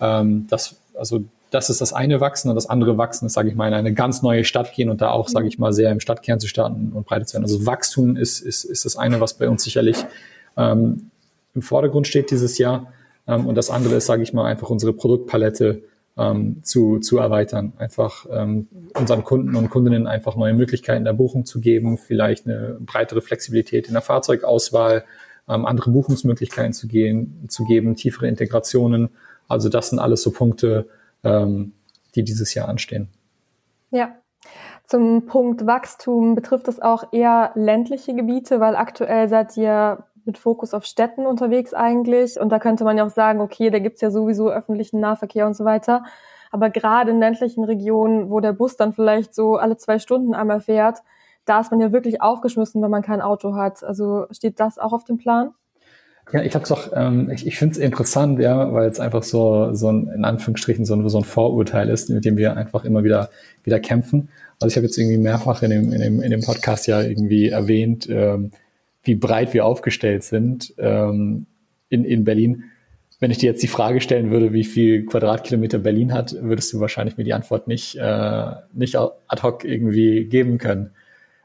Ähm, 0.00 0.46
das, 0.48 0.76
also 0.94 1.24
das 1.50 1.70
ist 1.70 1.80
das 1.80 1.92
eine 1.92 2.20
Wachsen 2.20 2.48
und 2.48 2.54
das 2.54 2.68
andere 2.68 2.96
Wachsen 2.96 3.26
ist, 3.26 3.32
sage 3.32 3.48
ich 3.48 3.54
mal, 3.54 3.68
in 3.68 3.74
eine 3.74 3.92
ganz 3.92 4.22
neue 4.22 4.44
Stadt 4.44 4.72
gehen 4.72 4.88
und 4.88 5.00
da 5.00 5.10
auch, 5.10 5.28
sage 5.28 5.48
ich 5.48 5.58
mal, 5.58 5.72
sehr 5.72 5.90
im 5.90 6.00
Stadtkern 6.00 6.38
zu 6.38 6.46
starten 6.46 6.92
und 6.94 7.06
breiter 7.06 7.26
zu 7.26 7.34
werden. 7.34 7.44
Also 7.44 7.66
Wachstum 7.66 8.16
ist, 8.16 8.40
ist, 8.40 8.64
ist 8.64 8.84
das 8.84 8.96
eine, 8.96 9.20
was 9.20 9.34
bei 9.34 9.48
uns 9.48 9.64
sicherlich 9.64 9.96
ähm, 10.56 11.10
im 11.54 11.62
Vordergrund 11.62 12.06
steht 12.06 12.30
dieses 12.30 12.58
Jahr. 12.58 12.92
Ähm, 13.26 13.46
und 13.46 13.56
das 13.56 13.70
andere 13.70 13.96
ist, 13.96 14.06
sage 14.06 14.22
ich 14.22 14.32
mal, 14.32 14.46
einfach 14.46 14.70
unsere 14.70 14.92
Produktpalette 14.92 15.82
ähm, 16.16 16.62
zu, 16.62 16.98
zu 16.98 17.18
erweitern. 17.18 17.72
Einfach 17.78 18.26
ähm, 18.30 18.68
unseren 18.98 19.24
Kunden 19.24 19.56
und 19.56 19.70
Kundinnen 19.70 20.06
einfach 20.06 20.36
neue 20.36 20.54
Möglichkeiten 20.54 21.04
der 21.04 21.12
Buchung 21.12 21.44
zu 21.44 21.60
geben, 21.60 21.98
vielleicht 21.98 22.46
eine 22.46 22.76
breitere 22.80 23.20
Flexibilität 23.20 23.86
in 23.86 23.92
der 23.94 24.02
Fahrzeugauswahl, 24.02 25.04
ähm, 25.48 25.66
andere 25.66 25.90
Buchungsmöglichkeiten 25.90 26.72
zu, 26.72 26.88
gehen, 26.88 27.46
zu 27.48 27.64
geben, 27.64 27.96
tiefere 27.96 28.28
Integrationen. 28.28 29.10
Also 29.48 29.68
das 29.68 29.90
sind 29.90 29.98
alles 29.98 30.22
so 30.22 30.30
Punkte, 30.30 30.88
ähm, 31.24 31.72
die 32.14 32.24
dieses 32.24 32.54
Jahr 32.54 32.68
anstehen. 32.68 33.08
Ja. 33.90 34.16
Zum 34.84 35.26
Punkt 35.26 35.66
Wachstum 35.66 36.34
betrifft 36.34 36.66
es 36.66 36.80
auch 36.80 37.12
eher 37.12 37.52
ländliche 37.54 38.12
Gebiete, 38.12 38.58
weil 38.58 38.74
aktuell 38.74 39.28
seid 39.28 39.56
ihr 39.56 40.04
mit 40.26 40.38
Fokus 40.38 40.74
auf 40.74 40.84
Städten 40.84 41.26
unterwegs 41.26 41.74
eigentlich. 41.74 42.38
Und 42.40 42.50
da 42.50 42.58
könnte 42.58 42.84
man 42.84 42.96
ja 42.96 43.04
auch 43.04 43.10
sagen, 43.10 43.40
okay, 43.40 43.70
da 43.70 43.78
gibt's 43.78 44.00
ja 44.00 44.10
sowieso 44.10 44.50
öffentlichen 44.50 45.00
Nahverkehr 45.00 45.46
und 45.46 45.54
so 45.54 45.64
weiter. 45.64 46.04
Aber 46.50 46.70
gerade 46.70 47.10
in 47.10 47.20
ländlichen 47.20 47.64
Regionen, 47.64 48.30
wo 48.30 48.40
der 48.40 48.52
Bus 48.52 48.76
dann 48.76 48.92
vielleicht 48.92 49.34
so 49.34 49.56
alle 49.56 49.76
zwei 49.76 49.98
Stunden 49.98 50.34
einmal 50.34 50.60
fährt, 50.60 50.98
da 51.44 51.60
ist 51.60 51.70
man 51.70 51.80
ja 51.80 51.92
wirklich 51.92 52.20
aufgeschmissen, 52.20 52.82
wenn 52.82 52.90
man 52.90 53.02
kein 53.02 53.20
Auto 53.20 53.54
hat. 53.54 53.82
Also 53.84 54.26
steht 54.30 54.60
das 54.60 54.78
auch 54.78 54.92
auf 54.92 55.04
dem 55.04 55.16
Plan? 55.16 55.54
Ja, 56.32 56.42
ich 56.42 56.54
habe 56.54 56.64
es 56.64 56.70
auch, 56.70 56.90
ähm, 56.94 57.28
ich, 57.30 57.46
ich 57.46 57.58
finde 57.58 57.72
es 57.72 57.78
interessant, 57.78 58.38
ja, 58.38 58.72
weil 58.72 58.88
es 58.88 59.00
einfach 59.00 59.22
so, 59.24 59.74
so 59.74 59.90
ein, 59.90 60.08
in 60.08 60.24
Anführungsstrichen, 60.24 60.84
so 60.84 60.94
ein, 60.94 61.08
so 61.08 61.18
ein 61.18 61.24
Vorurteil 61.24 61.88
ist, 61.88 62.08
mit 62.08 62.24
dem 62.24 62.36
wir 62.36 62.56
einfach 62.56 62.84
immer 62.84 63.02
wieder, 63.02 63.30
wieder 63.64 63.80
kämpfen. 63.80 64.28
Also 64.60 64.72
ich 64.72 64.76
habe 64.76 64.86
jetzt 64.86 64.96
irgendwie 64.96 65.18
mehrfach 65.18 65.62
in 65.62 65.70
dem, 65.70 65.92
in 65.92 66.00
dem, 66.00 66.22
in 66.22 66.30
dem 66.30 66.42
Podcast 66.42 66.86
ja 66.86 67.00
irgendwie 67.00 67.48
erwähnt, 67.48 68.08
ähm, 68.08 68.52
wie 69.02 69.14
breit 69.14 69.54
wir 69.54 69.64
aufgestellt 69.64 70.24
sind 70.24 70.74
ähm, 70.78 71.46
in, 71.88 72.04
in 72.04 72.24
Berlin. 72.24 72.64
Wenn 73.18 73.30
ich 73.30 73.38
dir 73.38 73.50
jetzt 73.50 73.62
die 73.62 73.68
Frage 73.68 74.00
stellen 74.00 74.30
würde, 74.30 74.52
wie 74.52 74.64
viel 74.64 75.04
Quadratkilometer 75.04 75.78
Berlin 75.78 76.12
hat, 76.12 76.34
würdest 76.40 76.72
du 76.72 76.80
wahrscheinlich 76.80 77.16
mir 77.16 77.24
die 77.24 77.34
Antwort 77.34 77.68
nicht, 77.68 77.96
äh, 77.96 78.52
nicht 78.72 78.96
ad 78.96 79.42
hoc 79.42 79.64
irgendwie 79.64 80.24
geben 80.24 80.58
können. 80.58 80.90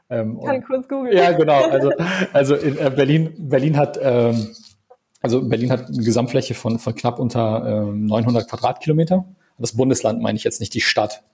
Ähm, 0.08 0.40
Kann 0.42 0.62
kurz 0.62 0.88
googeln. 0.88 1.16
Ja, 1.16 1.32
genau. 1.32 1.64
Also, 1.64 1.90
also 2.32 2.54
in, 2.54 2.78
äh, 2.78 2.90
Berlin, 2.94 3.34
Berlin 3.36 3.76
hat 3.76 3.98
ähm, 4.00 4.54
also 5.26 5.42
Berlin 5.42 5.72
hat 5.72 5.88
eine 5.88 6.04
Gesamtfläche 6.04 6.54
von, 6.54 6.78
von 6.78 6.94
knapp 6.94 7.18
unter 7.18 7.88
ähm, 7.88 8.06
900 8.06 8.48
Quadratkilometer. 8.48 9.24
Das 9.58 9.76
Bundesland 9.76 10.22
meine 10.22 10.36
ich 10.36 10.44
jetzt 10.44 10.60
nicht 10.60 10.72
die 10.72 10.80
Stadt. 10.80 11.24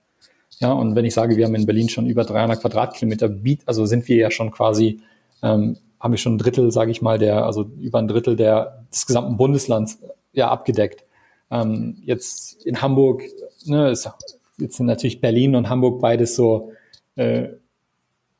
Ja, 0.59 0.71
und 0.71 0.95
wenn 0.95 1.05
ich 1.05 1.13
sage, 1.13 1.37
wir 1.37 1.45
haben 1.45 1.53
in 1.53 1.67
Berlin 1.67 1.89
schon 1.89 2.07
über 2.07 2.23
300 2.23 2.59
Quadratkilometer, 2.59 3.29
also 3.67 3.85
sind 3.85 4.07
wir 4.07 4.15
ja 4.15 4.31
schon 4.31 4.49
quasi, 4.49 5.01
ähm, 5.43 5.77
haben 6.03 6.11
wir 6.11 6.17
schon 6.17 6.35
ein 6.35 6.37
Drittel, 6.37 6.69
sage 6.69 6.91
ich 6.91 7.01
mal, 7.01 7.17
der, 7.17 7.45
also 7.45 7.71
über 7.79 7.99
ein 7.99 8.09
Drittel 8.09 8.35
der, 8.35 8.83
des 8.91 9.07
gesamten 9.07 9.37
Bundeslands 9.37 9.99
ja 10.33 10.49
abgedeckt. 10.49 11.05
Ähm, 11.49 11.95
jetzt 12.03 12.65
in 12.65 12.81
Hamburg, 12.81 13.23
ne, 13.65 13.89
ist, 13.89 14.09
jetzt 14.57 14.75
sind 14.75 14.87
natürlich 14.87 15.21
Berlin 15.21 15.55
und 15.55 15.69
Hamburg 15.69 16.01
beides 16.01 16.35
so 16.35 16.73
äh, 17.15 17.47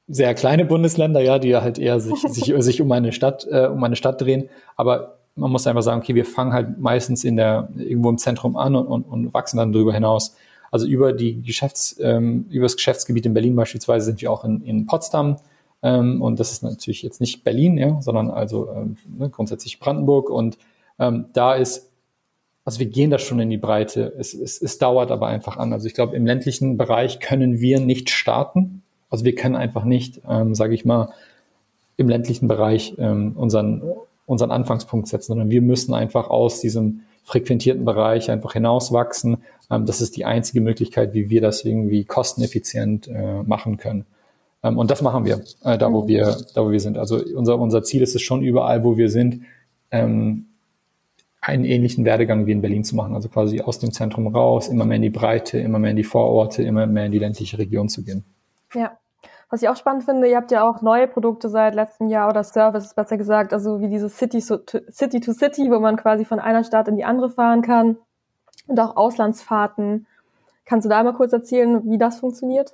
sehr 0.10 0.34
kleine 0.34 0.66
Bundesländer, 0.66 1.22
ja, 1.22 1.40
die 1.40 1.56
halt 1.56 1.80
eher 1.80 2.02
sich, 2.02 2.20
sich, 2.28 2.54
sich 2.58 2.82
um 2.82 2.92
eine 2.92 3.14
Stadt, 3.14 3.48
äh, 3.50 3.68
um 3.68 3.82
eine 3.82 3.96
Stadt 3.96 4.20
drehen. 4.20 4.50
Aber 4.76 5.20
man 5.36 5.50
muss 5.50 5.66
einfach 5.66 5.84
sagen, 5.84 6.02
okay, 6.02 6.16
wir 6.16 6.26
fangen 6.26 6.52
halt 6.52 6.80
meistens 6.80 7.24
in 7.24 7.38
der, 7.38 7.70
irgendwo 7.78 8.10
im 8.10 8.18
Zentrum 8.18 8.58
an 8.58 8.76
und, 8.76 8.88
und, 8.88 9.04
und 9.04 9.34
wachsen 9.34 9.56
dann 9.56 9.72
darüber 9.72 9.94
hinaus. 9.94 10.36
Also 10.70 10.86
über 10.86 11.14
die 11.14 11.42
Geschäfts, 11.42 11.96
ähm, 12.02 12.46
über 12.50 12.66
das 12.66 12.76
Geschäftsgebiet 12.76 13.26
in 13.26 13.34
Berlin 13.34 13.56
beispielsweise 13.56 14.06
sind 14.06 14.22
wir 14.22 14.30
auch 14.34 14.44
in, 14.44 14.62
in 14.64 14.86
Potsdam. 14.86 15.38
Ähm, 15.84 16.22
und 16.22 16.40
das 16.40 16.52
ist 16.52 16.64
natürlich 16.64 17.04
jetzt 17.04 17.22
nicht 17.22 17.44
Berlin, 17.44 17.78
ja, 17.78 18.02
sondern 18.02 18.32
also 18.32 18.70
ähm, 18.72 18.98
ne, 19.18 19.30
grundsätzlich 19.30 19.80
Brandenburg. 19.80 20.30
Und 20.30 20.58
ähm, 21.00 21.26
da 21.34 21.54
ist, 21.54 21.90
also 22.66 22.80
wir 22.80 22.88
gehen 22.88 23.12
da 23.12 23.20
schon 23.20 23.40
in 23.40 23.50
die 23.50 23.58
Breite. 23.58 24.14
Es, 24.18 24.34
es, 24.34 24.62
es 24.62 24.78
dauert 24.78 25.12
aber 25.12 25.28
einfach 25.28 25.58
an. 25.58 25.74
Also 25.74 25.88
ich 25.88 25.94
glaube, 25.94 26.16
im 26.16 26.26
ländlichen 26.26 26.78
Bereich 26.78 27.20
können 27.20 27.60
wir 27.60 27.80
nicht 27.80 28.10
starten. 28.10 28.82
Also 29.10 29.26
wir 29.26 29.36
können 29.36 29.56
einfach 29.56 29.84
nicht, 29.84 30.22
ähm, 30.28 30.56
sage 30.56 30.74
ich 30.74 30.86
mal, 30.86 31.10
im 31.98 32.10
ländlichen 32.10 32.48
Bereich 32.48 32.96
ähm, 32.98 33.34
unseren 33.36 33.84
unseren 34.26 34.52
Anfangspunkt 34.52 35.08
setzen, 35.08 35.28
sondern 35.28 35.50
wir 35.50 35.62
müssen 35.62 35.94
einfach 35.94 36.30
aus 36.30 36.62
diesem 36.62 37.02
frequentierten 37.24 37.86
Bereich 37.86 38.30
einfach 38.32 38.54
hinauswachsen. 38.54 39.38
Ähm, 39.70 39.86
das 39.86 40.02
ist 40.02 40.16
die 40.18 40.26
einzige 40.26 40.62
Möglichkeit, 40.62 41.14
wie 41.14 41.30
wir 41.30 41.42
das 41.42 41.64
irgendwie 41.64 42.06
kosteneffizient 42.06 43.08
äh, 43.08 43.44
machen 43.44 43.78
können. 43.78 44.06
Ähm, 44.64 44.78
und 44.78 44.90
das 44.90 45.02
machen 45.02 45.26
wir, 45.26 45.42
äh, 45.64 45.78
da 45.78 45.92
wo 45.92 46.08
wir, 46.08 46.38
da 46.56 46.66
wo 46.66 46.72
wir 46.72 46.80
sind. 46.80 46.98
Also 46.98 47.22
unser, 47.36 47.60
unser 47.60 47.84
Ziel 47.84 48.02
ist 48.02 48.16
es 48.16 48.22
schon 48.22 48.42
überall, 48.42 48.84
wo 48.84 48.98
wir 48.98 49.10
sind, 49.10 49.44
ähm, 49.92 50.48
einen 51.42 51.66
ähnlichen 51.66 52.06
Werdegang 52.06 52.46
wie 52.46 52.54
in 52.54 52.62
Berlin 52.62 52.84
zu 52.84 52.96
machen. 52.96 53.16
Also 53.16 53.28
quasi 53.28 53.62
aus 53.62 53.80
dem 53.80 53.92
Zentrum 53.92 54.28
raus, 54.28 54.70
immer 54.70 54.86
mehr 54.86 54.96
in 54.96 55.02
die 55.02 55.10
Breite, 55.10 55.60
immer 55.60 55.78
mehr 55.78 55.92
in 55.92 55.98
die 55.98 56.06
Vororte, 56.06 56.64
immer 56.64 56.88
mehr 56.88 57.06
in 57.06 57.12
die 57.12 57.20
ländliche 57.20 57.58
Region 57.58 57.90
zu 57.90 58.04
gehen. 58.04 58.24
Ja, 58.74 58.98
was 59.50 59.62
ich 59.62 59.70
auch 59.70 59.76
spannend 59.76 60.06
finde, 60.06 60.28
ihr 60.28 60.38
habt 60.38 60.52
ja 60.52 60.68
auch 60.68 60.82
neue 60.82 61.08
Produkte 61.08 61.50
seit 61.50 61.76
letztem 61.76 62.08
Jahr 62.08 62.30
oder 62.30 62.44
Services, 62.44 62.96
besser 62.96 63.18
gesagt, 63.18 63.54
also 63.54 63.82
wie 63.82 63.90
dieses 63.90 64.18
City, 64.18 64.40
to, 64.40 64.58
City 64.90 65.20
to 65.20 65.34
City, 65.34 65.70
wo 65.70 65.80
man 65.80 65.98
quasi 65.98 66.26
von 66.26 66.40
einer 66.40 66.64
Stadt 66.64 66.88
in 66.88 66.96
die 66.96 67.04
andere 67.04 67.30
fahren 67.30 67.62
kann 67.62 67.98
und 68.68 68.80
auch 68.80 68.96
Auslandsfahrten. 68.96 70.08
Kannst 70.66 70.86
du 70.86 70.90
da 70.90 71.04
mal 71.04 71.14
kurz 71.14 71.34
erzählen, 71.34 71.84
wie 71.84 71.98
das 71.98 72.20
funktioniert? 72.20 72.74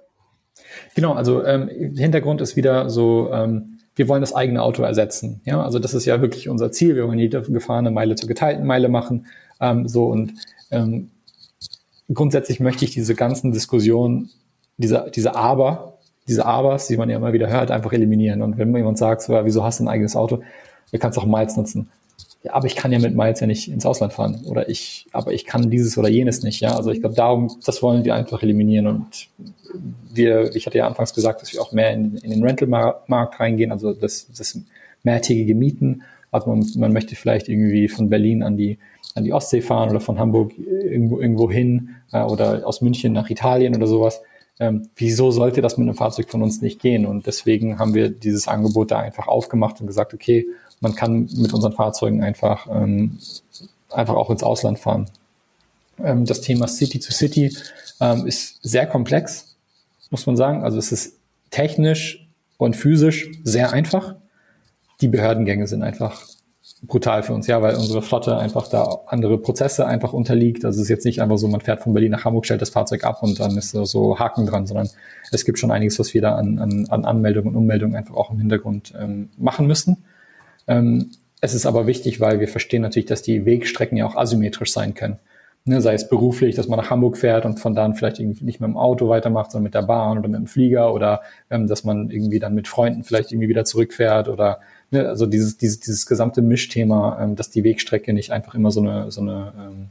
Genau, 0.95 1.13
also 1.13 1.43
ähm, 1.43 1.69
Hintergrund 1.95 2.41
ist 2.41 2.55
wieder 2.55 2.89
so, 2.89 3.31
ähm, 3.31 3.79
wir 3.95 4.07
wollen 4.07 4.21
das 4.21 4.33
eigene 4.33 4.61
Auto 4.61 4.83
ersetzen. 4.83 5.41
Ja, 5.45 5.61
also 5.61 5.79
das 5.79 5.93
ist 5.93 6.05
ja 6.05 6.21
wirklich 6.21 6.47
unser 6.49 6.71
Ziel. 6.71 6.95
Wir 6.95 7.07
wollen 7.07 7.19
jede 7.19 7.41
gefahrene 7.41 7.91
Meile 7.91 8.15
zur 8.15 8.27
geteilten 8.27 8.65
Meile 8.65 8.87
machen. 8.87 9.27
Ähm, 9.59 9.87
so 9.87 10.05
und 10.05 10.33
ähm, 10.71 11.09
grundsätzlich 12.13 12.59
möchte 12.59 12.85
ich 12.85 12.91
diese 12.91 13.15
ganzen 13.15 13.51
Diskussionen, 13.51 14.29
diese, 14.77 15.11
diese 15.13 15.35
Aber, 15.35 15.97
diese 16.27 16.45
Abers, 16.45 16.87
die 16.87 16.97
man 16.97 17.09
ja 17.09 17.17
immer 17.17 17.33
wieder 17.33 17.49
hört, 17.49 17.71
einfach 17.71 17.91
eliminieren. 17.91 18.41
Und 18.41 18.57
wenn 18.57 18.73
jemand 18.75 18.97
sagt, 18.97 19.23
so, 19.23 19.33
ja, 19.33 19.45
wieso 19.45 19.63
hast 19.63 19.79
du 19.79 19.83
ein 19.83 19.89
eigenes 19.89 20.15
Auto? 20.15 20.41
Du 20.91 20.97
kannst 20.97 21.17
auch 21.17 21.25
Miles 21.25 21.57
nutzen. 21.57 21.89
Ja, 22.43 22.53
aber 22.53 22.67
ich 22.67 22.75
kann 22.75 22.91
ja 22.91 22.99
mit 22.99 23.15
Miles 23.15 23.41
ja 23.41 23.47
nicht 23.47 23.67
ins 23.67 23.85
Ausland 23.85 24.13
fahren. 24.13 24.41
Oder 24.45 24.69
ich, 24.69 25.07
aber 25.11 25.33
ich 25.33 25.45
kann 25.45 25.69
dieses 25.69 25.97
oder 25.97 26.07
jenes 26.07 26.41
nicht. 26.41 26.61
Ja, 26.61 26.75
also 26.75 26.89
ich 26.91 27.01
glaube, 27.01 27.15
darum, 27.15 27.57
das 27.65 27.83
wollen 27.83 28.05
wir 28.05 28.15
einfach 28.15 28.41
eliminieren. 28.43 28.87
Und 28.87 29.27
wir, 30.13 30.55
ich 30.55 30.65
hatte 30.65 30.77
ja 30.77 30.87
anfangs 30.87 31.13
gesagt, 31.13 31.41
dass 31.41 31.51
wir 31.51 31.61
auch 31.61 31.73
mehr 31.73 31.91
in, 31.91 32.15
in 32.17 32.31
den 32.31 32.43
Rental-Markt 32.43 33.39
reingehen, 33.39 33.71
also 33.71 33.93
das, 33.93 34.27
das 34.35 34.57
mehrtägige 35.03 35.53
Mieten. 35.53 36.03
Also 36.31 36.49
man, 36.49 36.65
man 36.77 36.93
möchte 36.93 37.15
vielleicht 37.15 37.49
irgendwie 37.49 37.89
von 37.89 38.09
Berlin 38.09 38.41
an 38.41 38.55
die, 38.55 38.77
an 39.15 39.25
die 39.25 39.33
Ostsee 39.33 39.61
fahren 39.61 39.89
oder 39.89 39.99
von 39.99 40.17
Hamburg 40.17 40.53
irgendwo, 40.57 41.19
irgendwo 41.19 41.51
hin 41.51 41.95
äh, 42.13 42.21
oder 42.21 42.65
aus 42.65 42.81
München 42.81 43.11
nach 43.11 43.29
Italien 43.29 43.75
oder 43.75 43.87
sowas 43.87 44.21
ähm, 44.59 44.89
wieso 44.95 45.31
sollte 45.31 45.61
das 45.61 45.77
mit 45.77 45.87
einem 45.87 45.95
Fahrzeug 45.95 46.29
von 46.29 46.43
uns 46.43 46.61
nicht 46.61 46.81
gehen? 46.81 47.05
Und 47.05 47.27
deswegen 47.27 47.79
haben 47.79 47.93
wir 47.93 48.09
dieses 48.09 48.47
Angebot 48.47 48.91
da 48.91 48.99
einfach 48.99 49.27
aufgemacht 49.27 49.79
und 49.79 49.87
gesagt, 49.87 50.13
okay, 50.13 50.45
man 50.81 50.95
kann 50.95 51.29
mit 51.35 51.53
unseren 51.53 51.73
Fahrzeugen 51.73 52.23
einfach, 52.23 52.67
ähm, 52.71 53.17
einfach 53.89 54.15
auch 54.15 54.29
ins 54.29 54.43
Ausland 54.43 54.79
fahren. 54.79 55.09
Ähm, 56.03 56.25
das 56.25 56.41
Thema 56.41 56.67
City 56.67 56.99
to 56.99 57.11
City 57.11 57.55
ähm, 57.99 58.25
ist 58.25 58.59
sehr 58.63 58.87
komplex, 58.87 59.55
muss 60.09 60.25
man 60.25 60.37
sagen. 60.37 60.63
Also 60.63 60.77
es 60.77 60.91
ist 60.91 61.17
technisch 61.51 62.27
und 62.57 62.75
physisch 62.75 63.29
sehr 63.43 63.73
einfach. 63.73 64.15
Die 65.01 65.07
Behördengänge 65.07 65.67
sind 65.67 65.83
einfach 65.83 66.21
brutal 66.83 67.23
für 67.23 67.33
uns, 67.33 67.47
ja, 67.47 67.61
weil 67.61 67.75
unsere 67.75 68.01
Flotte 68.01 68.37
einfach 68.37 68.67
da 68.67 68.99
andere 69.07 69.37
Prozesse 69.37 69.85
einfach 69.85 70.13
unterliegt. 70.13 70.63
Also 70.63 70.77
es 70.77 70.83
ist 70.83 70.89
jetzt 70.89 71.05
nicht 71.05 71.21
einfach 71.21 71.37
so, 71.37 71.47
man 71.47 71.61
fährt 71.61 71.81
von 71.81 71.93
Berlin 71.93 72.11
nach 72.11 72.23
Hamburg, 72.23 72.45
stellt 72.45 72.61
das 72.61 72.69
Fahrzeug 72.69 73.03
ab 73.03 73.21
und 73.21 73.39
dann 73.39 73.57
ist 73.57 73.71
so 73.71 74.19
Haken 74.19 74.45
dran, 74.45 74.65
sondern 74.65 74.89
es 75.31 75.43
gibt 75.43 75.59
schon 75.59 75.71
einiges, 75.71 75.99
was 75.99 76.13
wir 76.13 76.21
da 76.21 76.35
an, 76.35 76.59
an, 76.59 76.85
an 76.89 77.05
Anmeldungen 77.05 77.49
und 77.49 77.55
Ummeldungen 77.57 77.95
einfach 77.95 78.15
auch 78.15 78.31
im 78.31 78.39
Hintergrund 78.39 78.93
ähm, 78.97 79.29
machen 79.37 79.67
müssen. 79.67 79.97
Ähm, 80.69 81.11
es 81.41 81.53
ist 81.53 81.65
aber 81.65 81.87
wichtig, 81.87 82.21
weil 82.21 82.39
wir 82.39 82.47
verstehen 82.47 82.81
natürlich, 82.81 83.07
dass 83.07 83.21
die 83.21 83.45
Wegstrecken 83.45 83.97
ja 83.97 84.05
auch 84.05 84.15
asymmetrisch 84.15 84.71
sein 84.71 84.93
können. 84.93 85.19
Ne, 85.65 85.81
sei 85.81 85.93
es 85.93 86.07
beruflich, 86.07 86.55
dass 86.55 86.69
man 86.69 86.79
nach 86.79 86.89
Hamburg 86.89 87.17
fährt 87.17 87.45
und 87.45 87.59
von 87.59 87.75
dann 87.75 87.93
vielleicht 87.93 88.19
irgendwie 88.19 88.45
nicht 88.45 88.61
mit 88.61 88.69
dem 88.69 88.77
Auto 88.77 89.09
weitermacht, 89.09 89.51
sondern 89.51 89.65
mit 89.65 89.73
der 89.73 89.81
Bahn 89.81 90.17
oder 90.17 90.29
mit 90.29 90.39
dem 90.39 90.47
Flieger 90.47 90.93
oder 90.93 91.21
ähm, 91.49 91.67
dass 91.67 91.83
man 91.83 92.09
irgendwie 92.09 92.39
dann 92.39 92.55
mit 92.55 92.67
Freunden 92.69 93.03
vielleicht 93.03 93.31
irgendwie 93.31 93.49
wieder 93.49 93.65
zurückfährt 93.65 94.29
oder 94.29 94.61
ne, 94.89 95.07
also 95.07 95.25
dieses, 95.25 95.57
dieses, 95.57 95.81
dieses 95.81 96.05
gesamte 96.05 96.41
Mischthema, 96.41 97.21
ähm, 97.21 97.35
dass 97.35 97.51
die 97.51 97.63
Wegstrecke 97.65 98.13
nicht 98.13 98.31
einfach 98.31 98.55
immer 98.55 98.71
so 98.71 98.79
eine, 98.79 99.11
so 99.11 99.19
eine 99.19 99.53
ähm, 99.59 99.89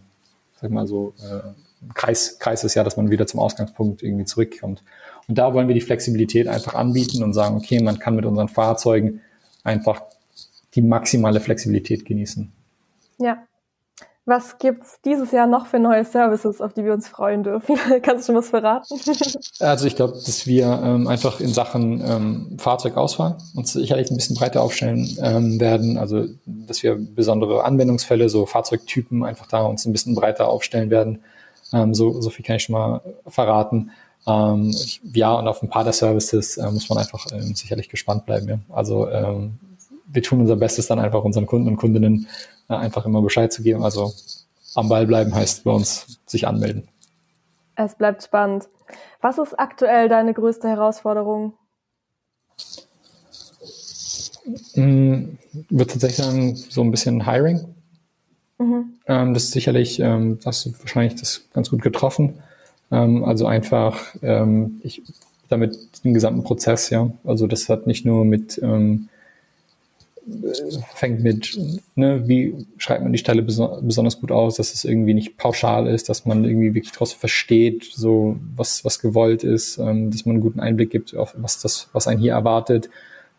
sag 0.61 0.71
mal 0.71 0.87
so, 0.87 1.13
äh, 1.19 1.93
Kreis, 1.95 2.39
Kreis 2.39 2.65
ist 2.65 2.75
ja, 2.75 2.83
dass 2.83 2.97
man 2.97 3.11
wieder 3.11 3.27
zum 3.27 3.41
Ausgangspunkt 3.41 4.03
irgendwie 4.03 4.25
zurückkommt. 4.25 4.83
Und 5.29 5.39
da 5.39 5.55
wollen 5.55 5.69
wir 5.69 5.75
die 5.75 5.81
Flexibilität 5.81 6.49
einfach 6.49 6.75
anbieten 6.75 7.23
und 7.23 7.35
sagen, 7.35 7.57
okay, 7.57 7.81
man 7.81 7.99
kann 7.99 8.17
mit 8.17 8.25
unseren 8.25 8.49
Fahrzeugen 8.49 9.21
einfach 9.63 10.03
die 10.75 10.83
maximale 10.83 11.41
Flexibilität 11.41 12.05
genießen. 12.05 12.53
Ja, 13.19 13.39
was 14.29 14.59
gibt's 14.59 15.01
dieses 15.07 15.33
Jahr 15.33 15.47
noch 15.47 15.67
für 15.67 15.79
neue 15.79 16.05
Services, 16.05 16.61
auf 16.61 16.75
die 16.75 16.85
wir 16.85 16.93
uns 16.93 17.09
freuen 17.09 17.45
dürfen? 17.45 17.77
Kannst 18.03 18.29
du 18.29 18.33
schon 18.33 18.37
was 18.37 18.51
verraten? 18.51 18.95
also 19.61 19.87
ich 19.87 19.97
glaube, 19.97 20.13
dass 20.13 20.47
wir 20.47 20.67
ähm, 20.85 21.09
einfach 21.09 21.41
in 21.41 21.55
Sachen 21.55 22.03
ähm, 22.07 22.59
Fahrzeugauswahl 22.59 23.39
uns 23.55 23.73
sicherlich 23.73 24.11
ein 24.11 24.17
bisschen 24.17 24.37
breiter 24.37 24.61
aufstellen 24.61 25.17
ähm, 25.23 25.59
werden. 25.61 25.97
Also 25.97 26.27
dass 26.45 26.83
wir 26.83 26.97
besondere 26.97 27.65
Anwendungsfälle, 27.65 28.29
so 28.29 28.45
Fahrzeugtypen 28.45 29.25
einfach 29.25 29.47
da 29.47 29.63
uns 29.63 29.87
ein 29.87 29.93
bisschen 29.93 30.15
breiter 30.15 30.49
aufstellen 30.49 30.91
werden. 30.91 31.23
Ähm, 31.73 31.95
so, 31.95 32.21
so 32.21 32.29
viel 32.29 32.45
kann 32.45 32.57
ich 32.57 32.65
schon 32.65 32.75
mal 32.75 33.01
verraten. 33.27 33.93
Ähm, 34.27 34.75
ja, 35.15 35.33
und 35.33 35.49
auf 35.49 35.63
ein 35.63 35.71
paar 35.71 35.85
der 35.85 35.95
Services 35.95 36.59
äh, 36.59 36.71
muss 36.71 36.91
man 36.91 36.99
einfach 36.99 37.25
ähm, 37.33 37.55
sicherlich 37.55 37.89
gespannt 37.89 38.27
bleiben. 38.27 38.47
Ja? 38.47 38.59
Also 38.69 39.09
ähm, 39.09 39.59
wir 40.09 40.23
tun 40.23 40.41
unser 40.41 40.57
Bestes 40.57 40.87
dann 40.87 40.99
einfach 40.99 41.25
unseren 41.25 41.47
Kunden 41.47 41.69
und 41.69 41.77
Kundinnen 41.77 42.27
äh, 42.69 42.75
einfach 42.75 43.07
immer 43.07 43.23
Bescheid 43.23 43.53
zu 43.53 43.63
geben. 43.63 43.83
Also 43.83 44.13
am 44.75 44.89
Ball 44.89 45.07
bleiben 45.07 45.35
heißt 45.35 45.65
bei 45.65 45.71
uns 45.71 46.19
sich 46.27 46.47
anmelden. 46.47 46.89
Es 47.77 47.95
bleibt 47.95 48.23
spannend. 48.25 48.69
Was 49.21 49.39
ist 49.39 49.59
aktuell 49.59 50.09
deine 50.09 50.35
größte 50.35 50.69
Herausforderung? 50.69 51.55
Mhm, 54.75 55.39
würde 55.69 55.93
tatsächlich 55.93 56.25
sagen, 56.25 56.57
so 56.57 56.83
ein 56.83 56.91
bisschen 56.91 57.27
Hiring. 57.27 57.75
Mhm. 58.59 58.95
Ähm, 59.07 59.35
das 59.35 59.45
ist 59.45 59.53
sicherlich, 59.53 60.01
ähm, 60.01 60.39
hast 60.45 60.67
du 60.67 60.73
wahrscheinlich 60.81 61.21
das 61.21 61.43
ganz 61.53 61.71
gut 61.71 61.83
getroffen. 61.83 62.43
Ähm, 62.91 63.25
also 63.25 63.47
einfach, 63.47 64.15
ähm, 64.23 64.81
ich 64.83 65.03
damit 65.49 66.05
den 66.05 66.15
gesamten 66.15 66.45
Prozess, 66.45 66.91
ja. 66.91 67.11
Also 67.25 67.47
das 67.47 67.69
hat 67.69 67.87
nicht 67.87 68.05
nur 68.05 68.25
mit 68.25 68.61
ähm, 68.63 69.09
fängt 70.95 71.23
mit, 71.23 71.59
ne, 71.95 72.27
wie 72.27 72.67
schreibt 72.77 73.03
man 73.03 73.13
die 73.13 73.19
Stelle 73.19 73.43
besonders 73.43 74.21
gut 74.21 74.33
aus, 74.33 74.57
dass 74.57 74.75
es 74.75 74.85
irgendwie 74.85 75.15
nicht 75.15 75.37
pauschal 75.37 75.87
ist, 75.87 76.09
dass 76.09 76.27
man 76.27 76.45
irgendwie 76.45 76.75
wirklich 76.75 76.93
trotzdem 76.93 77.21
versteht, 77.21 77.85
so 77.85 78.37
was, 78.55 78.85
was 78.85 79.01
gewollt 79.01 79.45
ist, 79.45 79.79
ähm, 79.79 80.11
dass 80.11 80.27
man 80.27 80.37
einen 80.37 80.43
guten 80.43 80.61
Einblick 80.61 80.91
gibt 80.91 81.17
auf 81.17 81.35
was 81.39 81.61
das, 81.61 81.89
was 81.93 82.07
einen 82.07 82.21
hier 82.21 82.33
erwartet. 82.33 82.91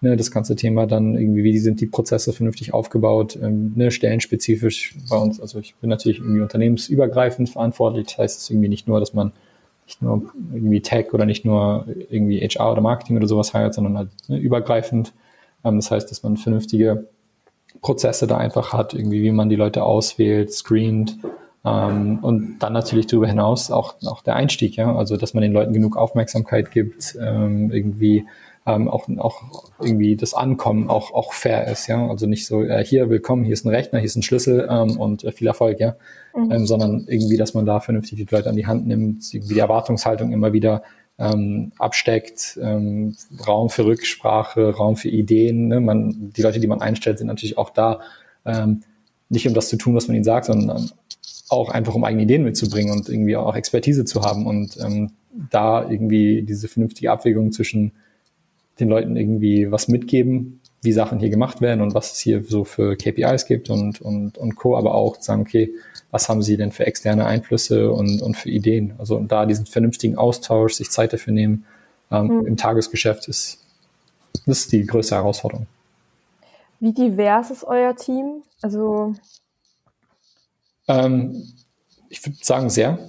Ne, 0.02 0.16
das 0.16 0.32
ganze 0.32 0.56
Thema 0.56 0.88
dann 0.88 1.16
irgendwie, 1.16 1.44
wie 1.44 1.60
sind 1.60 1.82
die 1.82 1.86
Prozesse 1.86 2.32
vernünftig 2.32 2.74
aufgebaut, 2.74 3.38
ähm, 3.42 3.74
ne, 3.76 3.92
stellenspezifisch 3.92 4.96
bei 5.10 5.18
uns. 5.18 5.42
Also 5.42 5.60
ich 5.60 5.76
bin 5.76 5.90
natürlich 5.90 6.20
irgendwie 6.20 6.40
unternehmensübergreifend 6.40 7.50
verantwortlich. 7.50 8.08
Das 8.08 8.18
heißt 8.18 8.38
es 8.38 8.44
ist 8.44 8.50
irgendwie 8.50 8.70
nicht 8.70 8.88
nur, 8.88 9.02
dass 9.02 9.14
man 9.14 9.34
nicht 9.86 10.02
nur 10.02 10.32
irgendwie 10.54 10.82
Tech 10.82 11.14
oder 11.14 11.26
nicht 11.26 11.44
nur 11.44 11.86
irgendwie 12.10 12.40
HR 12.40 12.72
oder 12.72 12.82
Marketing 12.82 13.18
oder 13.18 13.28
sowas 13.28 13.54
heilt, 13.54 13.74
sondern 13.74 13.98
halt 13.98 14.10
ne, 14.30 14.38
übergreifend 14.38 15.12
das 15.64 15.92
heißt, 15.92 16.10
dass 16.10 16.24
man 16.24 16.38
vernünftige 16.38 17.08
Prozesse 17.82 18.28
da 18.28 18.38
einfach 18.38 18.74
hat, 18.74 18.94
irgendwie 18.94 19.22
wie 19.22 19.32
man 19.32 19.50
die 19.50 19.56
Leute 19.56 19.84
auswählt, 19.84 20.54
screent. 20.54 21.18
Ähm, 21.66 22.20
und 22.22 22.60
dann 22.60 22.74
natürlich 22.74 23.08
darüber 23.08 23.28
hinaus 23.28 23.70
auch, 23.72 23.96
auch 24.06 24.24
der 24.24 24.36
Einstieg, 24.36 24.76
ja, 24.76 24.96
also 24.96 25.18
dass 25.18 25.34
man 25.34 25.42
den 25.42 25.52
Leuten 25.52 25.74
genug 25.74 25.98
Aufmerksamkeit 25.98 26.72
gibt, 26.72 27.18
ähm, 27.22 27.72
irgendwie 27.72 28.26
ähm, 28.66 28.88
auch, 28.88 29.08
auch 29.18 29.42
irgendwie 29.80 30.16
das 30.16 30.34
Ankommen 30.34 30.90
auch, 30.90 31.14
auch 31.14 31.34
fair 31.34 31.68
ist, 31.68 31.88
ja. 31.88 32.08
Also 32.08 32.28
nicht 32.28 32.46
so, 32.46 32.64
äh, 32.64 32.84
hier 32.84 33.10
willkommen, 33.10 33.44
hier 33.44 33.54
ist 33.54 33.66
ein 33.66 33.70
Rechner, 33.70 34.00
hier 34.00 34.06
ist 34.06 34.16
ein 34.16 34.24
Schlüssel 34.24 34.68
ähm, 34.70 34.98
und 34.98 35.24
äh, 35.24 35.32
viel 35.32 35.48
Erfolg, 35.48 35.80
ja. 35.80 35.96
Mhm. 36.36 36.52
Ähm, 36.52 36.66
sondern 36.66 37.06
irgendwie, 37.08 37.38
dass 37.38 37.54
man 37.54 37.66
da 37.66 37.80
vernünftig 37.80 38.18
die 38.18 38.34
Leute 38.34 38.50
an 38.50 38.56
die 38.56 38.68
Hand 38.68 38.88
nimmt, 38.88 39.34
irgendwie 39.34 39.54
die 39.56 39.60
Erwartungshaltung 39.60 40.32
immer 40.32 40.54
wieder 40.54 40.84
ähm, 41.20 41.74
absteckt, 41.78 42.58
ähm, 42.62 43.16
Raum 43.46 43.70
für 43.70 43.86
Rücksprache, 43.86 44.74
Raum 44.74 44.96
für 44.96 45.10
Ideen. 45.10 45.68
Ne? 45.68 45.80
Man, 45.82 46.32
die 46.36 46.42
Leute, 46.42 46.60
die 46.60 46.68
man 46.68 46.82
einstellt, 46.82 47.18
sind 47.18 47.28
natürlich 47.28 47.58
auch 47.58 47.70
da, 47.70 48.00
ähm, 48.46 48.82
nicht 49.28 49.48
um 49.48 49.54
das 49.54 49.70
zu 49.70 49.78
tun, 49.78 49.96
was 49.96 50.08
man 50.08 50.16
ihnen 50.16 50.24
sagt, 50.24 50.46
sondern 50.46 50.90
auch 51.50 51.70
einfach 51.70 51.94
um 51.94 52.04
eigene 52.04 52.24
Ideen 52.24 52.44
mitzubringen 52.44 52.92
und 52.92 53.10
irgendwie 53.10 53.36
auch 53.36 53.56
Expertise 53.56 54.06
zu 54.06 54.22
haben 54.22 54.46
und 54.46 54.78
ähm, 54.78 55.12
da 55.52 55.90
irgendwie 55.90 56.44
diese 56.44 56.68
vernünftige 56.68 57.12
Abwägung 57.12 57.52
zwischen 57.52 57.92
den 58.80 58.88
Leuten 58.88 59.18
irgendwie 59.18 59.72
was 59.72 59.88
mitgeben, 59.88 60.59
wie 60.82 60.92
Sachen 60.94 61.20
hier 61.20 61.30
gemacht 61.30 61.62
werden 61.62 61.82
und 61.82 61.94
was 61.94 62.14
es 62.14 62.20
hier 62.20 62.44
so 62.44 62.64
für 62.64 62.96
KPIs 62.96 63.46
gibt 63.46 63.70
und, 63.70 64.02
und, 64.02 64.38
und 64.38 64.56
Co., 64.56 64.78
aber 64.78 64.96
auch 64.96 65.20
sagen, 65.20 65.42
okay, 65.42 65.72
was 66.12 66.30
haben 66.30 66.42
sie 66.42 66.58
denn 66.58 66.72
für 66.72 66.86
externe 66.88 67.26
Einflüsse 67.26 67.92
und, 67.92 68.22
und 68.22 68.38
für 68.38 68.50
Ideen? 68.50 68.94
Also 68.98 69.18
und 69.18 69.32
da 69.32 69.46
diesen 69.46 69.66
vernünftigen 69.66 70.18
Austausch, 70.18 70.74
sich 70.74 70.90
Zeit 70.90 71.14
dafür 71.14 71.34
nehmen 71.34 71.66
ähm, 72.12 72.28
mhm. 72.28 72.46
im 72.48 72.58
Tagesgeschäft 72.58 73.28
ist, 73.28 73.60
das 74.46 74.60
ist 74.60 74.72
die 74.72 74.86
größte 74.86 75.16
Herausforderung. 75.16 75.68
Wie 76.80 76.94
divers 76.94 77.52
ist 77.52 77.66
euer 77.66 77.96
Team? 77.96 78.44
Also 78.62 79.14
ähm, 80.88 81.44
ich 82.10 82.26
würde 82.26 82.38
sagen 82.42 82.70
sehr. 82.70 83.00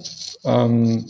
Ähm, 0.43 1.05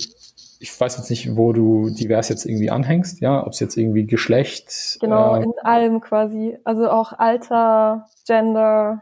ich 0.62 0.80
weiß 0.80 0.98
jetzt 0.98 1.10
nicht, 1.10 1.36
wo 1.36 1.54
du 1.54 1.90
divers 1.90 2.30
jetzt 2.30 2.46
irgendwie 2.46 2.70
anhängst, 2.70 3.20
ja, 3.20 3.46
ob 3.46 3.54
es 3.54 3.60
jetzt 3.60 3.78
irgendwie 3.78 4.06
Geschlecht. 4.06 4.98
Genau, 5.02 5.36
äh, 5.36 5.44
in 5.44 5.54
allem 5.64 6.02
quasi. 6.02 6.56
Also 6.64 6.88
auch 6.90 7.14
Alter, 7.18 8.06
Gender, 8.28 9.02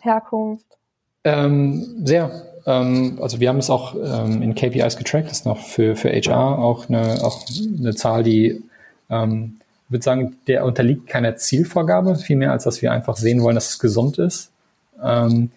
Herkunft. 0.00 0.66
Ähm, 1.22 2.02
sehr. 2.04 2.30
Ähm, 2.66 3.18
also 3.22 3.38
wir 3.38 3.48
haben 3.48 3.58
es 3.58 3.70
auch 3.70 3.94
ähm, 3.94 4.42
in 4.42 4.56
KPIs 4.56 4.96
getrackt, 4.96 5.26
das 5.26 5.38
ist 5.38 5.46
noch 5.46 5.58
für, 5.58 5.94
für 5.94 6.10
HR 6.10 6.58
auch 6.58 6.88
eine, 6.88 7.22
auch 7.22 7.46
eine 7.78 7.94
Zahl, 7.94 8.24
die 8.24 8.62
ähm, 9.08 9.60
ich 9.86 9.92
würde 9.92 10.04
sagen, 10.04 10.36
der 10.48 10.64
unterliegt 10.64 11.06
keiner 11.06 11.36
Zielvorgabe, 11.36 12.16
viel 12.16 12.36
mehr 12.36 12.52
als 12.52 12.64
dass 12.64 12.82
wir 12.82 12.92
einfach 12.92 13.16
sehen 13.16 13.42
wollen, 13.42 13.54
dass 13.54 13.70
es 13.70 13.78
gesund 13.78 14.18
ist. 14.18 14.50
Ähm, 15.02 15.50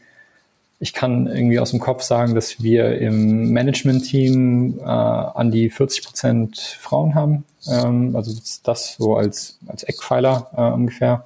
ich 0.84 0.92
kann 0.92 1.28
irgendwie 1.28 1.62
aus 1.62 1.72
dem 1.72 1.80
Kopf 1.80 2.02
sagen, 2.02 2.36
dass 2.36 2.62
wir 2.62 3.00
im 3.00 3.52
Management-Team 3.52 4.80
äh, 4.80 4.84
an 4.84 5.50
die 5.50 5.70
40 5.70 6.04
Prozent 6.04 6.58
Frauen 6.60 7.16
haben. 7.16 7.46
Ähm, 7.70 8.14
also 8.18 8.34
das 8.64 8.96
so 8.98 9.16
als, 9.16 9.60
als 9.66 9.84
Eckpfeiler 9.84 10.50
äh, 10.58 10.74
ungefähr. 10.74 11.24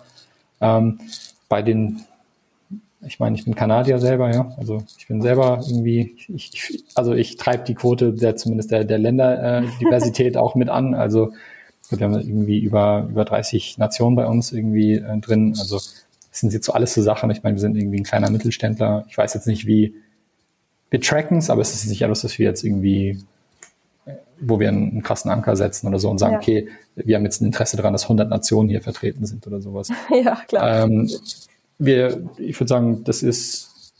Ähm, 0.62 1.00
bei 1.50 1.64
den, 1.64 2.04
ich 3.02 3.20
meine, 3.20 3.36
ich 3.36 3.46
bin 3.46 3.56
Kanadier 3.56 3.98
selber, 3.98 4.32
ja. 4.32 4.54
Also 4.58 4.84
ich 4.96 5.08
bin 5.08 5.24
selber 5.24 5.64
irgendwie, 5.68 6.16
ich, 6.28 6.54
ich, 6.54 6.84
also 6.94 7.14
ich 7.14 7.38
treibe 7.38 7.64
die 7.64 7.74
Quote 7.74 8.14
der 8.14 8.36
zumindest 8.36 8.70
der, 8.70 8.84
der 8.84 9.00
Länderdiversität 9.00 10.36
äh, 10.36 10.38
auch 10.38 10.54
mit 10.54 10.70
an. 10.70 10.94
Also 10.94 11.34
wir 11.90 12.06
haben 12.06 12.14
irgendwie 12.14 12.60
über, 12.60 13.08
über 13.10 13.26
30 13.26 13.80
Nationen 13.80 14.16
bei 14.16 14.28
uns 14.28 14.52
irgendwie 14.52 14.94
äh, 14.94 15.18
drin. 15.18 15.56
Also 15.58 15.80
das 16.38 16.42
sind 16.42 16.54
jetzt 16.54 16.68
so 16.68 16.74
alles 16.74 16.94
so 16.94 17.02
Sachen. 17.02 17.32
Ich 17.32 17.42
meine, 17.42 17.56
wir 17.56 17.62
sind 17.62 17.76
irgendwie 17.76 17.98
ein 17.98 18.04
kleiner 18.04 18.30
Mittelständler. 18.30 19.06
Ich 19.10 19.18
weiß 19.18 19.34
jetzt 19.34 19.48
nicht, 19.48 19.66
wie 19.66 19.96
wir 20.92 21.02
tracken 21.02 21.40
es, 21.40 21.50
aber 21.50 21.62
es 21.62 21.74
ist 21.74 21.88
nicht 21.88 22.04
alles, 22.04 22.22
dass 22.22 22.38
wir 22.38 22.46
jetzt 22.46 22.64
irgendwie, 22.64 23.18
wo 24.40 24.60
wir 24.60 24.68
einen, 24.68 24.92
einen 24.92 25.02
krassen 25.02 25.32
Anker 25.32 25.56
setzen 25.56 25.88
oder 25.88 25.98
so 25.98 26.12
und 26.12 26.20
sagen, 26.20 26.34
ja. 26.34 26.40
okay, 26.40 26.70
wir 26.96 27.16
haben 27.16 27.24
jetzt 27.24 27.42
ein 27.42 27.46
Interesse 27.46 27.76
daran, 27.76 27.92
dass 27.92 28.04
100 28.04 28.30
Nationen 28.30 28.70
hier 28.70 28.82
vertreten 28.82 29.26
sind 29.26 29.48
oder 29.48 29.62
sowas. 29.62 29.90
Ja, 30.24 30.36
klar. 30.48 30.84
Ähm, 30.84 31.10
wir, 31.80 32.30
ich 32.38 32.60
würde 32.60 32.70
sagen, 32.70 33.04
das 33.04 33.24
ist, 33.24 33.94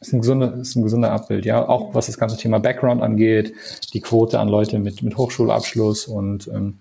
ist, 0.00 0.12
ein 0.12 0.20
gesunder, 0.20 0.54
ist 0.54 0.74
ein 0.74 0.82
gesunder 0.82 1.12
Abbild, 1.12 1.46
ja. 1.46 1.64
Auch 1.68 1.94
was 1.94 2.06
das 2.06 2.18
ganze 2.18 2.36
Thema 2.36 2.58
Background 2.58 3.02
angeht, 3.02 3.54
die 3.94 4.00
Quote 4.00 4.40
an 4.40 4.48
Leute 4.48 4.80
mit, 4.80 5.04
mit 5.04 5.16
Hochschulabschluss 5.16 6.08
und 6.08 6.48
ähm, 6.48 6.78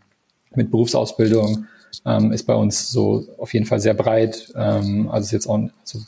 mit 0.55 0.71
Berufsausbildung 0.71 1.67
ähm, 2.05 2.31
ist 2.31 2.43
bei 2.43 2.55
uns 2.55 2.89
so 2.89 3.25
auf 3.37 3.53
jeden 3.53 3.65
Fall 3.65 3.79
sehr 3.79 3.93
breit. 3.93 4.51
Ähm, 4.55 5.09
also 5.09 5.25
ist 5.25 5.31
jetzt 5.31 5.47
auch, 5.47 5.59
also 5.59 5.99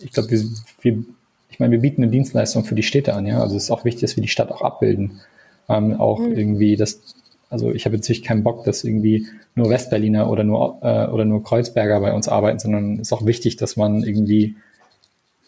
ich 0.00 0.12
glaube, 0.12 0.30
wir, 0.30 0.44
wir, 0.80 1.04
ich 1.48 1.60
meine, 1.60 1.72
wir 1.72 1.80
bieten 1.80 2.02
eine 2.02 2.10
Dienstleistung 2.10 2.64
für 2.64 2.74
die 2.74 2.82
Städte 2.82 3.14
an, 3.14 3.26
ja. 3.26 3.40
Also 3.40 3.56
es 3.56 3.64
ist 3.64 3.70
auch 3.70 3.84
wichtig, 3.84 4.02
dass 4.02 4.16
wir 4.16 4.22
die 4.22 4.28
Stadt 4.28 4.50
auch 4.50 4.62
abbilden. 4.62 5.20
Ähm, 5.68 5.98
auch 6.00 6.18
mhm. 6.18 6.32
irgendwie 6.32 6.76
das, 6.76 7.00
also 7.48 7.72
ich 7.72 7.86
habe 7.86 7.96
jetzt 7.96 8.04
natürlich 8.04 8.24
keinen 8.24 8.42
Bock, 8.42 8.64
dass 8.64 8.84
irgendwie 8.84 9.26
nur 9.54 9.70
Westberliner 9.70 10.28
oder 10.28 10.44
nur 10.44 10.78
äh, 10.82 11.06
oder 11.06 11.24
nur 11.24 11.42
Kreuzberger 11.42 12.00
bei 12.00 12.12
uns 12.12 12.28
arbeiten, 12.28 12.58
sondern 12.58 12.94
es 12.94 13.08
ist 13.08 13.12
auch 13.12 13.24
wichtig, 13.24 13.56
dass 13.56 13.76
man 13.76 14.02
irgendwie, 14.02 14.56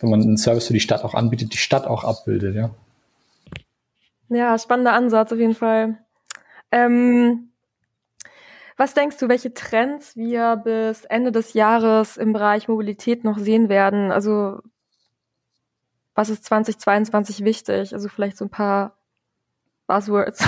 wenn 0.01 0.11
man 0.11 0.23
einen 0.23 0.37
Service 0.37 0.69
für 0.69 0.73
die 0.73 0.81
Stadt 0.81 1.05
auch 1.05 1.15
anbietet, 1.15 1.53
die 1.53 1.59
Stadt 1.59 1.87
auch 1.87 2.05
abbildet, 2.05 2.55
ja. 2.55 2.71
Ja, 4.29 4.59
spannender 4.59 4.93
Ansatz 4.93 5.33
auf 5.33 5.39
jeden 5.39 5.55
Fall. 5.55 5.99
Ähm, 6.73 7.51
was 8.77 8.95
denkst 8.95 9.17
du, 9.19 9.29
welche 9.29 9.55
Trends 9.55 10.17
wir 10.17 10.57
bis 10.57 11.05
Ende 11.05 11.33
des 11.33 11.55
Jahres 11.55 12.17
im 12.17 12.33
Bereich 12.33 12.69
Mobilität 12.69 13.25
noch 13.25 13.39
sehen 13.39 13.69
werden? 13.69 14.11
Also 14.11 14.61
was 16.15 16.31
ist 16.31 16.45
2022 16.45 17.45
wichtig? 17.45 17.93
Also 17.93 18.09
vielleicht 18.09 18.37
so 18.37 18.45
ein 18.45 18.51
paar 18.51 18.97
Buzzwords. 19.87 20.43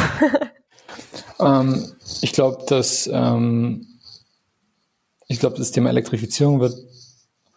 ähm, 1.40 1.92
ich 2.22 2.32
glaube, 2.32 2.64
dass 2.66 3.08
ähm, 3.12 3.86
ich 5.26 5.40
glaube, 5.40 5.58
das 5.58 5.72
Thema 5.72 5.90
Elektrifizierung 5.90 6.60
wird 6.60 6.74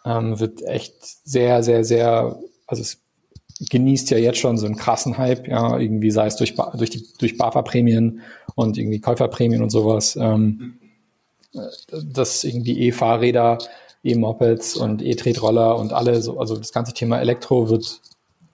ähm, 0.04 0.38
wird 0.38 0.62
echt 0.62 0.94
sehr, 1.24 1.62
sehr, 1.62 1.84
sehr, 1.84 2.38
also 2.66 2.82
es 2.82 2.98
genießt 3.68 4.10
ja 4.10 4.18
jetzt 4.18 4.38
schon 4.38 4.58
so 4.58 4.66
einen 4.66 4.76
krassen 4.76 5.18
Hype, 5.18 5.46
ja, 5.46 5.78
irgendwie 5.78 6.10
sei 6.10 6.26
es 6.26 6.36
durch, 6.36 6.54
durch 6.54 6.90
die, 6.90 7.06
durch 7.18 7.36
BAFA-Prämien 7.36 8.20
und 8.54 8.78
irgendwie 8.78 9.00
Käuferprämien 9.00 9.62
und 9.62 9.70
sowas, 9.70 10.16
ähm, 10.16 10.78
dass 11.90 12.44
irgendwie 12.44 12.86
E-Fahrräder, 12.88 13.58
E-Mopeds 14.04 14.76
und 14.76 15.02
E-Tretroller 15.02 15.76
und 15.78 15.92
alle 15.92 16.20
so, 16.22 16.38
also 16.38 16.56
das 16.56 16.72
ganze 16.72 16.92
Thema 16.92 17.20
Elektro 17.20 17.68
wird 17.68 18.00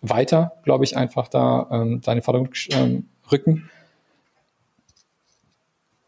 weiter, 0.00 0.52
glaube 0.64 0.84
ich, 0.84 0.96
einfach 0.96 1.28
da 1.28 1.68
ähm, 1.70 2.00
seine 2.04 2.22
Forderung 2.22 2.50
ähm, 2.70 3.08
rücken. 3.30 3.70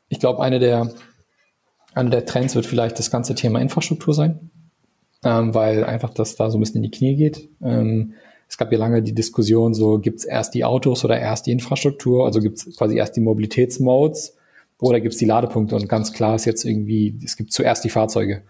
Ich 0.08 0.18
glaube, 0.18 0.42
eine 0.42 0.58
der, 0.58 0.90
eine 1.94 2.10
der 2.10 2.26
Trends 2.26 2.54
wird 2.54 2.66
vielleicht 2.66 2.98
das 2.98 3.10
ganze 3.10 3.34
Thema 3.34 3.60
Infrastruktur 3.60 4.14
sein, 4.14 4.50
ähm, 5.24 5.54
weil 5.54 5.84
einfach 5.84 6.10
das 6.10 6.36
da 6.36 6.50
so 6.50 6.58
ein 6.58 6.60
bisschen 6.60 6.76
in 6.84 6.90
die 6.90 6.96
Knie 6.96 7.16
geht. 7.16 7.48
Ähm, 7.62 8.14
es 8.50 8.58
gab 8.58 8.72
ja 8.72 8.78
lange 8.78 9.00
die 9.00 9.14
Diskussion, 9.14 9.74
so 9.74 10.00
gibt 10.00 10.18
es 10.18 10.24
erst 10.24 10.54
die 10.54 10.64
Autos 10.64 11.04
oder 11.04 11.18
erst 11.18 11.46
die 11.46 11.52
Infrastruktur, 11.52 12.26
also 12.26 12.40
gibt 12.40 12.58
es 12.58 12.76
quasi 12.76 12.96
erst 12.96 13.14
die 13.14 13.20
Mobilitätsmodes 13.20 14.36
oder 14.80 15.00
gibt 15.00 15.12
es 15.14 15.20
die 15.20 15.24
Ladepunkte 15.24 15.76
und 15.76 15.88
ganz 15.88 16.12
klar 16.12 16.34
ist 16.34 16.46
jetzt 16.46 16.64
irgendwie, 16.64 17.16
es 17.24 17.36
gibt 17.36 17.52
zuerst 17.52 17.84
die 17.84 17.90
Fahrzeuge. 17.90 18.42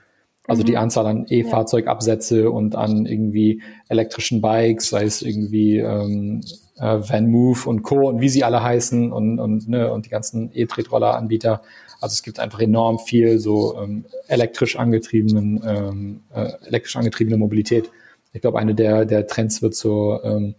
Also 0.46 0.62
mhm. 0.62 0.66
die 0.66 0.76
Anzahl 0.78 1.06
an 1.06 1.26
E-Fahrzeugabsätze 1.28 2.50
und 2.50 2.76
an 2.76 3.04
irgendwie 3.04 3.60
elektrischen 3.90 4.40
Bikes, 4.40 4.88
sei 4.88 5.04
es 5.04 5.20
irgendwie 5.20 5.76
ähm, 5.76 6.40
äh, 6.78 6.98
Van 7.06 7.30
Move 7.30 7.68
und 7.68 7.82
Co. 7.82 8.08
und 8.08 8.22
wie 8.22 8.30
sie 8.30 8.42
alle 8.42 8.62
heißen 8.62 9.12
und, 9.12 9.38
und, 9.38 9.68
ne, 9.68 9.92
und 9.92 10.06
die 10.06 10.10
ganzen 10.10 10.50
E-Tretroller-Anbieter. 10.54 11.60
Also 12.00 12.14
es 12.14 12.22
gibt 12.22 12.40
einfach 12.40 12.60
enorm 12.60 12.98
viel 12.98 13.38
so 13.38 13.78
ähm, 13.78 14.06
elektrisch 14.28 14.76
angetriebenen, 14.76 15.62
ähm, 15.62 16.20
äh, 16.34 16.52
elektrisch 16.66 16.96
angetriebene 16.96 17.36
Mobilität. 17.36 17.90
Ich 18.32 18.40
glaube, 18.40 18.58
eine 18.58 18.74
der, 18.74 19.04
der 19.04 19.26
Trends 19.26 19.62
wird 19.62 19.74
zur 19.74 20.24
ähm, 20.24 20.54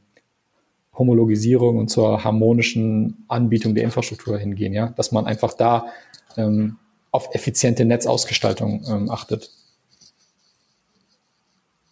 Homologisierung 0.93 1.77
und 1.77 1.87
zur 1.89 2.23
harmonischen 2.23 3.23
Anbietung 3.27 3.75
der 3.75 3.83
Infrastruktur 3.83 4.37
hingehen, 4.37 4.73
ja, 4.73 4.87
dass 4.89 5.11
man 5.11 5.25
einfach 5.25 5.53
da 5.53 5.85
ähm, 6.37 6.77
auf 7.11 7.33
effiziente 7.33 7.85
Netzausgestaltung 7.85 8.83
ähm, 8.87 9.09
achtet. 9.09 9.49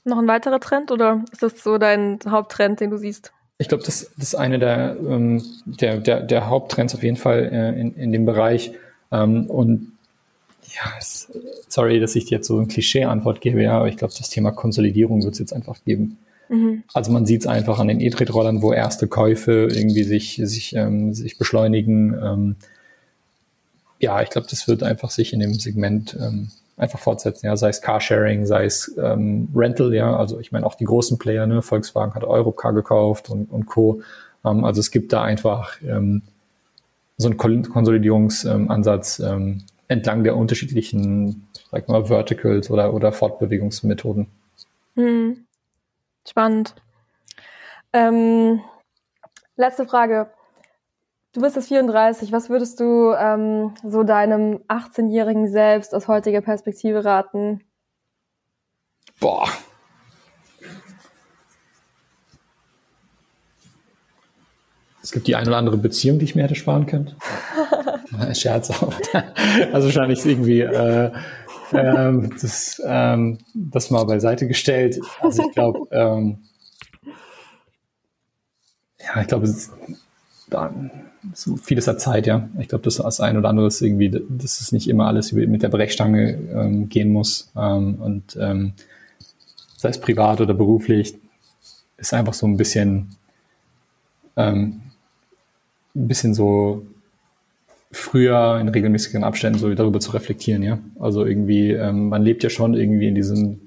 Noch 0.04 0.18
ein 0.18 0.28
weiterer 0.28 0.60
Trend 0.60 0.92
oder 0.92 1.24
ist 1.32 1.44
das 1.44 1.64
so 1.64 1.78
dein 1.78 2.20
Haupttrend, 2.28 2.80
den 2.80 2.90
du 2.90 2.98
siehst? 2.98 3.32
Ich 3.58 3.68
glaube, 3.68 3.84
das, 3.84 4.12
das 4.16 4.30
ist 4.30 4.36
eine 4.36 4.58
der, 4.58 4.96
ähm, 5.00 5.44
der, 5.66 5.98
der, 5.98 6.22
der 6.22 6.48
Haupttrends 6.48 6.96
auf 6.96 7.04
jeden 7.04 7.18
Fall 7.18 7.50
äh, 7.52 7.80
in, 7.80 7.94
in 7.96 8.12
dem 8.12 8.26
Bereich. 8.26 8.72
Ähm, 9.12 9.48
und 9.48 9.92
ja, 10.76 10.94
es, 11.00 11.32
sorry, 11.68 12.00
dass 12.00 12.16
ich 12.16 12.26
dir 12.26 12.38
jetzt 12.38 12.48
so 12.48 12.58
eine 12.58 12.68
Klischee-Antwort 12.68 13.42
gebe, 13.42 13.62
ja, 13.62 13.78
aber 13.78 13.88
ich 13.88 13.98
glaube, 13.98 14.14
das 14.18 14.30
Thema 14.30 14.52
Konsolidierung 14.52 15.24
wird 15.24 15.34
es 15.34 15.40
jetzt 15.40 15.54
einfach 15.54 15.78
geben. 15.86 16.18
Mhm. 16.50 16.84
Also 16.94 17.12
man 17.12 17.26
sieht 17.26 17.42
es 17.42 17.48
einfach 17.48 17.80
an 17.80 17.88
den 17.88 18.00
E-Tretrollern, 18.00 18.62
wo 18.62 18.74
erste 18.74 19.08
Käufe 19.08 19.68
irgendwie 19.72 20.04
sich, 20.04 20.42
sich, 20.44 20.76
ähm, 20.76 21.14
sich 21.14 21.38
beschleunigen. 21.38 22.18
Ähm, 22.22 22.56
ja, 24.00 24.22
ich 24.22 24.30
glaube, 24.30 24.48
das 24.50 24.68
wird 24.68 24.84
einfach 24.84 25.12
sich 25.12 25.34
in 25.34 25.40
dem 25.40 25.54
Segment 25.54 26.18
ähm, 26.20 26.50
einfach 26.78 27.00
fortsetzen, 27.00 27.46
ja, 27.46 27.58
sei 27.58 27.70
es 27.70 27.82
Carsharing, 27.82 28.46
sei 28.46 28.66
es 28.66 28.96
ähm, 28.98 29.50
Rental, 29.54 29.94
ja, 29.94 30.16
also 30.16 30.40
ich 30.40 30.52
meine 30.52 30.66
auch 30.66 30.76
die 30.76 30.86
großen 30.86 31.18
Player, 31.18 31.46
ne, 31.46 31.62
Volkswagen 31.62 32.16
hat 32.16 32.24
Europcar 32.24 32.74
gekauft 32.74 33.30
und, 33.30 33.52
und 33.52 33.66
Co. 33.66 34.02
Ähm, 34.46 34.64
also 34.64 34.80
es 34.80 34.90
gibt 34.90 35.12
da 35.12 35.22
einfach 35.22 35.74
ähm, 35.86 36.22
so 37.18 37.28
einen 37.28 37.38
Konsolidierungsansatz 37.38 39.20
ähm, 39.20 39.64
entlang 39.90 40.24
der 40.24 40.38
unterschiedlichen, 40.38 41.48
sag 41.72 41.90
mal, 41.90 42.06
Verticals 42.06 42.72
oder, 42.72 42.94
oder 42.94 43.12
Fortbewegungsmethoden. 43.12 44.28
Hm. 44.96 45.46
Spannend. 46.28 46.76
Ähm, 47.92 48.62
letzte 49.58 49.86
Frage. 49.86 50.32
Du 51.34 51.42
bist 51.42 51.56
jetzt 51.56 51.68
34. 51.68 52.32
Was 52.32 52.50
würdest 52.50 52.80
du 52.80 53.14
ähm, 53.14 53.74
so 53.84 54.04
deinem 54.04 54.60
18-jährigen 54.68 55.48
Selbst 55.48 55.94
aus 55.94 56.08
heutiger 56.08 56.42
Perspektive 56.42 57.04
raten? 57.04 57.62
Boah. 59.20 59.48
Es 65.02 65.12
gibt 65.12 65.28
die 65.28 65.36
eine 65.36 65.48
oder 65.48 65.58
andere 65.58 65.78
Beziehung, 65.78 66.20
die 66.20 66.26
ich 66.26 66.36
mir 66.36 66.44
hätte 66.44 66.56
sparen 66.56 66.86
können. 66.86 67.16
Scherz, 68.34 68.72
also 69.72 69.88
wahrscheinlich 69.88 70.26
irgendwie 70.26 70.62
äh, 70.62 71.12
ähm, 71.74 72.32
das, 72.42 72.82
ähm, 72.86 73.38
das 73.54 73.90
mal 73.92 74.04
beiseite 74.06 74.48
gestellt. 74.48 75.00
Also 75.22 75.44
ich 75.44 75.52
glaube, 75.52 75.88
ähm, 75.92 76.40
ja, 79.00 79.22
ich 79.22 79.28
glaube, 79.28 79.48
so 81.34 81.58
vieles 81.58 81.88
hat 81.88 82.02
Zeit, 82.02 82.28
ja. 82.28 82.50
Ich 82.60 82.68
glaube, 82.70 82.84
dass 82.84 82.96
das 82.96 83.20
ein 83.20 83.38
oder 83.38 83.50
andere 83.50 83.68
ist 83.68 83.82
irgendwie, 83.82 84.10
dass 84.10 84.62
es 84.62 84.72
nicht 84.72 84.88
immer 84.88 85.08
alles 85.08 85.32
mit 85.32 85.62
der 85.62 85.70
Brechstange 85.70 86.34
ähm, 86.34 86.90
gehen 86.90 87.12
muss. 87.12 87.52
Ähm, 87.56 87.96
und 87.96 88.38
ähm, 88.40 88.74
sei 89.78 89.90
es 89.90 90.00
privat 90.00 90.42
oder 90.42 90.54
beruflich, 90.54 91.16
ist 91.98 92.14
einfach 92.14 92.34
so 92.34 92.48
ein 92.48 92.58
bisschen, 92.58 93.16
ähm, 94.38 94.82
ein 95.96 96.08
bisschen 96.08 96.34
so 96.34 96.86
früher 97.92 98.60
in 98.60 98.70
regelmäßigen 98.70 99.24
Abständen 99.24 99.60
so 99.60 99.74
darüber 99.74 100.00
zu 100.00 100.12
reflektieren, 100.12 100.62
ja. 100.62 100.80
Also 101.00 101.26
irgendwie, 101.26 101.72
ähm, 101.72 102.10
man 102.10 102.24
lebt 102.24 102.44
ja 102.44 102.50
schon 102.50 102.74
irgendwie 102.76 103.08
in 103.08 103.16
diesem, 103.16 103.46
in 103.46 103.60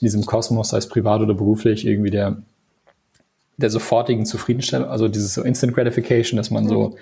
diesem 0.00 0.24
Kosmos, 0.24 0.70
sei 0.70 0.78
es 0.78 0.88
privat 0.88 1.20
oder 1.20 1.34
beruflich, 1.34 1.86
irgendwie 1.86 2.10
der 2.10 2.42
der 3.56 3.70
sofortigen 3.70 4.26
Zufriedenstellung, 4.26 4.88
also 4.88 5.08
dieses 5.08 5.34
so 5.34 5.42
Instant 5.42 5.74
Gratification, 5.74 6.36
dass 6.36 6.50
man 6.50 6.68
so, 6.68 6.96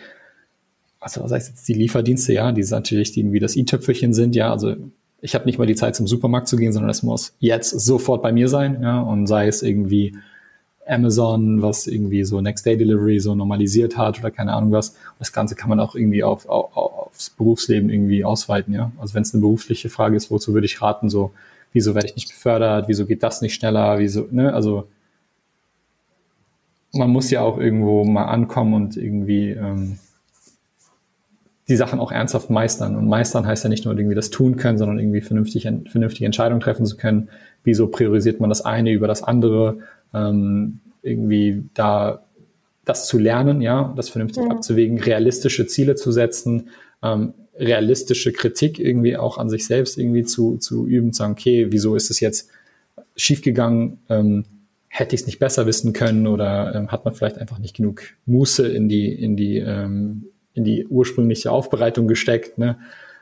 also 1.01 1.27
sei 1.27 1.39
es 1.39 1.49
jetzt 1.49 1.67
die 1.69 1.75
Lieferdienste, 1.75 2.33
ja, 2.33 2.53
die 2.53 2.63
natürlich 2.63 3.13
die 3.13 3.21
irgendwie 3.21 3.41
das 3.41 3.57
i-Töpfelchen 3.57 4.13
sind, 4.13 4.37
ja, 4.37 4.51
also 4.51 4.77
ich 5.21 5.35
habe 5.35 5.47
nicht 5.47 5.59
mal 5.59 5.67
die 5.67 5.75
Zeit 5.75 5.97
zum 5.97 6.07
Supermarkt 6.07 6.49
zu 6.49 6.57
gehen, 6.57 6.73
sondern 6.73 6.91
es 6.91 7.03
muss 7.03 7.35
jetzt 7.39 7.71
sofort 7.71 8.23
bei 8.23 8.33
mir 8.33 8.49
sein, 8.49 8.83
ja, 8.83 9.01
und 9.01 9.27
sei 9.27 9.47
es 9.47 9.63
irgendwie 9.63 10.17
Amazon, 10.87 11.63
was 11.63 11.87
irgendwie 11.87 12.25
so 12.25 12.41
Next 12.41 12.67
Day 12.67 12.77
Delivery 12.77 13.21
so 13.21 13.35
normalisiert 13.35 13.97
hat 13.97 14.19
oder 14.19 14.31
keine 14.31 14.53
Ahnung 14.53 14.73
was. 14.73 14.97
Das 15.19 15.33
Ganze 15.33 15.55
kann 15.55 15.69
man 15.69 15.79
auch 15.81 15.95
irgendwie 15.95 16.25
auf, 16.25 16.47
auf, 16.49 16.77
aufs 16.77 17.31
Berufsleben 17.31 17.89
irgendwie 17.89 18.25
ausweiten, 18.25 18.75
ja. 18.75 18.91
Also 18.99 19.15
wenn 19.15 19.23
es 19.23 19.33
eine 19.33 19.41
berufliche 19.41 19.89
Frage 19.89 20.17
ist, 20.17 20.31
wozu 20.31 20.55
würde 20.55 20.67
ich 20.67 20.83
raten, 20.83 21.09
so, 21.09 21.33
wieso 21.73 21.95
werde 21.95 22.09
ich 22.09 22.17
nicht 22.17 22.29
befördert, 22.29 22.89
wieso 22.89 23.07
geht 23.07 23.23
das 23.23 23.43
nicht 23.43 23.55
schneller, 23.55 23.99
wieso, 23.99 24.27
ne, 24.31 24.53
also 24.53 24.89
man 26.93 27.11
muss 27.11 27.31
ja 27.31 27.41
auch 27.41 27.59
irgendwo 27.59 28.05
mal 28.05 28.25
ankommen 28.25 28.75
und 28.75 28.97
irgendwie 28.97 29.51
ähm, 29.51 29.99
die 31.69 31.77
Sachen 31.77 32.01
auch 32.01 32.11
ernsthaft 32.11 32.51
meistern. 32.51 32.97
Und 32.97 33.07
meistern 33.07 33.47
heißt 33.47 33.65
ja 33.65 33.71
nicht 33.71 33.85
nur 33.85 33.97
irgendwie 33.97 34.17
das 34.17 34.31
tun 34.31 34.57
können, 34.57 34.79
sondern 34.79 34.99
irgendwie 34.99 35.21
vernünftig, 35.21 35.63
vernünftige 35.63 36.27
Entscheidungen 36.27 36.61
treffen 36.61 36.87
zu 36.87 36.97
können. 36.97 37.29
Wieso 37.65 37.87
priorisiert 37.87 38.41
man 38.41 38.49
das 38.49 38.63
eine 38.63 38.93
über 38.93 39.07
das 39.07 39.23
andere? 39.23 39.79
Ähm, 40.13 40.81
irgendwie 41.03 41.65
da 41.75 42.25
das 42.85 43.07
zu 43.07 43.19
lernen, 43.19 43.61
ja, 43.61 43.93
das 43.97 44.09
vernünftig 44.09 44.45
ja. 44.45 44.51
abzuwägen, 44.51 44.99
realistische 44.99 45.67
Ziele 45.67 45.95
zu 45.95 46.11
setzen, 46.11 46.71
ähm, 47.03 47.35
realistische 47.55 48.33
Kritik 48.33 48.79
irgendwie 48.79 49.17
auch 49.17 49.39
an 49.39 49.49
sich 49.49 49.67
selbst 49.67 49.99
irgendwie 49.99 50.25
zu, 50.25 50.57
zu 50.57 50.87
üben, 50.87 51.13
zu 51.13 51.19
sagen, 51.19 51.33
okay, 51.33 51.67
wieso 51.71 51.95
ist 51.95 52.11
es 52.11 52.19
jetzt 52.21 52.51
schiefgegangen? 53.15 53.99
Ähm, 54.09 54.45
hätte 54.89 55.15
ich 55.15 55.23
es 55.23 55.27
nicht 55.27 55.39
besser 55.39 55.67
wissen 55.67 55.93
können 55.93 56.27
oder 56.27 56.75
ähm, 56.75 56.91
hat 56.91 57.05
man 57.05 57.15
vielleicht 57.15 57.39
einfach 57.39 57.59
nicht 57.59 57.77
genug 57.77 58.03
Muße 58.27 58.67
in 58.69 58.89
die, 58.89 59.13
in 59.13 59.37
die, 59.37 59.59
ähm, 59.59 60.27
in 60.55 60.65
die 60.65 60.87
ursprüngliche 60.87 61.51
Aufbereitung 61.51 62.09
gesteckt, 62.09 62.59
ne? 62.59 62.77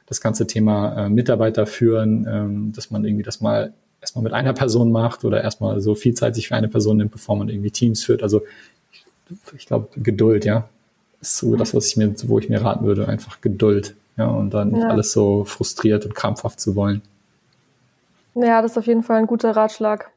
Das 0.06 0.20
ganze 0.20 0.46
Thema 0.46 1.06
äh, 1.06 1.08
Mitarbeiter 1.08 1.66
führen, 1.66 2.26
ähm, 2.28 2.72
dass 2.74 2.90
man 2.90 3.04
irgendwie 3.04 3.22
das 3.22 3.40
mal 3.40 3.72
erstmal 4.00 4.24
mit 4.24 4.32
einer 4.32 4.52
Person 4.52 4.90
macht 4.90 5.24
oder 5.24 5.42
erstmal 5.42 5.80
so 5.80 5.94
viel 5.94 6.14
Zeit 6.14 6.34
sich 6.34 6.48
für 6.48 6.56
eine 6.56 6.68
Person 6.68 6.96
nimmt, 6.96 7.12
bevor 7.12 7.36
man 7.36 7.48
irgendwie 7.48 7.70
Teams 7.70 8.02
führt. 8.02 8.22
Also 8.22 8.42
ich, 8.92 9.04
ich 9.56 9.66
glaube, 9.66 9.88
Geduld, 10.00 10.44
ja. 10.44 10.68
Ist 11.20 11.36
so 11.36 11.54
das, 11.54 11.74
was 11.74 11.86
ich 11.86 11.96
mir, 11.96 12.14
wo 12.24 12.38
ich 12.38 12.48
mir 12.48 12.62
raten 12.62 12.86
würde, 12.86 13.06
einfach 13.06 13.40
Geduld, 13.42 13.94
ja, 14.16 14.26
und 14.26 14.54
dann 14.54 14.70
nicht 14.70 14.82
ja. 14.82 14.88
alles 14.88 15.12
so 15.12 15.44
frustriert 15.44 16.06
und 16.06 16.14
krampfhaft 16.14 16.58
zu 16.58 16.74
wollen. 16.76 17.02
Ja, 18.34 18.62
das 18.62 18.72
ist 18.72 18.78
auf 18.78 18.86
jeden 18.86 19.02
Fall 19.02 19.18
ein 19.18 19.26
guter 19.26 19.50
Ratschlag. 19.50 20.10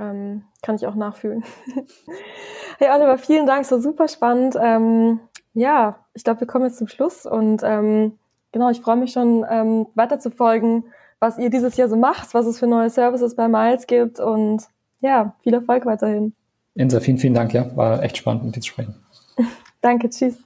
Ähm, 0.00 0.42
kann 0.62 0.76
ich 0.76 0.86
auch 0.86 0.94
nachfühlen. 0.94 1.44
hey 2.78 2.88
Oliver, 2.94 3.18
vielen 3.18 3.46
Dank, 3.46 3.66
so 3.66 3.80
super 3.80 4.08
spannend. 4.08 4.56
Ähm, 4.60 5.20
ja, 5.58 5.98
ich 6.14 6.24
glaube, 6.24 6.40
wir 6.40 6.46
kommen 6.46 6.66
jetzt 6.66 6.78
zum 6.78 6.88
Schluss 6.88 7.26
und 7.26 7.62
ähm, 7.64 8.12
genau, 8.52 8.70
ich 8.70 8.80
freue 8.80 8.96
mich 8.96 9.12
schon 9.12 9.44
ähm, 9.50 9.86
weiter 9.94 10.18
zu 10.18 10.30
folgen, 10.30 10.84
was 11.20 11.38
ihr 11.38 11.50
dieses 11.50 11.76
Jahr 11.76 11.88
so 11.88 11.96
macht, 11.96 12.32
was 12.34 12.46
es 12.46 12.58
für 12.58 12.66
neue 12.66 12.90
Services 12.90 13.34
bei 13.34 13.48
Miles 13.48 13.86
gibt 13.86 14.20
und 14.20 14.62
ja, 15.00 15.34
viel 15.42 15.54
Erfolg 15.54 15.84
weiterhin. 15.84 16.34
Insa, 16.74 17.00
vielen, 17.00 17.18
vielen 17.18 17.34
Dank, 17.34 17.52
ja, 17.52 17.76
war 17.76 18.02
echt 18.02 18.18
spannend 18.18 18.44
mit 18.44 18.56
dir 18.56 18.60
zu 18.60 18.68
sprechen. 18.68 18.94
Danke, 19.80 20.08
tschüss. 20.10 20.38